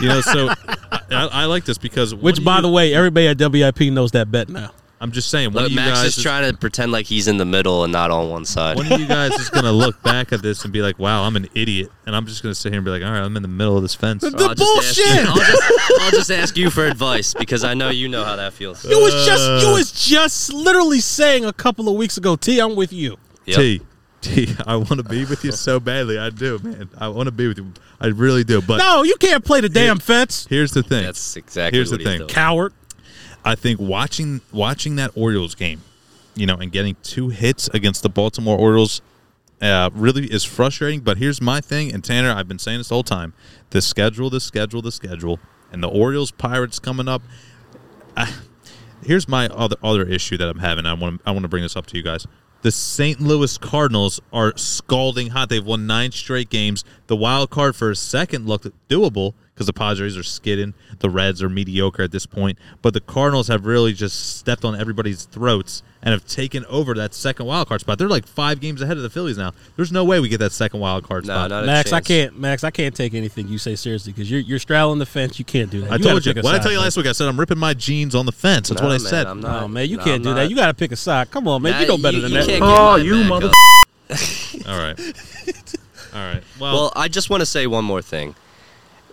you 0.00 0.08
know." 0.08 0.20
So 0.22 0.48
I, 1.10 1.28
I 1.32 1.44
like 1.44 1.64
this 1.66 1.76
because 1.78 2.14
Which, 2.14 2.42
by 2.42 2.56
you- 2.56 2.62
the 2.62 2.68
way, 2.70 2.94
everybody 2.94 3.28
at 3.28 3.38
WIP 3.38 3.80
knows 3.92 4.12
that 4.12 4.30
bet 4.30 4.48
now. 4.48 4.70
I'm 4.98 5.12
just 5.12 5.28
saying, 5.28 5.48
one 5.52 5.56
Look, 5.56 5.64
of 5.66 5.70
you 5.72 5.76
Max 5.76 5.90
guys 6.02 6.16
is 6.16 6.22
trying 6.22 6.50
to 6.50 6.56
pretend 6.56 6.90
like 6.90 7.04
he's 7.04 7.28
in 7.28 7.36
the 7.36 7.44
middle 7.44 7.84
and 7.84 7.92
not 7.92 8.10
on 8.10 8.30
one 8.30 8.46
side. 8.46 8.76
one 8.78 8.90
of 8.90 8.98
you 8.98 9.06
guys 9.06 9.32
is 9.32 9.50
gonna 9.50 9.70
look 9.72 10.02
back 10.04 10.32
at 10.32 10.40
this 10.40 10.64
and 10.64 10.72
be 10.72 10.80
like, 10.80 10.98
"Wow, 10.98 11.24
I'm 11.24 11.36
an 11.36 11.48
idiot," 11.54 11.90
and 12.06 12.16
I'm 12.16 12.24
just 12.26 12.42
gonna 12.42 12.54
sit 12.54 12.72
here 12.72 12.78
and 12.78 12.84
be 12.84 12.90
like, 12.90 13.02
"All 13.02 13.10
right, 13.10 13.20
I'm 13.22 13.36
in 13.36 13.42
the 13.42 13.48
middle 13.48 13.76
of 13.76 13.82
this 13.82 13.94
fence." 13.94 14.22
The 14.22 14.28
I'll 14.28 14.54
just 14.54 14.62
ask 14.78 14.96
you- 14.96 15.04
bullshit! 15.04 15.26
I'll 15.28 15.36
just, 15.36 16.00
I'll 16.00 16.10
just 16.12 16.30
ask 16.30 16.56
you 16.56 16.70
for 16.70 16.86
advice 16.86 17.34
because 17.34 17.62
I 17.62 17.74
know 17.74 17.90
you 17.90 18.08
know 18.08 18.24
how 18.24 18.36
that 18.36 18.54
feels. 18.54 18.84
You 18.86 18.98
was 19.00 19.12
just 19.26 19.66
you 19.66 19.72
was 19.72 19.92
just 19.92 20.52
literally 20.54 21.00
saying 21.00 21.44
a 21.44 21.52
couple 21.52 21.88
of 21.90 21.96
weeks 21.96 22.16
ago, 22.16 22.34
T, 22.36 22.58
I'm 22.58 22.74
with 22.74 22.92
you. 22.92 23.18
Yep. 23.44 23.56
T, 23.58 23.80
T, 24.22 24.54
I 24.66 24.76
want 24.76 24.92
to 24.96 25.02
be 25.04 25.26
with 25.26 25.44
you 25.44 25.52
so 25.52 25.78
badly. 25.78 26.18
I 26.18 26.30
do, 26.30 26.58
man. 26.62 26.88
I 26.96 27.08
want 27.08 27.26
to 27.26 27.32
be 27.32 27.46
with 27.48 27.58
you. 27.58 27.70
I 28.00 28.06
really 28.06 28.44
do. 28.44 28.62
But 28.62 28.78
No, 28.78 29.02
you 29.02 29.16
can't 29.20 29.44
play 29.44 29.60
the 29.60 29.68
damn 29.68 29.98
fence, 29.98 30.46
here's 30.48 30.72
the 30.72 30.82
thing. 30.82 31.04
That's 31.04 31.36
exactly 31.36 31.76
Here's 31.76 31.90
what 31.90 31.98
the 31.98 32.04
he's 32.04 32.12
thing. 32.12 32.18
doing. 32.20 32.30
coward. 32.30 32.72
I 33.46 33.54
think 33.54 33.78
watching 33.78 34.40
watching 34.52 34.96
that 34.96 35.12
Orioles 35.14 35.54
game, 35.54 35.82
you 36.34 36.46
know, 36.46 36.56
and 36.56 36.72
getting 36.72 36.96
two 37.04 37.28
hits 37.28 37.68
against 37.68 38.02
the 38.02 38.08
Baltimore 38.08 38.58
Orioles 38.58 39.00
uh, 39.62 39.88
really 39.94 40.26
is 40.26 40.42
frustrating. 40.42 40.98
But 41.00 41.18
here's 41.18 41.40
my 41.40 41.60
thing, 41.60 41.92
and 41.92 42.02
Tanner, 42.02 42.32
I've 42.32 42.48
been 42.48 42.58
saying 42.58 42.78
this 42.78 42.88
whole 42.88 43.04
time: 43.04 43.34
the 43.70 43.80
schedule, 43.80 44.30
the 44.30 44.40
schedule, 44.40 44.82
the 44.82 44.90
schedule, 44.90 45.38
and 45.70 45.80
the 45.80 45.88
Orioles 45.88 46.32
Pirates 46.32 46.80
coming 46.80 47.06
up. 47.06 47.22
Here's 49.04 49.28
my 49.28 49.46
other 49.48 49.76
other 49.80 50.02
issue 50.02 50.36
that 50.38 50.48
I'm 50.48 50.58
having. 50.58 50.84
I 50.84 50.94
want 50.94 51.20
I 51.24 51.30
want 51.30 51.44
to 51.44 51.48
bring 51.48 51.62
this 51.62 51.76
up 51.76 51.86
to 51.86 51.96
you 51.96 52.02
guys. 52.02 52.26
The 52.62 52.72
St. 52.72 53.20
Louis 53.20 53.56
Cardinals 53.58 54.20
are 54.32 54.56
scalding 54.56 55.28
hot. 55.28 55.50
They've 55.50 55.64
won 55.64 55.86
nine 55.86 56.10
straight 56.10 56.50
games. 56.50 56.84
The 57.06 57.14
wild 57.14 57.50
card 57.50 57.76
for 57.76 57.92
a 57.92 57.96
second 57.96 58.48
looked 58.48 58.66
doable 58.88 59.34
because 59.56 59.66
the 59.66 59.72
Padres 59.72 60.18
are 60.18 60.22
skidding. 60.22 60.74
The 60.98 61.08
Reds 61.08 61.42
are 61.42 61.48
mediocre 61.48 62.02
at 62.02 62.12
this 62.12 62.26
point. 62.26 62.58
But 62.82 62.92
the 62.92 63.00
Cardinals 63.00 63.48
have 63.48 63.64
really 63.64 63.94
just 63.94 64.36
stepped 64.36 64.66
on 64.66 64.78
everybody's 64.78 65.24
throats 65.24 65.82
and 66.02 66.12
have 66.12 66.26
taken 66.26 66.64
over 66.66 66.92
that 66.94 67.14
second 67.14 67.46
wild 67.46 67.66
card 67.66 67.80
spot. 67.80 67.98
They're 67.98 68.06
like 68.08 68.26
five 68.26 68.60
games 68.60 68.82
ahead 68.82 68.98
of 68.98 69.02
the 69.02 69.08
Phillies 69.08 69.38
now. 69.38 69.52
There's 69.76 69.90
no 69.90 70.04
way 70.04 70.20
we 70.20 70.28
get 70.28 70.38
that 70.40 70.52
second 70.52 70.78
wild 70.80 71.04
card 71.04 71.24
No, 71.26 71.32
spot. 71.34 71.48
not 71.50 71.64
Max, 71.64 71.90
I 71.94 72.00
can't. 72.02 72.38
Max, 72.38 72.64
I 72.64 72.70
can't 72.70 72.94
take 72.94 73.14
anything 73.14 73.48
you 73.48 73.56
say 73.56 73.74
seriously 73.76 74.12
because 74.12 74.30
you're 74.30 74.40
you're 74.40 74.58
straddling 74.58 74.98
the 74.98 75.06
fence. 75.06 75.38
You 75.38 75.46
can't 75.46 75.70
do 75.70 75.80
that. 75.80 75.86
I 75.86 75.96
gotta 75.98 76.02
told 76.20 76.26
you. 76.26 76.34
What 76.42 76.54
I 76.54 76.58
tell 76.58 76.70
you 76.72 76.78
last 76.78 76.96
week? 76.98 77.06
I 77.06 77.12
said 77.12 77.26
I'm 77.26 77.40
ripping 77.40 77.58
my 77.58 77.72
jeans 77.72 78.14
on 78.14 78.26
the 78.26 78.32
fence. 78.32 78.68
That's 78.68 78.80
No, 78.82 78.88
what 78.88 78.94
I 78.94 78.98
man, 78.98 79.06
said. 79.10 79.26
I'm 79.26 79.40
not. 79.40 79.62
No, 79.62 79.68
man, 79.68 79.88
you 79.88 79.96
No, 79.96 80.04
can't 80.04 80.16
I'm 80.16 80.22
do 80.22 80.28
not. 80.30 80.34
that. 80.36 80.50
You 80.50 80.56
got 80.56 80.66
to 80.66 80.74
pick 80.74 80.92
a 80.92 80.96
side. 80.96 81.30
Come 81.30 81.48
on, 81.48 81.62
man. 81.62 81.72
Nah, 81.72 81.80
you 81.80 81.86
know 81.88 81.98
better 81.98 82.20
than 82.20 82.30
you 82.30 82.40
that. 82.46 82.58
Oh, 82.62 82.96
you 82.96 83.20
back 83.22 83.28
mother- 83.30 83.50
All 84.68 84.78
right. 84.78 85.00
All 86.14 86.20
right. 86.22 86.42
Well, 86.60 86.74
Well, 86.74 86.92
I 86.94 87.08
just 87.08 87.28
want 87.30 87.40
to 87.40 87.46
say 87.46 87.66
one 87.66 87.84
more 87.84 88.00
thing. 88.02 88.34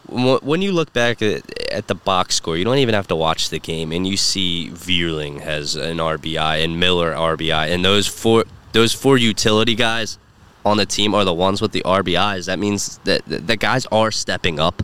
Wh- 0.10 0.44
When 0.44 0.62
you 0.62 0.72
look 0.72 0.92
back 0.94 1.22
at, 1.22 1.44
at 1.72 1.88
the 1.88 1.96
box 1.96 2.36
score, 2.36 2.58
you 2.58 2.64
don't 2.66 2.78
even 2.80 2.94
have 2.96 3.08
to 3.08 3.16
watch 3.16 3.50
the 3.50 3.60
game, 3.60 3.92
and 3.92 4.08
you 4.08 4.18
see 4.18 4.70
Vierling 4.74 5.42
has 5.42 5.76
an 5.76 5.98
RBI 5.98 6.64
and 6.64 6.80
Miller 6.80 7.14
RBI, 7.14 7.70
and 7.74 7.84
those 7.84 8.08
four 8.08 8.44
those 8.74 8.94
four 8.94 9.18
utility 9.18 9.76
guys 9.76 10.18
on 10.66 10.78
the 10.78 10.86
team 10.86 11.14
are 11.14 11.24
the 11.26 11.34
ones 11.34 11.62
with 11.62 11.72
the 11.74 11.82
RBIs. 11.82 12.46
That 12.48 12.60
means 12.60 12.98
that 13.06 13.24
that 13.26 13.48
the 13.48 13.56
guys 13.56 13.86
are 13.92 14.12
stepping 14.12 14.60
up, 14.60 14.84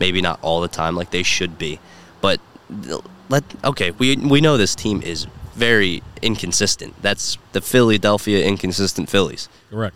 maybe 0.00 0.20
not 0.20 0.38
all 0.42 0.60
the 0.60 0.68
time 0.68 0.96
like 0.96 1.10
they 1.10 1.22
should 1.22 1.58
be, 1.58 1.78
but 2.20 2.40
let 3.28 3.44
okay. 3.64 3.90
We 3.92 4.16
we 4.16 4.40
know 4.40 4.56
this 4.56 4.74
team 4.74 5.02
is 5.02 5.26
very 5.54 6.02
inconsistent. 6.22 6.94
That's 7.02 7.38
the 7.52 7.60
Philadelphia 7.60 8.44
inconsistent 8.44 9.08
Phillies. 9.08 9.48
Correct. 9.70 9.94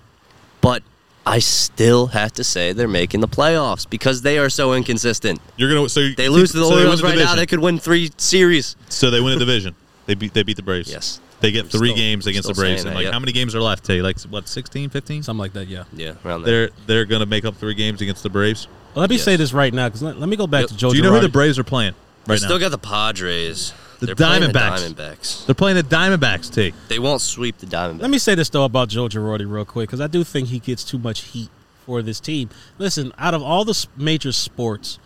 But 0.60 0.82
I 1.26 1.38
still 1.38 2.08
have 2.08 2.32
to 2.32 2.44
say 2.44 2.72
they're 2.72 2.88
making 2.88 3.20
the 3.20 3.28
playoffs 3.28 3.88
because 3.88 4.22
they 4.22 4.38
are 4.38 4.48
so 4.48 4.72
inconsistent. 4.72 5.40
you're 5.56 5.72
gonna. 5.72 5.88
So 5.88 6.08
They 6.16 6.28
lose 6.28 6.52
to 6.52 6.58
the 6.58 6.64
so 6.64 6.70
they 6.70 6.74
win 6.76 6.82
Orioles 6.84 7.02
right 7.02 7.16
now, 7.18 7.34
they 7.34 7.46
could 7.46 7.60
win 7.60 7.78
three 7.78 8.10
series. 8.16 8.74
So 8.88 9.10
they 9.10 9.20
win 9.20 9.34
a 9.34 9.38
division. 9.38 9.74
They 10.06 10.14
beat 10.14 10.34
they 10.34 10.42
beat 10.42 10.56
the 10.56 10.62
Braves. 10.64 10.90
Yes. 10.90 11.20
They 11.40 11.52
get 11.52 11.64
I'm 11.66 11.68
three 11.70 11.90
still- 11.90 11.96
games 11.96 12.26
against 12.26 12.48
the 12.48 12.54
Braves. 12.54 12.82
And 12.82 12.90
that, 12.90 12.96
like 12.96 13.04
yep. 13.04 13.12
how 13.12 13.20
many 13.20 13.30
games 13.30 13.54
are 13.54 13.60
left? 13.60 13.84
Tay? 13.84 14.02
Like 14.02 14.18
what, 14.22 14.48
16, 14.48 14.90
15? 14.90 15.22
Something 15.22 15.38
like 15.38 15.52
that. 15.52 15.68
Yeah. 15.68 15.84
Yeah, 15.92 16.14
around 16.24 16.42
there. 16.42 16.68
They're 16.68 16.70
they're 16.86 17.04
gonna 17.04 17.26
make 17.26 17.44
up 17.44 17.54
three 17.56 17.74
games 17.74 18.00
against 18.00 18.24
the 18.24 18.30
Braves. 18.30 18.66
Well, 18.94 19.02
let 19.02 19.10
me 19.10 19.16
Yes. 19.16 19.24
say 19.24 19.36
this 19.36 19.52
right 19.52 19.72
now 19.72 19.86
because 19.88 20.02
let, 20.02 20.18
let 20.18 20.28
me 20.28 20.36
go 20.36 20.48
back 20.48 20.62
Yep. 20.62 20.68
to 20.70 20.76
Joe. 20.76 20.90
Do 20.90 20.96
you 20.96 21.02
know 21.04 21.12
who 21.12 21.20
the 21.20 21.28
Braves 21.28 21.60
are 21.60 21.64
playing 21.64 21.94
They 22.26 22.32
right 22.32 22.40
still 22.40 22.58
got 22.58 22.70
the 22.72 22.78
Padres. 22.78 23.72
The 24.00 24.06
They're 24.06 24.14
playing 24.14 24.42
Diamondbacks. 24.42 24.88
The 24.88 24.94
Diamondbacks. 24.94 25.46
They're 25.46 25.54
playing 25.54 25.76
the 25.76 25.82
Diamondbacks. 25.82 26.54
T. 26.54 26.72
They 26.88 26.98
won't 26.98 27.20
sweep 27.20 27.58
the 27.58 27.66
Diamondbacks. 27.66 28.00
Let 28.00 28.10
me 28.10 28.18
say 28.18 28.34
this 28.34 28.48
though 28.48 28.64
about 28.64 28.88
Joe 28.88 29.08
Girardi 29.08 29.50
real 29.50 29.66
quick 29.66 29.88
because 29.88 30.00
I 30.00 30.06
do 30.06 30.24
think 30.24 30.48
he 30.48 30.58
gets 30.58 30.82
too 30.82 30.98
much 30.98 31.24
heat 31.24 31.50
for 31.84 32.00
this 32.00 32.18
team. 32.18 32.48
Listen, 32.78 33.12
out 33.18 33.34
of 33.34 33.42
all 33.42 33.64
the 33.64 33.86
major 33.96 34.32
sports, 34.32 34.98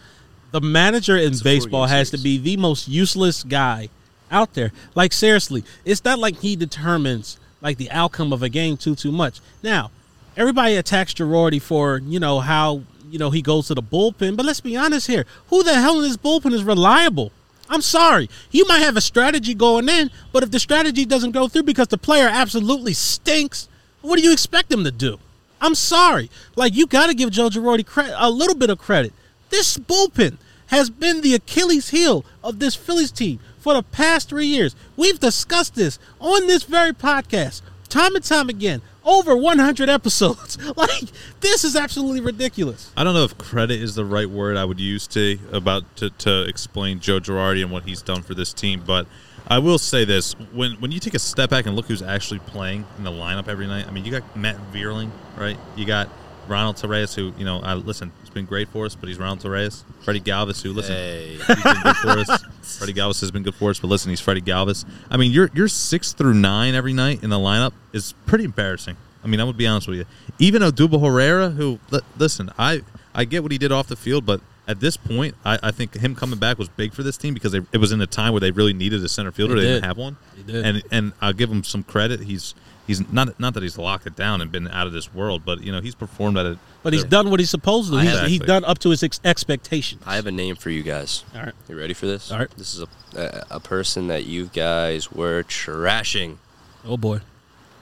the 0.52 0.60
manager 0.60 1.16
in 1.16 1.34
a 1.34 1.36
baseball 1.42 1.82
four-game 1.82 1.96
has 1.96 2.10
to 2.10 2.18
be 2.18 2.38
the 2.38 2.56
most 2.56 2.86
useless 2.86 3.42
guy 3.42 3.88
out 4.30 4.54
there. 4.54 4.70
Like 4.94 5.12
seriously, 5.12 5.64
it's 5.84 6.04
not 6.04 6.20
like 6.20 6.38
he 6.38 6.54
determines 6.54 7.38
like 7.60 7.78
the 7.78 7.90
outcome 7.90 8.32
of 8.32 8.44
a 8.44 8.48
game 8.48 8.76
too 8.76 8.94
too 8.94 9.10
much. 9.10 9.40
Now, 9.62 9.90
everybody 10.36 10.76
attacks 10.76 11.14
Girardi 11.14 11.60
for 11.60 11.98
you 11.98 12.20
know 12.20 12.38
how 12.38 12.82
you 13.10 13.18
know 13.18 13.30
he 13.30 13.42
goes 13.42 13.66
to 13.66 13.74
the 13.74 13.82
bullpen, 13.82 14.36
but 14.36 14.46
let's 14.46 14.60
be 14.60 14.76
honest 14.76 15.08
here: 15.08 15.26
who 15.48 15.64
the 15.64 15.74
hell 15.74 15.96
in 15.96 16.02
this 16.02 16.16
bullpen 16.16 16.52
is 16.52 16.62
reliable? 16.62 17.32
I'm 17.68 17.82
sorry. 17.82 18.28
You 18.50 18.66
might 18.66 18.80
have 18.80 18.96
a 18.96 19.00
strategy 19.00 19.54
going 19.54 19.88
in, 19.88 20.10
but 20.32 20.42
if 20.42 20.50
the 20.50 20.58
strategy 20.58 21.04
doesn't 21.04 21.32
go 21.32 21.48
through 21.48 21.62
because 21.62 21.88
the 21.88 21.98
player 21.98 22.28
absolutely 22.30 22.92
stinks, 22.92 23.68
what 24.02 24.16
do 24.16 24.22
you 24.22 24.32
expect 24.32 24.72
him 24.72 24.84
to 24.84 24.90
do? 24.90 25.18
I'm 25.60 25.74
sorry. 25.74 26.30
Like 26.56 26.74
you 26.74 26.86
got 26.86 27.06
to 27.06 27.14
give 27.14 27.30
Joe 27.30 27.48
Girardi 27.48 27.86
a 28.16 28.30
little 28.30 28.54
bit 28.54 28.70
of 28.70 28.78
credit. 28.78 29.12
This 29.50 29.78
bullpen 29.78 30.36
has 30.66 30.90
been 30.90 31.20
the 31.20 31.34
Achilles 31.34 31.90
heel 31.90 32.24
of 32.42 32.58
this 32.58 32.74
Phillies 32.74 33.12
team 33.12 33.38
for 33.58 33.74
the 33.74 33.82
past 33.82 34.28
three 34.28 34.46
years. 34.46 34.76
We've 34.96 35.18
discussed 35.18 35.74
this 35.74 35.98
on 36.20 36.46
this 36.46 36.64
very 36.64 36.92
podcast 36.92 37.62
time 37.88 38.16
and 38.16 38.24
time 38.24 38.48
again, 38.48 38.82
over 39.04 39.36
100 39.36 39.88
episodes. 39.88 40.58
like 40.76 41.04
this 41.40 41.64
is 41.64 41.76
absolutely 41.76 42.20
ridiculous. 42.20 42.90
I 42.96 43.04
don't 43.04 43.14
know 43.14 43.24
if 43.24 43.36
credit 43.38 43.80
is 43.80 43.94
the 43.94 44.04
right 44.04 44.28
word 44.28 44.56
I 44.56 44.64
would 44.64 44.80
use 44.80 45.06
to 45.08 45.38
about 45.52 45.96
to, 45.96 46.10
to 46.10 46.42
explain 46.42 47.00
Joe 47.00 47.20
Girardi 47.20 47.62
and 47.62 47.70
what 47.70 47.84
he's 47.84 48.02
done 48.02 48.22
for 48.22 48.34
this 48.34 48.52
team, 48.52 48.82
but 48.86 49.06
I 49.46 49.58
will 49.58 49.78
say 49.78 50.04
this: 50.04 50.32
when 50.52 50.72
when 50.74 50.90
you 50.90 51.00
take 51.00 51.14
a 51.14 51.18
step 51.18 51.50
back 51.50 51.66
and 51.66 51.76
look 51.76 51.86
who's 51.86 52.02
actually 52.02 52.40
playing 52.40 52.86
in 52.96 53.04
the 53.04 53.10
lineup 53.10 53.48
every 53.48 53.66
night, 53.66 53.86
I 53.86 53.90
mean, 53.90 54.04
you 54.04 54.10
got 54.10 54.36
Matt 54.36 54.56
Vierling, 54.72 55.10
right? 55.36 55.58
You 55.76 55.84
got 55.84 56.08
Ronald 56.48 56.76
Torreyes, 56.76 57.14
who 57.14 57.32
you 57.38 57.44
know, 57.44 57.60
I 57.60 57.74
listen, 57.74 58.12
he's 58.20 58.30
been 58.30 58.44
great 58.44 58.68
for 58.68 58.84
us, 58.86 58.94
but 58.94 59.08
he's 59.08 59.18
Ronald 59.18 59.40
Torreyes. 59.40 59.82
Freddie 60.02 60.20
Galvis, 60.20 60.62
who 60.62 60.72
listen, 60.72 60.94
Hey. 60.94 61.36
he's 61.36 61.46
been 61.46 61.82
good 61.82 61.96
for 61.96 62.08
us. 62.10 62.44
Freddie 62.78 62.92
Galvis 62.94 63.20
has 63.20 63.30
been 63.30 63.42
good 63.42 63.54
for 63.54 63.70
us, 63.70 63.78
but 63.78 63.88
listen, 63.88 64.10
he's 64.10 64.20
Freddie 64.20 64.40
Galvis. 64.42 64.84
I 65.10 65.16
mean, 65.16 65.32
you're 65.32 65.50
you're 65.54 65.68
six 65.68 66.12
through 66.12 66.34
nine 66.34 66.74
every 66.74 66.92
night 66.92 67.22
in 67.22 67.30
the 67.30 67.38
lineup 67.38 67.72
is 67.92 68.14
pretty 68.26 68.44
embarrassing. 68.44 68.96
I 69.22 69.26
mean, 69.26 69.40
I 69.40 69.44
would 69.44 69.56
be 69.56 69.66
honest 69.66 69.88
with 69.88 69.98
you. 69.98 70.04
Even 70.38 70.60
Odubel 70.62 71.00
Herrera, 71.00 71.50
who 71.50 71.78
li- 71.90 72.00
listen, 72.18 72.50
I 72.58 72.82
I 73.14 73.24
get 73.24 73.42
what 73.42 73.52
he 73.52 73.58
did 73.58 73.72
off 73.72 73.86
the 73.86 73.96
field, 73.96 74.26
but 74.26 74.40
at 74.66 74.80
this 74.80 74.96
point, 74.96 75.34
I, 75.44 75.58
I 75.62 75.70
think 75.72 75.94
him 75.94 76.14
coming 76.14 76.38
back 76.38 76.58
was 76.58 76.68
big 76.70 76.94
for 76.94 77.02
this 77.02 77.18
team 77.18 77.34
because 77.34 77.52
they, 77.52 77.60
it 77.72 77.76
was 77.78 77.92
in 77.92 78.00
a 78.00 78.06
time 78.06 78.32
where 78.32 78.40
they 78.40 78.50
really 78.50 78.72
needed 78.72 79.04
a 79.04 79.08
center 79.10 79.30
fielder. 79.30 79.54
They 79.56 79.60
They, 79.60 79.66
did. 79.66 79.72
didn't 79.74 79.84
have 79.84 79.98
one, 79.98 80.16
They 80.36 80.52
did. 80.52 80.64
and 80.66 80.82
and 80.90 81.12
I'll 81.20 81.32
give 81.34 81.50
him 81.50 81.62
some 81.64 81.82
credit. 81.84 82.20
He's 82.20 82.54
he's 82.86 83.10
not 83.12 83.38
not 83.40 83.54
that 83.54 83.62
he's 83.62 83.78
locked 83.78 84.06
it 84.06 84.14
down 84.16 84.40
and 84.40 84.50
been 84.52 84.68
out 84.68 84.86
of 84.86 84.92
this 84.92 85.12
world, 85.14 85.42
but 85.44 85.62
you 85.62 85.70
know 85.72 85.80
he's 85.80 85.94
performed 85.94 86.36
at 86.38 86.46
it. 86.46 86.58
But 86.82 86.92
he's 86.92 87.04
done 87.04 87.30
what 87.30 87.40
he's 87.40 87.50
supposed 87.50 87.90
to. 87.92 87.98
He's, 87.98 88.10
have- 88.10 88.28
he's 88.28 88.40
done 88.40 88.64
up 88.64 88.78
to 88.80 88.90
his 88.90 89.02
ex- 89.02 89.20
expectations. 89.24 90.02
I 90.06 90.16
have 90.16 90.26
a 90.26 90.32
name 90.32 90.54
for 90.56 90.70
you 90.70 90.82
guys. 90.82 91.24
All 91.34 91.42
right. 91.42 91.54
You 91.68 91.78
ready 91.78 91.94
for 91.94 92.06
this? 92.06 92.30
All 92.30 92.38
right. 92.38 92.50
This 92.56 92.74
is 92.74 92.82
a 92.82 92.88
a, 93.16 93.56
a 93.56 93.60
person 93.60 94.08
that 94.08 94.24
you 94.26 94.46
guys 94.52 95.10
were 95.12 95.42
trashing. 95.44 96.36
Oh 96.84 96.96
boy. 96.96 97.20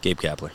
Gabe 0.03 0.19
Kapler. 0.21 0.51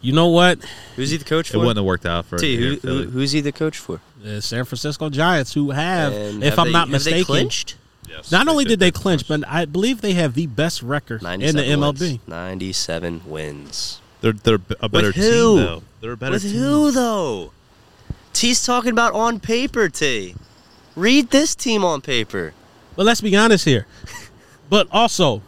You 0.00 0.12
know 0.12 0.28
what? 0.28 0.62
Who's 0.94 1.10
he 1.10 1.16
the 1.16 1.24
coach 1.24 1.48
for? 1.50 1.56
It 1.56 1.60
for? 1.60 1.66
wouldn't 1.66 1.78
have 1.78 1.84
worked 1.86 2.06
out 2.06 2.26
for 2.26 2.38
T, 2.38 2.56
who, 2.56 2.76
Philly. 2.76 3.04
who, 3.04 3.10
who's 3.10 3.32
he 3.32 3.40
the 3.40 3.50
coach 3.52 3.78
for? 3.78 4.00
The 4.22 4.40
San 4.42 4.64
Francisco 4.64 5.08
Giants, 5.10 5.54
who 5.54 5.70
have, 5.70 6.12
And 6.12 6.42
if 6.44 6.50
have 6.50 6.58
I'm 6.60 6.66
they- 6.66 6.72
not 6.72 6.80
have 6.88 7.04
they 7.04 7.10
mistaken, 7.10 7.24
clinched? 7.24 7.76
Yes, 8.08 8.30
not 8.30 8.48
only 8.48 8.64
did 8.64 8.80
they 8.80 8.90
clinch, 8.90 9.26
but 9.28 9.46
I 9.46 9.64
believe 9.64 10.00
they 10.00 10.14
have 10.14 10.34
the 10.34 10.46
best 10.46 10.82
record 10.82 11.22
in 11.22 11.40
the 11.56 11.62
MLB. 11.62 12.00
Wins. 12.00 12.28
97 12.28 13.22
wins. 13.26 14.00
they're 14.20 14.32
they're 14.32 14.58
a 14.80 14.88
better 14.88 15.12
team 15.12 15.22
who? 15.22 15.56
though. 15.56 15.82
They're 16.00 16.12
a 16.12 16.16
better 16.16 16.32
With 16.32 16.42
team. 16.42 16.52
who 16.52 16.90
though? 16.90 17.52
T's 18.32 18.64
talking 18.64 18.92
about 18.92 19.14
on 19.14 19.40
paper. 19.40 19.88
T. 19.88 20.34
Read 20.94 21.30
this 21.30 21.54
team 21.54 21.84
on 21.84 22.00
paper. 22.00 22.54
But 22.96 23.06
let's 23.06 23.20
be 23.20 23.36
honest 23.36 23.64
here. 23.64 23.86
but 24.70 24.88
also, 24.90 25.42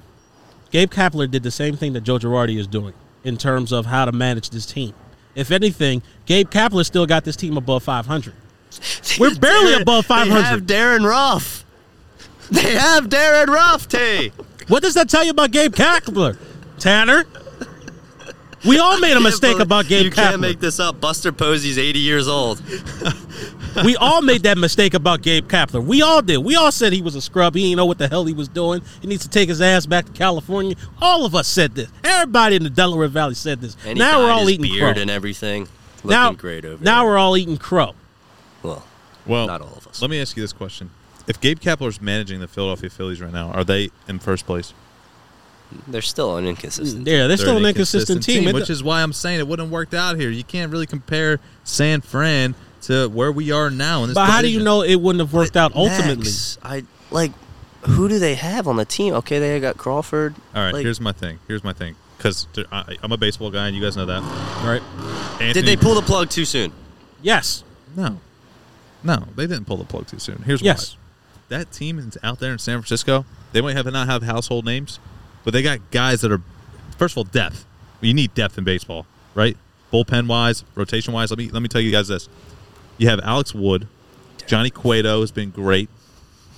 Gabe 0.71 0.91
Kapler 0.91 1.31
did 1.31 1.43
the 1.43 1.51
same 1.51 1.77
thing 1.77 1.93
that 1.95 2.03
Joe 2.03 2.19
Girardi 2.19 2.59
is 2.59 2.67
doing 2.67 2.95
in 3.25 3.37
terms 3.37 3.73
of 3.73 3.87
how 3.87 4.05
to 4.05 4.13
manage 4.13 4.51
this 4.51 4.67
team. 4.67 4.93
If 5.35 5.51
anything, 5.51 6.03
Gabe 6.27 6.51
Kapler 6.51 6.85
still 6.85 7.07
got 7.07 7.25
this 7.25 7.37
team 7.37 7.57
above 7.57 7.83
500. 7.83 8.35
We're 9.21 9.35
barely 9.37 9.81
above 9.81 10.07
500. 10.07 10.35
They 10.35 10.43
have 10.43 10.67
Darin 10.67 11.05
Ruf. 11.05 11.65
They 12.51 12.75
have 12.75 13.09
Darin 13.09 13.51
Ruf. 13.51 13.87
What 14.69 14.83
does 14.83 14.95
that 14.95 15.09
tell 15.09 15.25
you 15.25 15.31
about 15.31 15.51
Gabe 15.51 15.75
Kapler, 15.75 16.37
Tanner? 16.79 17.25
We 18.67 18.79
all 18.79 18.99
made 18.99 19.17
a 19.17 19.21
mistake 19.21 19.61
about 19.61 19.87
Gabe 19.87 20.07
You 20.07 20.11
can't 20.11 20.37
Kapler. 20.37 20.41
make 20.41 20.61
this 20.61 20.81
up. 20.81 21.01
Buster 21.01 21.31
Posey's 21.31 21.79
80 21.79 21.99
years 22.01 22.27
old. 22.27 22.61
we 23.85 23.95
all 23.97 24.21
made 24.21 24.43
that 24.43 24.59
mistake 24.59 24.95
about 24.95 25.23
Gabe 25.23 25.47
Kapler. 25.49 25.83
We 25.85 26.03
all 26.03 26.23
did. 26.23 26.39
We 26.39 26.57
all 26.57 26.73
said 26.73 26.93
he 26.93 27.01
was 27.01 27.15
a 27.15 27.21
scrub. 27.21 27.55
He 27.55 27.63
didn't 27.63 27.77
know 27.77 27.87
what 27.87 27.99
the 27.99 28.09
hell 28.09 28.25
he 28.25 28.35
was 28.35 28.49
doing. 28.49 28.83
He 29.01 29.07
needs 29.07 29.23
to 29.23 29.29
take 29.29 29.49
his 29.49 29.61
ass 29.61 29.87
back 29.87 30.07
to 30.07 30.13
California. 30.13 30.75
All 31.01 31.25
of 31.25 31.37
us 31.37 31.47
said 31.47 31.77
this. 31.77 31.89
Everybody 32.03 32.57
in 32.57 32.65
the 32.65 32.71
Delaware 32.71 33.07
Valley 33.09 33.35
said 33.35 33.61
this. 33.61 33.77
And 33.87 33.97
he 33.97 34.05
now 34.05 34.19
we're 34.25 34.31
all 34.33 34.41
his 34.41 34.51
eating 34.59 34.73
beard 34.73 34.95
crow. 34.95 35.03
and 35.03 35.11
everything. 35.11 35.69
Looking 35.99 36.11
now, 36.11 36.33
great 36.33 36.65
over 36.65 36.83
now 36.83 37.03
there. 37.03 37.11
we're 37.13 37.19
all 37.19 37.37
eating 37.37 37.59
crow. 37.59 37.95
well, 38.63 38.85
Well, 39.25 39.47
Not 39.47 39.61
all 39.61 39.75
of 39.77 39.87
us. 39.87 40.03
Let 40.03 40.11
me 40.11 40.21
ask 40.21 40.37
you 40.37 40.43
this 40.43 40.53
question: 40.53 40.91
If 41.29 41.41
Gabe 41.41 41.61
Kapler's 41.61 42.01
managing 42.01 42.41
the 42.41 42.49
Philadelphia 42.49 42.91
Phillies 42.91 43.21
right 43.21 43.33
now, 43.33 43.51
are 43.53 43.65
they 43.65 43.91
in 44.09 44.19
first 44.19 44.47
place? 44.47 44.73
they're 45.87 46.01
still 46.01 46.39
an 46.39 46.47
inconsistent. 46.47 47.05
Mm, 47.05 47.09
yeah, 47.11 47.27
they're 47.27 47.37
still 47.37 47.59
an 47.59 47.67
inconsistent 47.67 48.23
team. 48.23 48.49
It- 48.49 48.55
which 48.55 48.71
is 48.71 48.83
why 48.83 49.03
I'm 49.03 49.13
saying 49.13 49.39
it 49.39 49.47
wouldn't 49.47 49.67
have 49.67 49.73
worked 49.73 49.93
out 49.93 50.17
here. 50.17 50.31
You 50.31 50.43
can't 50.43 50.73
really 50.73 50.87
compare 50.87 51.41
San 51.63 52.01
Fran 52.01 52.55
to 52.83 53.09
where 53.09 53.31
we 53.31 53.53
are 53.53 53.69
now. 53.69 54.03
In 54.03 54.09
this 54.09 54.15
but 54.15 54.31
how 54.31 54.41
do 54.41 54.49
you 54.49 54.63
know 54.63 54.81
it 54.83 54.97
wouldn't 54.97 55.21
have 55.21 55.35
worked 55.35 55.59
out 55.59 55.77
ultimately? 55.77 56.25
Max, 56.25 56.57
I 56.63 56.85
like. 57.11 57.33
Who 57.83 58.09
do 58.09 58.19
they 58.19 58.35
have 58.35 58.67
on 58.67 58.77
the 58.77 58.87
team? 58.87 59.13
Okay, 59.15 59.39
they 59.39 59.61
got 59.61 59.77
Crawford. 59.77 60.35
All 60.55 60.63
right, 60.63 60.73
Like, 60.73 60.85
here's 60.85 61.01
my 61.03 61.13
thing. 61.13 61.39
Here's 61.47 61.63
my 61.63 61.75
thing. 61.75 61.97
Because 62.17 62.47
I'm 62.73 63.13
a 63.13 63.17
baseball 63.19 63.51
guy, 63.51 63.67
and 63.69 63.77
you 63.77 63.83
guys 63.83 63.95
know 63.97 64.07
that. 64.07 64.23
Right? 64.65 64.83
Anthony, 65.35 65.53
did 65.53 65.67
they 65.67 65.77
pull 65.77 65.95
the 65.95 66.03
plug 66.03 66.31
too 66.31 66.45
soon? 66.47 66.73
Yes. 67.23 67.63
No, 67.95 68.19
no, 69.05 69.25
they 69.37 69.47
didn't 69.47 69.67
pull 69.67 69.77
the 69.77 69.85
plug 69.85 70.07
too 70.09 70.19
soon. 70.19 70.43
Here's 70.47 70.61
Yes. 70.63 70.97
why. 70.97 70.99
That 71.49 71.73
team 71.73 71.99
is 71.99 72.19
out 72.23 72.41
there 72.41 72.53
in 72.53 72.59
San 72.59 72.79
Francisco. 72.79 73.25
They 73.53 73.61
might 73.61 73.77
have 73.77 73.87
not 73.91 74.07
have 74.09 74.23
household 74.23 74.65
names, 74.65 75.01
but 75.45 75.53
they 75.53 75.63
got 75.63 75.91
guys 75.91 76.21
that 76.21 76.31
are, 76.31 76.43
first 76.99 77.15
of 77.15 77.19
all, 77.19 77.25
depth. 77.25 77.65
You 78.01 78.15
need 78.15 78.35
depth 78.35 78.59
in 78.59 78.65
baseball, 78.65 79.07
right? 79.35 79.57
Bullpen 79.93 80.27
wise, 80.29 80.65
rotation 80.75 81.13
wise. 81.15 81.31
Let 81.31 81.39
me 81.39 81.49
let 81.51 81.63
me 81.63 81.69
tell 81.69 81.81
you 81.81 81.91
guys 81.91 82.09
this. 82.09 82.29
You 82.99 83.09
have 83.09 83.21
Alex 83.21 83.55
Wood, 83.55 83.89
Johnny 84.47 84.71
Cueto 84.71 85.21
has 85.21 85.31
been 85.31 85.51
great. 85.51 85.89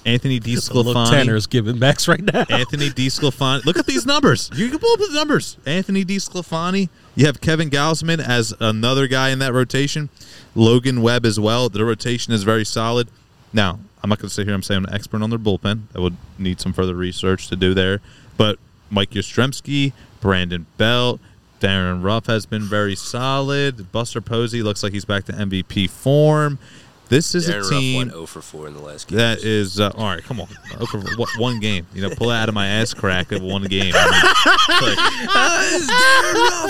Anthony 0.06 0.38
The 0.38 0.54
look 0.72 0.96
Tanner 1.10 1.34
DeSclafani. 1.34 1.36
is 1.36 1.46
giving 1.46 1.78
Max 1.78 2.08
right 2.08 2.22
now. 2.22 2.46
Anthony 2.48 2.88
DeSclafani. 2.88 3.64
Look 3.66 3.76
at 3.78 3.84
these 3.86 4.06
numbers. 4.06 4.50
You 4.54 4.70
can 4.70 4.78
pull 4.78 4.94
up 4.94 4.98
the 5.00 5.10
numbers. 5.12 5.58
Anthony 5.66 6.04
DeSclafani. 6.06 6.88
You 7.14 7.26
have 7.26 7.40
Kevin 7.42 7.68
Gausman 7.68 8.18
as 8.18 8.54
another 8.60 9.06
guy 9.06 9.28
in 9.28 9.40
that 9.40 9.52
rotation. 9.52 10.08
Logan 10.54 11.02
Webb 11.02 11.26
as 11.26 11.38
well. 11.38 11.68
The 11.68 11.84
rotation 11.84 12.32
is 12.32 12.44
very 12.44 12.64
solid. 12.64 13.08
Now, 13.52 13.80
I'm 14.02 14.08
not 14.10 14.18
going 14.18 14.28
to 14.28 14.34
sit 14.34 14.46
here. 14.46 14.54
I'm 14.54 14.62
saying 14.62 14.78
I'm 14.78 14.84
an 14.86 14.94
expert 14.94 15.22
on 15.22 15.30
their 15.30 15.38
bullpen. 15.38 15.82
I 15.94 16.00
would 16.00 16.16
need 16.38 16.60
some 16.60 16.72
further 16.72 16.94
research 16.94 17.48
to 17.48 17.56
do 17.56 17.74
there. 17.74 18.00
But 18.36 18.58
Mike 18.90 19.10
Yastrzemski, 19.10 19.92
Brandon 20.20 20.66
Belt, 20.78 21.20
Darin 21.60 22.02
Ruf 22.02 22.26
has 22.26 22.46
been 22.46 22.62
very 22.62 22.96
solid. 22.96 23.92
Buster 23.92 24.20
Posey 24.20 24.62
looks 24.62 24.82
like 24.82 24.92
he's 24.92 25.04
back 25.04 25.24
to 25.24 25.32
MVP 25.32 25.90
form. 25.90 26.58
This 27.10 27.34
is 27.34 27.48
Darin 27.48 27.60
a 27.60 27.62
Ruf 27.64 27.70
team 27.70 27.96
went 27.98 28.10
0 28.12 28.26
for 28.26 28.40
4 28.40 28.68
in 28.68 28.74
the 28.74 28.80
last 28.80 29.08
game. 29.08 29.18
that 29.18 29.42
is 29.42 29.80
uh, 29.80 29.92
all 29.96 30.06
right. 30.06 30.22
Come 30.22 30.40
on, 30.40 30.48
Okay, 30.80 30.98
what, 31.16 31.28
one 31.38 31.58
game. 31.60 31.86
You 31.92 32.02
know, 32.02 32.10
pull 32.14 32.30
it 32.30 32.36
out 32.36 32.48
of 32.48 32.54
my 32.54 32.68
ass 32.68 32.94
crack 32.94 33.32
of 33.32 33.42
one 33.42 33.64
game. 33.64 33.92
I 33.96 34.04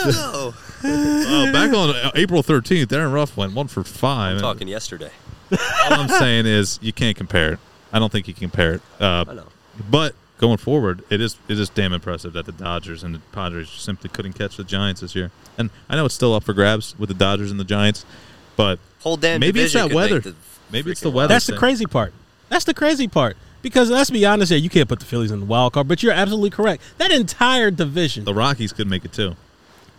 mean, 0.02 0.14
no. 0.14 0.54
uh, 0.82 1.52
back 1.52 1.74
on 1.74 1.90
uh, 1.90 2.10
April 2.14 2.42
thirteenth, 2.42 2.88
Darin 2.88 3.12
Ruf 3.12 3.36
went 3.36 3.52
one 3.52 3.68
for 3.68 3.84
five. 3.84 4.36
I'm 4.36 4.40
talking 4.40 4.66
yesterday. 4.66 5.10
All 5.52 5.92
I'm 6.00 6.08
saying 6.08 6.46
is 6.46 6.78
you 6.82 6.92
can't 6.92 7.16
compare 7.16 7.54
it. 7.54 7.58
I 7.92 7.98
don't 7.98 8.10
think 8.10 8.28
you 8.28 8.34
can 8.34 8.48
compare 8.50 8.74
it. 8.74 8.82
Uh, 9.00 9.24
I 9.28 9.34
know. 9.34 9.46
But 9.90 10.14
going 10.38 10.56
forward, 10.56 11.02
it 11.10 11.20
is 11.20 11.36
it 11.48 11.58
is 11.58 11.68
damn 11.68 11.92
impressive 11.92 12.32
that 12.32 12.46
the 12.46 12.52
Dodgers 12.52 13.02
and 13.02 13.14
the 13.14 13.18
Padres 13.32 13.70
simply 13.70 14.10
couldn't 14.10 14.32
catch 14.32 14.56
the 14.56 14.64
Giants 14.64 15.00
this 15.00 15.14
year. 15.14 15.30
And 15.58 15.70
I 15.88 15.96
know 15.96 16.06
it's 16.06 16.14
still 16.14 16.34
up 16.34 16.44
for 16.44 16.52
grabs 16.52 16.98
with 16.98 17.08
the 17.08 17.14
Dodgers 17.14 17.50
and 17.50 17.60
the 17.60 17.64
Giants, 17.64 18.04
but 18.56 18.78
Whole 19.00 19.16
damn 19.16 19.40
maybe 19.40 19.60
it's 19.60 19.74
that 19.74 19.92
weather. 19.92 20.22
Maybe 20.70 20.90
it's 20.90 21.00
the 21.00 21.10
weather. 21.10 21.34
That's 21.34 21.46
the 21.46 21.56
crazy 21.56 21.86
part. 21.86 22.12
That's 22.48 22.64
the 22.64 22.74
crazy 22.74 23.08
part. 23.08 23.36
Because 23.62 23.90
let's 23.90 24.10
be 24.10 24.24
honest 24.24 24.50
here, 24.50 24.58
you 24.58 24.70
can't 24.70 24.88
put 24.88 25.00
the 25.00 25.06
Phillies 25.06 25.30
in 25.30 25.40
the 25.40 25.46
wild 25.46 25.74
card, 25.74 25.86
but 25.86 26.02
you're 26.02 26.12
absolutely 26.12 26.50
correct. 26.50 26.82
That 26.96 27.10
entire 27.10 27.70
division. 27.70 28.24
The 28.24 28.32
Rockies 28.32 28.72
could 28.72 28.88
make 28.88 29.04
it 29.04 29.12
too. 29.12 29.36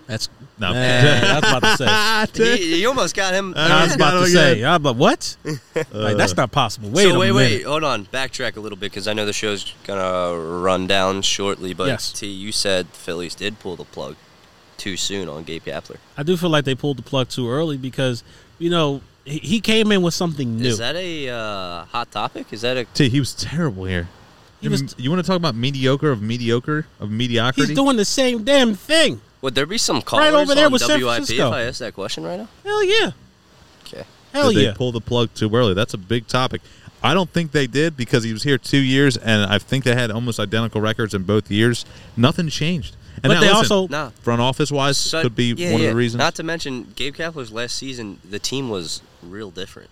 That's 0.08 0.30
No. 0.60 0.74
Man, 0.74 1.24
I 1.26 1.39
was 1.39 1.49
about 1.49 1.78
to 1.78 1.78
say. 1.78 2.58
You, 2.62 2.76
you 2.78 2.88
almost 2.89 3.16
got 3.16 3.34
him. 3.34 3.54
I 3.56 3.84
was 3.86 3.95
about 3.95 4.22
to 4.22 4.28
say. 4.28 4.64
I 4.64 4.78
but 4.78 4.95
what? 4.95 5.36
Uh, 5.45 5.54
like, 5.93 6.18
that's 6.18 6.36
not 6.36 6.52
possible. 6.52 6.89
Wait 6.89 7.04
so 7.04 7.16
a 7.16 7.20
wait, 7.20 7.28
minute. 7.32 7.36
wait, 7.36 7.64
hold 7.64 7.84
on. 7.84 8.06
Backtrack 8.06 8.56
a 8.58 8.60
little 8.60 8.78
bit 8.78 8.91
because 8.91 9.08
I 9.08 9.14
know 9.14 9.26
the 9.26 9.34
show's 9.34 9.74
gonna 9.86 10.38
run 10.38 10.88
down 10.88 11.22
shortly. 11.22 11.74
But 11.74 11.88
Yes. 11.88 12.12
T, 12.12 12.28
you 12.28 12.52
said 12.52 12.88
the 12.88 12.97
Phillies 12.97 13.36
did 13.36 13.60
pull 13.60 13.76
the 13.76 13.86
plug 13.86 14.16
too 14.78 14.97
soon 14.97 15.30
on 15.30 15.43
Gabe 15.43 15.64
Kapler. 15.64 15.97
I 16.18 16.24
do 16.24 16.36
feel 16.38 16.49
like 16.49 16.66
they 16.66 16.76
pulled 16.76 16.97
the 16.97 17.04
plug 17.04 17.30
too 17.30 17.49
early 17.49 17.78
because 17.78 18.24
you 18.60 18.70
know 18.70 19.02
he, 19.26 19.38
he 19.39 19.62
came 19.62 19.91
in 19.91 20.02
with 20.02 20.14
something 20.14 20.58
new. 20.58 20.70
Is 20.70 20.78
that 20.80 20.95
a 20.95 21.30
uh, 21.30 21.86
hot 21.86 22.12
topic? 22.12 22.52
Is 22.52 22.62
that 22.62 22.78
a 22.78 22.86
T, 22.86 23.10
he 23.10 23.20
was 23.20 23.34
terrible 23.34 23.86
here. 23.86 24.08
He 24.60 24.68
was- 24.70 24.95
you 24.97 25.10
want 25.10 25.24
to 25.24 25.28
talk 25.28 25.38
about 25.38 25.56
mediocre 25.56 26.12
of 26.12 26.22
mediocre 26.22 26.86
of 26.99 27.10
mediocrity? 27.10 27.68
He's 27.70 27.76
doing 27.76 27.97
the 27.97 28.06
same 28.06 28.43
damn 28.43 28.76
thing. 28.76 29.20
Would 29.42 29.56
there 29.56 29.66
be 29.66 29.78
some 29.78 30.02
callers 30.02 30.34
over 30.34 30.56
there 30.56 30.68
on 30.68 30.72
with 30.72 30.82
San 30.82 31.00
WIP 31.00 31.16
Francisco. 31.16 31.48
if 31.48 31.54
I 31.54 31.62
asked 31.64 31.80
that 31.80 31.94
question 31.94 32.24
right 32.24 32.38
now? 32.38 32.48
Hell 32.64 32.84
yeah. 32.84 33.12
Okay. 33.86 34.04
Hell 34.34 34.52
did 34.52 34.62
yeah. 34.62 34.72
they 34.72 34.78
pull 34.78 34.92
the 34.92 35.02
plug 35.02 35.34
too 35.34 35.54
early? 35.56 35.74
That's 35.74 35.94
a 35.94 35.98
big 35.98 36.28
topic. 36.28 36.62
I 37.04 37.14
don't 37.16 37.30
think 37.30 37.52
they 37.52 37.66
did 37.68 37.98
because 37.98 38.24
he 38.24 38.32
was 38.32 38.44
here 38.44 38.58
two 38.60 38.78
years, 38.78 39.18
and 39.18 39.52
I 39.52 39.58
think 39.58 39.84
they 39.84 39.96
had 39.96 40.12
almost 40.12 40.39
identical 40.39 40.82
records 40.82 41.14
in 41.16 41.24
both 41.24 41.50
years. 41.50 41.84
Nothing 42.16 42.48
changed. 42.50 42.96
And 43.24 43.24
But 43.24 43.34
now, 43.36 43.39
they 43.42 43.48
listen, 43.54 43.58
also- 43.76 43.88
Nah. 43.88 44.10
front 44.22 44.39
office 44.42 44.72
wise 44.72 44.98
So- 44.98 45.22
could 45.24 45.36
be 45.36 45.54
yeah, 45.58 45.72
one 45.72 45.82
yeah. 45.82 45.88
of 45.88 45.94
the 45.94 45.98
reasons. 45.98 46.20
Not 46.20 46.36
to 46.36 46.44
mention 46.44 46.94
Gabe 46.96 47.16
Kapler's 47.16 47.52
last 47.52 47.76
season, 47.76 48.20
the 48.28 48.39
team 48.39 48.70
was 48.70 49.02
real 49.24 49.50
different, 49.52 49.89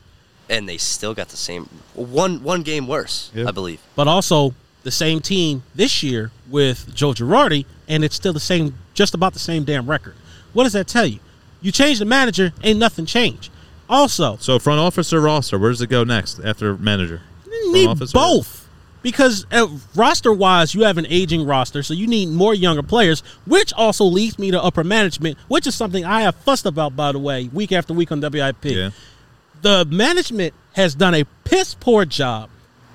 and 0.49 0.69
they 0.69 0.77
still 0.77 1.13
got 1.13 1.29
the 1.29 1.37
same 1.37 1.67
one 1.95 2.43
one 2.43 2.61
game 2.61 2.87
worse, 2.87 3.29
Yeah. 3.35 3.47
I 3.47 3.51
believe. 3.51 3.79
but 3.95 4.07
also 4.07 4.53
the 4.83 4.91
same 4.91 5.19
team 5.19 5.63
this 5.75 6.01
year 6.03 6.31
with 6.49 6.93
Joe 6.93 7.11
Girardi, 7.13 7.65
and 7.87 8.03
it's 8.03 8.15
still 8.15 8.33
the 8.33 8.39
same, 8.39 8.75
just 8.93 9.13
about 9.13 9.33
the 9.33 9.39
same 9.39 9.63
damn 9.63 9.89
record. 9.89 10.15
What 10.53 10.63
does 10.63 10.73
that 10.73 10.87
tell 10.87 11.05
you? 11.05 11.19
You 11.61 11.71
change 11.71 11.99
the 11.99 12.05
manager, 12.05 12.53
ain't 12.63 12.79
nothing 12.79 13.05
changed. 13.05 13.51
Also, 13.89 14.37
so 14.37 14.59
front 14.59 14.79
office 14.79 15.11
or 15.11 15.19
roster, 15.21 15.57
where 15.57 15.71
does 15.71 15.81
it 15.81 15.89
go 15.89 16.03
next 16.03 16.39
after 16.39 16.77
manager? 16.77 17.21
you 17.45 17.73
need 17.73 17.87
office 17.87 18.11
or- 18.11 18.19
both 18.19 18.69
because 19.01 19.45
roster 19.95 20.31
wise, 20.33 20.75
you 20.75 20.83
have 20.83 20.97
an 20.97 21.05
aging 21.07 21.45
roster, 21.45 21.81
so 21.83 21.93
you 21.93 22.05
need 22.07 22.29
more 22.29 22.53
younger 22.53 22.83
players, 22.83 23.21
which 23.45 23.71
also 23.73 24.03
leads 24.05 24.37
me 24.37 24.51
to 24.51 24.61
upper 24.61 24.83
management, 24.83 25.37
which 25.47 25.65
is 25.67 25.75
something 25.75 26.03
I 26.05 26.21
have 26.21 26.35
fussed 26.35 26.65
about, 26.65 26.95
by 26.95 27.11
the 27.11 27.19
way, 27.19 27.49
week 27.53 27.71
after 27.71 27.93
week 27.93 28.11
on 28.11 28.21
WIP. 28.21 28.65
Yeah. 28.65 28.89
the 29.61 29.85
management 29.85 30.53
has 30.73 30.95
done 30.95 31.13
a 31.15 31.23
piss 31.43 31.73
poor 31.75 32.05
job 32.05 32.49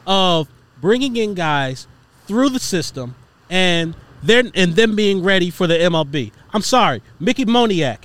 of 0.06 0.48
bringing 0.84 1.16
in 1.16 1.32
guys 1.32 1.86
through 2.26 2.50
the 2.50 2.58
system 2.60 3.14
and 3.48 3.94
then 4.22 4.52
and 4.54 4.76
them 4.76 4.94
being 4.94 5.22
ready 5.22 5.48
for 5.48 5.66
the 5.66 5.72
MLB. 5.74 6.30
I'm 6.52 6.60
sorry, 6.60 7.00
Mickey 7.18 7.46
Moniak, 7.46 8.00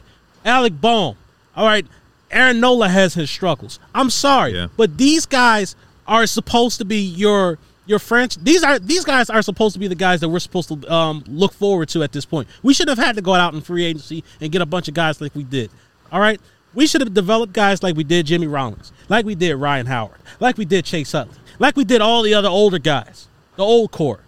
Alec 0.45 0.79
Bohm. 0.79 1.17
All 1.57 1.65
right, 1.65 1.85
Aaron 2.31 2.61
Nola 2.61 2.87
has 2.87 3.15
his 3.15 3.29
struggles. 3.29 3.79
I'm 3.93 4.09
sorry, 4.09 4.53
Yeah. 4.53 4.67
but 4.77 4.97
these 4.97 5.25
guys 5.25 5.75
are 6.07 6.25
supposed 6.25 6.77
to 6.77 6.85
be 6.85 7.01
your 7.01 7.57
your 7.85 7.99
French. 7.99 8.37
These 8.37 8.63
are 8.63 8.79
these 8.79 9.03
guys 9.03 9.29
are 9.29 9.41
supposed 9.41 9.73
to 9.73 9.79
be 9.79 9.89
the 9.89 9.95
guys 10.07 10.21
that 10.21 10.29
we're 10.29 10.39
supposed 10.39 10.69
to 10.69 10.93
um, 10.93 11.21
look 11.27 11.51
forward 11.51 11.89
to 11.89 12.01
at 12.03 12.13
this 12.13 12.23
point. 12.23 12.47
We 12.63 12.73
should 12.73 12.87
have 12.87 12.97
had 12.97 13.15
to 13.17 13.21
go 13.21 13.33
out 13.33 13.53
in 13.53 13.59
free 13.59 13.83
agency 13.83 14.23
and 14.39 14.53
get 14.53 14.61
a 14.61 14.65
bunch 14.65 14.87
of 14.87 14.93
guys 14.93 15.19
like 15.19 15.35
we 15.35 15.43
did. 15.43 15.69
All 16.13 16.21
right, 16.21 16.39
we 16.73 16.87
should 16.87 17.01
have 17.01 17.13
developed 17.13 17.51
guys 17.51 17.83
like 17.83 17.97
we 17.97 18.05
did 18.05 18.25
Jimmy 18.25 18.47
Rollins, 18.47 18.93
like 19.09 19.25
we 19.25 19.35
did 19.35 19.55
Ryan 19.55 19.85
Howard, 19.87 20.19
like 20.39 20.57
we 20.57 20.63
did 20.65 20.85
Chase 20.85 21.13
Utley, 21.13 21.35
like 21.59 21.75
we 21.75 21.83
did 21.83 22.01
all 22.01 22.23
the 22.23 22.33
other 22.33 22.49
older 22.49 22.79
guys, 22.79 23.27
the 23.55 23.63
old 23.63 23.91
core. 23.91 24.21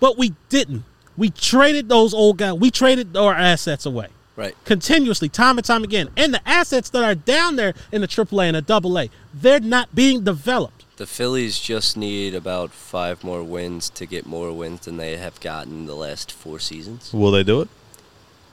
But 0.00 0.16
we 0.16 0.34
didn't. 0.48 0.84
We 1.16 1.30
traded 1.30 1.88
those 1.88 2.12
old 2.14 2.38
guys. 2.38 2.54
We 2.54 2.70
traded 2.70 3.16
our 3.16 3.32
assets 3.34 3.86
away 3.86 4.08
Right. 4.36 4.54
continuously, 4.64 5.28
time 5.30 5.56
and 5.58 5.64
time 5.64 5.82
again. 5.82 6.10
And 6.16 6.32
the 6.34 6.46
assets 6.46 6.90
that 6.90 7.02
are 7.02 7.14
down 7.14 7.56
there 7.56 7.72
in 7.90 8.02
the 8.02 8.06
AAA 8.08 8.48
and 8.54 8.56
the 8.66 8.72
AA, 8.74 9.06
they're 9.32 9.60
not 9.60 9.94
being 9.94 10.24
developed. 10.24 10.84
The 10.98 11.06
Phillies 11.06 11.58
just 11.58 11.96
need 11.96 12.34
about 12.34 12.70
five 12.72 13.22
more 13.24 13.42
wins 13.42 13.90
to 13.90 14.06
get 14.06 14.24
more 14.26 14.52
wins 14.52 14.80
than 14.80 14.96
they 14.98 15.16
have 15.16 15.40
gotten 15.40 15.86
the 15.86 15.94
last 15.94 16.32
four 16.32 16.58
seasons. 16.58 17.12
Will 17.12 17.30
they 17.30 17.42
do 17.42 17.60
it? 17.62 17.68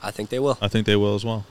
I 0.01 0.11
think 0.11 0.29
they 0.29 0.39
will. 0.39 0.57
I 0.61 0.67
think 0.67 0.85
they 0.85 0.95
will 0.97 1.15
as 1.15 1.23
well. 1.23 1.45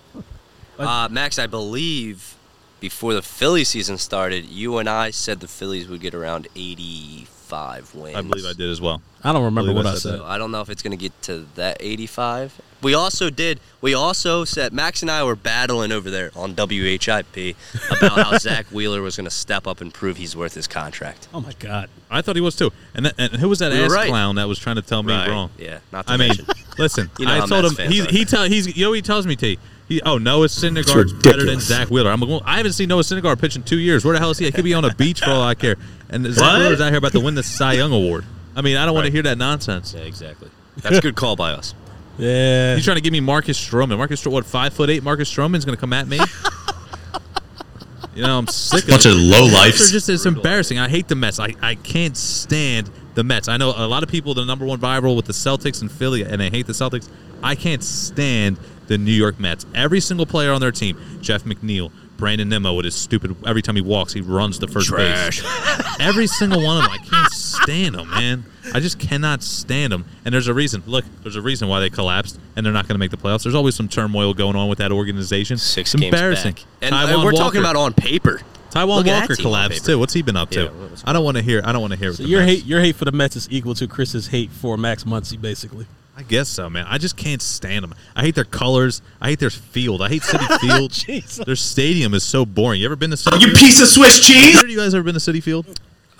Uh, 0.78 1.08
Max, 1.10 1.38
I 1.38 1.46
believe 1.46 2.34
before 2.82 3.14
the 3.14 3.22
Philly 3.22 3.62
season 3.62 3.96
started, 3.96 4.44
you 4.44 4.76
and 4.78 4.88
I 4.90 5.12
said 5.12 5.38
the 5.38 5.46
Phillies 5.46 5.86
would 5.88 6.00
get 6.00 6.14
around 6.14 6.48
85 6.56 7.94
wins. 7.94 8.16
I 8.16 8.22
believe 8.22 8.44
I 8.44 8.52
did 8.54 8.68
as 8.70 8.80
well. 8.80 9.00
I 9.22 9.32
don't 9.32 9.44
remember 9.44 9.70
Believe 9.72 9.84
what 9.84 9.86
I 9.86 9.90
I 9.90 9.92
said 9.94 10.02
said. 10.02 10.18
So 10.18 10.24
I 10.24 10.36
don't 10.36 10.50
know 10.50 10.60
if 10.62 10.68
it's 10.68 10.82
going 10.82 10.90
to 10.90 10.96
get 10.96 11.12
to 11.22 11.46
that 11.54 11.76
85. 11.78 12.60
We 12.82 12.94
also 12.94 13.30
did. 13.30 13.60
We 13.80 13.94
also 13.94 14.44
said 14.44 14.72
Max 14.72 15.00
and 15.02 15.10
I 15.12 15.22
were 15.22 15.36
battling 15.36 15.92
over 15.92 16.10
there 16.10 16.32
on 16.34 16.56
WIP 16.56 17.54
about 17.92 18.12
how 18.26 18.38
Zack 18.40 18.66
Wheeler 18.72 19.00
was 19.00 19.16
going 19.16 19.26
to 19.26 19.30
step 19.30 19.68
up 19.68 19.80
and 19.80 19.94
prove 19.94 20.16
he's 20.16 20.34
worth 20.34 20.54
his 20.54 20.66
contract. 20.66 21.28
Oh 21.32 21.40
my 21.40 21.52
God. 21.60 21.88
I 22.10 22.20
thought 22.20 22.34
he 22.34 22.42
was 22.42 22.56
too. 22.56 22.72
And, 22.96 23.06
that, 23.06 23.14
and 23.16 23.32
who 23.36 23.48
was 23.48 23.60
that 23.60 23.70
We 23.70 23.78
ass 23.78 23.92
right. 23.92 24.08
clown 24.08 24.34
that 24.34 24.48
was 24.48 24.58
trying 24.58 24.76
to 24.76 24.82
tell 24.82 25.04
me 25.04 25.12
Right. 25.14 25.28
wrong? 25.28 25.50
Yeah. 25.56 25.78
Not 25.92 26.08
to 26.08 26.14
I 26.14 26.16
mean, 26.16 26.32
listen. 26.78 27.10
You 27.20 27.26
know 27.26 27.34
I 27.34 27.46
told 27.46 27.62
Mets 27.62 27.70
him 27.70 27.76
fans 27.76 27.94
he 27.94 28.18
he 28.18 28.24
tell 28.24 28.42
he's 28.44 28.76
you 28.76 28.84
know 28.86 28.90
what 28.90 28.96
he 28.96 29.02
tells 29.02 29.24
me 29.24 29.36
T. 29.36 29.58
He, 29.88 30.00
oh 30.02 30.16
Noah 30.18 30.46
Syndergaard's 30.46 31.12
better 31.12 31.44
than. 31.44 31.60
Zack 31.60 31.88
Wheeler. 31.90 32.10
I'm 32.10 32.20
going. 32.20 32.40
I 32.44 32.56
haven't 32.58 32.72
seen 32.72 32.88
Noah 32.88 33.02
Syndergaard 33.02 33.40
pitch 33.40 33.56
in 33.56 33.62
two 33.62 33.78
years. 33.78 34.04
Where 34.04 34.14
the 34.14 34.18
hell 34.20 34.30
is 34.30 34.38
he? 34.38 34.46
He 34.46 34.52
could 34.52 34.64
be 34.64 34.74
on 34.74 34.84
a 34.84 34.94
beach 34.96 35.20
for 35.20 35.30
all 35.30 35.42
I 35.42 35.54
care. 35.54 35.76
And 36.08 36.24
Zack 36.26 36.40
What? 36.40 36.58
Wheeler's 36.60 36.80
out 36.80 36.88
here 36.90 36.98
about 36.98 37.12
to 37.12 37.20
win 37.20 37.34
the 37.34 37.42
Cy 37.42 37.74
Young 37.74 37.92
award. 37.92 38.24
I 38.56 38.62
mean, 38.62 38.76
I 38.76 38.84
don't 38.86 38.94
want 38.94 39.06
to 39.06 39.12
hear 39.12 39.22
that 39.22 39.38
nonsense. 39.38 39.94
yeah, 39.94 40.02
exactly. 40.02 40.50
That's 40.78 40.98
a 40.98 41.00
good 41.00 41.16
call 41.16 41.36
by 41.36 41.52
us. 41.52 41.74
Yeah. 42.18 42.74
He's 42.74 42.84
trying 42.84 42.98
to 42.98 43.00
give 43.00 43.10
me 43.12 43.20
Marcus 43.20 43.58
Stroman. 43.58 43.96
Marcus, 43.96 44.22
Stro- 44.22 44.32
what 44.32 44.44
five 44.44 44.74
foot 44.74 44.90
eight? 44.90 45.02
Marcus 45.02 45.32
Stroman's 45.34 45.64
going 45.64 45.74
to 45.74 45.80
come 45.80 45.94
at 45.94 46.06
me. 46.06 46.18
you 48.14 48.22
know, 48.22 48.38
I'm 48.38 48.46
sick 48.48 48.84
of 48.84 48.90
Bunch 48.90 49.06
it. 49.06 49.12
of 49.12 49.16
low 49.16 49.44
Mets 49.46 49.54
lifes. 49.54 49.88
are 49.88 49.92
just 49.92 50.08
it's 50.10 50.26
embarrassing. 50.26 50.78
I 50.78 50.88
hate 50.90 51.08
the 51.08 51.14
Mets. 51.14 51.40
I, 51.40 51.54
I 51.62 51.74
can't 51.76 52.14
stand 52.16 52.90
the 53.14 53.24
Mets. 53.24 53.48
I 53.48 53.56
know 53.56 53.72
a 53.74 53.86
lot 53.86 54.02
of 54.02 54.10
people 54.10 54.34
the 54.34 54.44
number 54.44 54.66
one 54.66 54.78
viral 54.78 55.16
with 55.16 55.24
the 55.24 55.32
Celtics 55.32 55.80
and 55.80 55.90
Philly, 55.90 56.22
and 56.22 56.38
they 56.38 56.50
hate 56.50 56.66
the 56.66 56.74
Celtics. 56.74 57.08
I 57.42 57.54
can't 57.54 57.82
stand 57.82 58.58
the 58.86 58.98
New 58.98 59.12
York 59.12 59.38
Mets. 59.40 59.66
Every 59.74 60.00
single 60.00 60.26
player 60.26 60.52
on 60.52 60.60
their 60.60 60.72
team, 60.72 60.98
Jeff 61.20 61.44
McNeil, 61.44 61.90
Brandon 62.16 62.48
Nimmo 62.48 62.74
with 62.74 62.84
his 62.84 62.94
stupid. 62.94 63.34
Every 63.46 63.62
time 63.62 63.74
he 63.76 63.82
walks, 63.82 64.12
he 64.12 64.20
runs 64.20 64.58
the 64.58 64.68
first 64.68 64.88
Trash. 64.88 65.42
base. 65.42 65.96
Every 66.00 66.26
single 66.26 66.62
one 66.62 66.76
of 66.78 66.84
them, 66.84 66.92
I 66.92 66.98
can't 66.98 67.32
stand 67.32 67.94
them, 67.96 68.08
man. 68.10 68.44
I 68.72 68.80
just 68.80 68.98
cannot 68.98 69.42
stand 69.42 69.92
them. 69.92 70.04
And 70.24 70.32
there's 70.32 70.46
a 70.46 70.54
reason. 70.54 70.82
Look, 70.86 71.04
there's 71.22 71.34
a 71.36 71.42
reason 71.42 71.68
why 71.68 71.80
they 71.80 71.90
collapsed, 71.90 72.38
and 72.54 72.64
they're 72.64 72.72
not 72.72 72.86
going 72.86 72.94
to 72.94 72.98
make 72.98 73.10
the 73.10 73.16
playoffs. 73.16 73.42
There's 73.42 73.54
always 73.56 73.74
some 73.74 73.88
turmoil 73.88 74.34
going 74.34 74.54
on 74.54 74.68
with 74.68 74.78
that 74.78 74.92
organization. 74.92 75.56
Six 75.58 75.94
it's 75.94 76.00
games 76.00 76.14
embarrassing. 76.14 76.52
back. 76.54 76.64
And, 76.80 76.94
Taijuan 76.94 77.08
and 77.08 77.18
we're 77.18 77.32
Walker. 77.32 77.36
talking 77.36 77.60
about 77.60 77.76
on 77.76 77.92
paper. 77.92 78.40
Taijuan 78.70 78.96
Look 78.98 79.06
Walker 79.06 79.36
collapsed 79.36 79.84
too. 79.84 79.98
What's 79.98 80.14
he 80.14 80.22
been 80.22 80.36
up 80.36 80.50
to? 80.50 80.64
Yeah, 80.64 80.88
I 81.04 81.12
don't 81.12 81.24
want 81.24 81.36
to 81.36 81.42
hear. 81.42 81.60
I 81.64 81.72
don't 81.72 81.80
want 81.82 81.92
to 81.92 81.98
hear. 81.98 82.12
So 82.12 82.22
the 82.22 82.28
your 82.28 82.40
Mets. 82.40 82.52
hate 82.52 82.64
your 82.66 82.80
hate 82.80 82.96
for 82.96 83.04
the 83.04 83.12
Mets 83.12 83.36
is 83.36 83.48
equal 83.50 83.74
to 83.74 83.86
Chris's 83.86 84.28
hate 84.28 84.50
for 84.50 84.76
Max 84.78 85.04
Muncy, 85.04 85.38
basically. 85.40 85.86
I 86.16 86.22
guess 86.22 86.48
so, 86.48 86.68
man. 86.68 86.84
I 86.88 86.98
just 86.98 87.16
can't 87.16 87.40
stand 87.40 87.82
them. 87.84 87.94
I 88.14 88.20
hate 88.22 88.34
their 88.34 88.44
colors. 88.44 89.00
I 89.20 89.30
hate 89.30 89.38
their 89.38 89.50
field. 89.50 90.02
I 90.02 90.08
hate 90.10 90.22
Citi 90.22 90.60
Field. 91.36 91.46
Their 91.46 91.56
stadium 91.56 92.12
is 92.14 92.22
so 92.22 92.44
boring. 92.44 92.80
You 92.80 92.86
ever 92.86 92.96
been 92.96 93.10
to 93.10 93.16
Citi? 93.16 93.40
You 93.40 93.46
Field? 93.46 93.58
piece 93.58 93.80
of 93.80 93.88
Swiss 93.88 94.20
cheese! 94.26 94.56
Either 94.56 94.66
of 94.66 94.70
you 94.70 94.76
guys 94.78 94.94
ever 94.94 95.02
been 95.04 95.14
to 95.14 95.20
Citi 95.20 95.42
Field? 95.42 95.66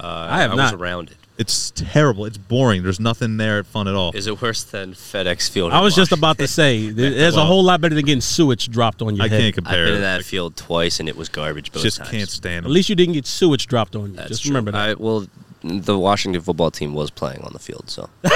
Uh, 0.01 0.07
I 0.31 0.39
have 0.41 0.51
was 0.53 0.57
not. 0.57 0.75
around 0.75 1.11
it. 1.11 1.17
It's 1.39 1.71
terrible. 1.73 2.25
It's 2.27 2.39
boring. 2.39 2.83
There's 2.83 3.01
nothing 3.01 3.37
there 3.37 3.65
fun 3.65 3.87
at 3.89 3.95
all. 3.95 4.13
Is 4.15 4.27
it 4.27 4.41
worse 4.41 4.65
than 4.65 4.93
FedEx 4.93 5.51
Field? 5.51 5.73
I 5.73 5.79
in 5.79 5.85
was 5.85 5.95
just 5.95 6.13
about 6.13 6.39
to 6.39 6.47
say, 6.59 6.79
th- 6.79 6.95
there's 6.95 7.37
a 7.37 7.45
whole 7.45 7.63
lot 7.65 7.81
better 7.81 7.95
than 7.95 8.05
getting 8.05 8.21
sewage 8.21 8.69
dropped 8.71 9.03
on 9.03 9.17
your 9.17 9.25
I 9.25 9.29
head. 9.29 9.41
can't 9.41 9.49
I've 9.49 9.55
compare. 9.55 9.85
been 9.87 9.93
to 9.95 9.99
it. 9.99 10.01
that 10.03 10.25
field 10.25 10.57
twice 10.57 11.01
and 11.01 11.09
it 11.09 11.17
was 11.17 11.29
garbage 11.29 11.73
both 11.73 11.83
just 11.83 11.99
times. 11.99 12.11
can't 12.11 12.29
stand 12.29 12.65
At 12.67 12.71
least 12.71 12.89
you 12.89 12.95
didn't 12.97 13.15
get 13.15 13.27
sewage 13.27 13.67
dropped 13.67 13.97
on 13.97 14.11
you. 14.11 14.17
That's 14.17 14.29
just 14.29 14.43
true. 14.45 14.51
remember 14.51 14.71
that. 14.73 14.89
I, 14.91 14.95
well, 14.95 15.27
the 15.65 15.99
Washington 15.99 16.41
football 16.43 16.71
team 16.71 16.95
was 16.95 17.11
playing 17.11 17.41
on 17.43 17.53
the 17.53 17.59
field, 17.59 17.89
so 17.89 18.03
All 18.25 18.31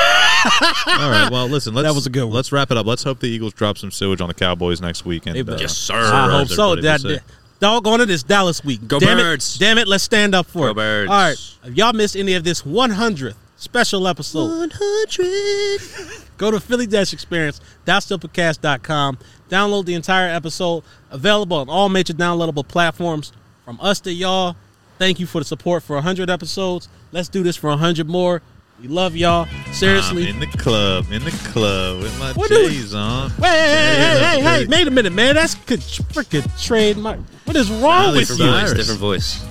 right. 1.10 1.28
Well, 1.30 1.48
listen. 1.48 1.74
Let's, 1.74 1.88
That 1.88 1.94
was 1.94 2.06
a 2.06 2.10
good 2.10 2.24
one. 2.24 2.32
Let's 2.34 2.52
wrap 2.52 2.70
it 2.70 2.76
up. 2.76 2.86
Let's 2.86 3.02
hope 3.02 3.18
the 3.20 3.26
Eagles 3.28 3.52
drop 3.54 3.78
some 3.78 3.90
sewage 3.90 4.20
on 4.20 4.28
the 4.28 4.34
Cowboys 4.34 4.80
next 4.80 5.04
week. 5.04 5.26
And, 5.26 5.34
They 5.34 5.42
better. 5.42 5.58
uh, 5.58 5.62
Yes, 5.62 5.76
sir. 5.76 5.96
I 5.96 6.30
hope 6.30 6.48
so. 6.48 6.72
everybody, 6.72 6.82
That, 6.82 7.00
we'll 7.02 7.18
see. 7.18 7.24
doggone 7.60 8.00
it, 8.02 8.10
it's 8.10 8.22
Dallas 8.22 8.62
week. 8.64 8.86
Go 8.86 9.00
damn 9.00 9.18
Birds. 9.18 9.56
It, 9.56 9.60
damn 9.60 9.78
it, 9.78 9.88
let's 9.88 10.04
stand 10.04 10.34
up 10.34 10.46
for 10.46 10.66
Go 10.66 10.70
it. 10.70 10.74
Birds. 10.74 11.10
All 11.10 11.16
right. 11.16 11.36
If 11.64 11.74
y'all 11.76 11.92
missed 11.92 12.14
any 12.16 12.34
of 12.34 12.44
this 12.44 12.62
100th 12.62 13.34
special 13.56 14.06
episode, 14.06 14.70
100. 14.70 15.80
go 16.38 16.50
to 16.52 16.60
philly-experience.com. 16.60 19.18
Download 19.48 19.84
the 19.84 19.94
entire 19.94 20.28
episode. 20.28 20.82
Available 21.10 21.56
on 21.58 21.68
all 21.68 21.88
major 21.88 22.12
downloadable 22.12 22.66
platforms. 22.66 23.32
From 23.64 23.78
us 23.80 24.00
to 24.00 24.12
y'all, 24.12 24.56
thank 24.98 25.18
you 25.20 25.26
for 25.26 25.38
the 25.40 25.44
support 25.44 25.82
for 25.82 25.94
100 25.96 26.30
episodes. 26.30 26.88
Let's 27.16 27.30
do 27.30 27.42
this 27.42 27.56
for 27.56 27.70
100 27.70 28.06
more. 28.10 28.42
We 28.78 28.88
love 28.88 29.16
y'all. 29.16 29.48
Seriously. 29.72 30.28
I'm 30.28 30.34
in 30.34 30.40
the 30.40 30.58
club, 30.58 31.06
in 31.10 31.24
the 31.24 31.30
club 31.50 32.02
with 32.02 32.18
my 32.18 32.34
What 32.34 32.50
do- 32.50 32.68
J's 32.68 32.92
on. 32.92 33.30
Hey, 33.30 33.42
hey, 33.48 33.48
hey, 33.48 33.96
hey, 33.96 34.40
hey, 34.42 34.42
hey, 34.42 34.66
wait 34.66 34.86
a 34.86 34.90
minute, 34.90 35.14
man. 35.14 35.36
That's 35.36 35.54
good 35.54 35.80
freaking 35.80 36.44
trademark. 36.62 37.18
What 37.46 37.56
is 37.56 37.70
wrong 37.70 38.12
Valley 38.12 38.18
with 38.18 38.38
you? 38.38 38.44
Virus. 38.44 38.72
voice, 38.72 38.76
different 38.76 39.00
voice. 39.00 39.42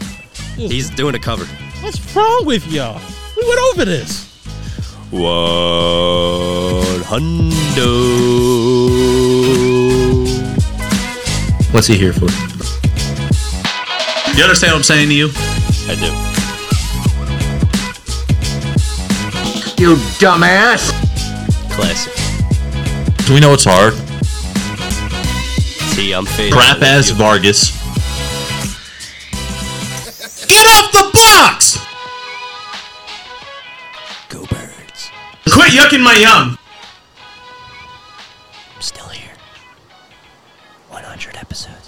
He's 0.56 0.92
doing 0.92 1.16
a 1.16 1.20
cover. 1.20 1.46
What's 1.82 2.16
wrong 2.16 2.46
with 2.46 2.72
y'all? 2.72 3.02
We 3.36 3.48
went 3.48 3.60
over 3.74 3.84
this. 3.84 4.28
One 5.10 5.24
hundo. 7.02 7.74
What's 11.74 11.88
he 11.88 11.98
here 11.98 12.14
for? 12.14 12.28
You 14.38 14.44
understand 14.44 14.74
what 14.74 14.78
I'm 14.78 14.84
saying 14.84 15.10
to 15.10 15.16
you? 15.16 15.30
I 15.90 15.96
do. 16.00 16.35
you 19.80 19.96
dumbass! 20.20 20.92
Classic. 21.72 22.14
Do 23.26 23.34
we 23.34 23.40
know 23.40 23.54
it's 23.54 23.66
hard? 23.66 23.94
See, 25.94 26.14
I'm 26.14 26.26
fading. 26.26 26.54
Crap 26.54 26.82
ass 26.82 27.10
Vargas. 27.10 27.72
Get 30.48 30.66
off 30.68 30.92
the 30.92 31.10
box! 31.14 31.78
Go 34.30 34.46
birds. 34.46 35.12
Quit 35.52 35.72
yucking 35.72 36.04
my 36.04 36.16
yum! 36.16 36.58
I'm 38.76 38.82
still 38.82 39.08
here. 39.10 39.34
100 40.90 41.36
episodes. 41.38 41.85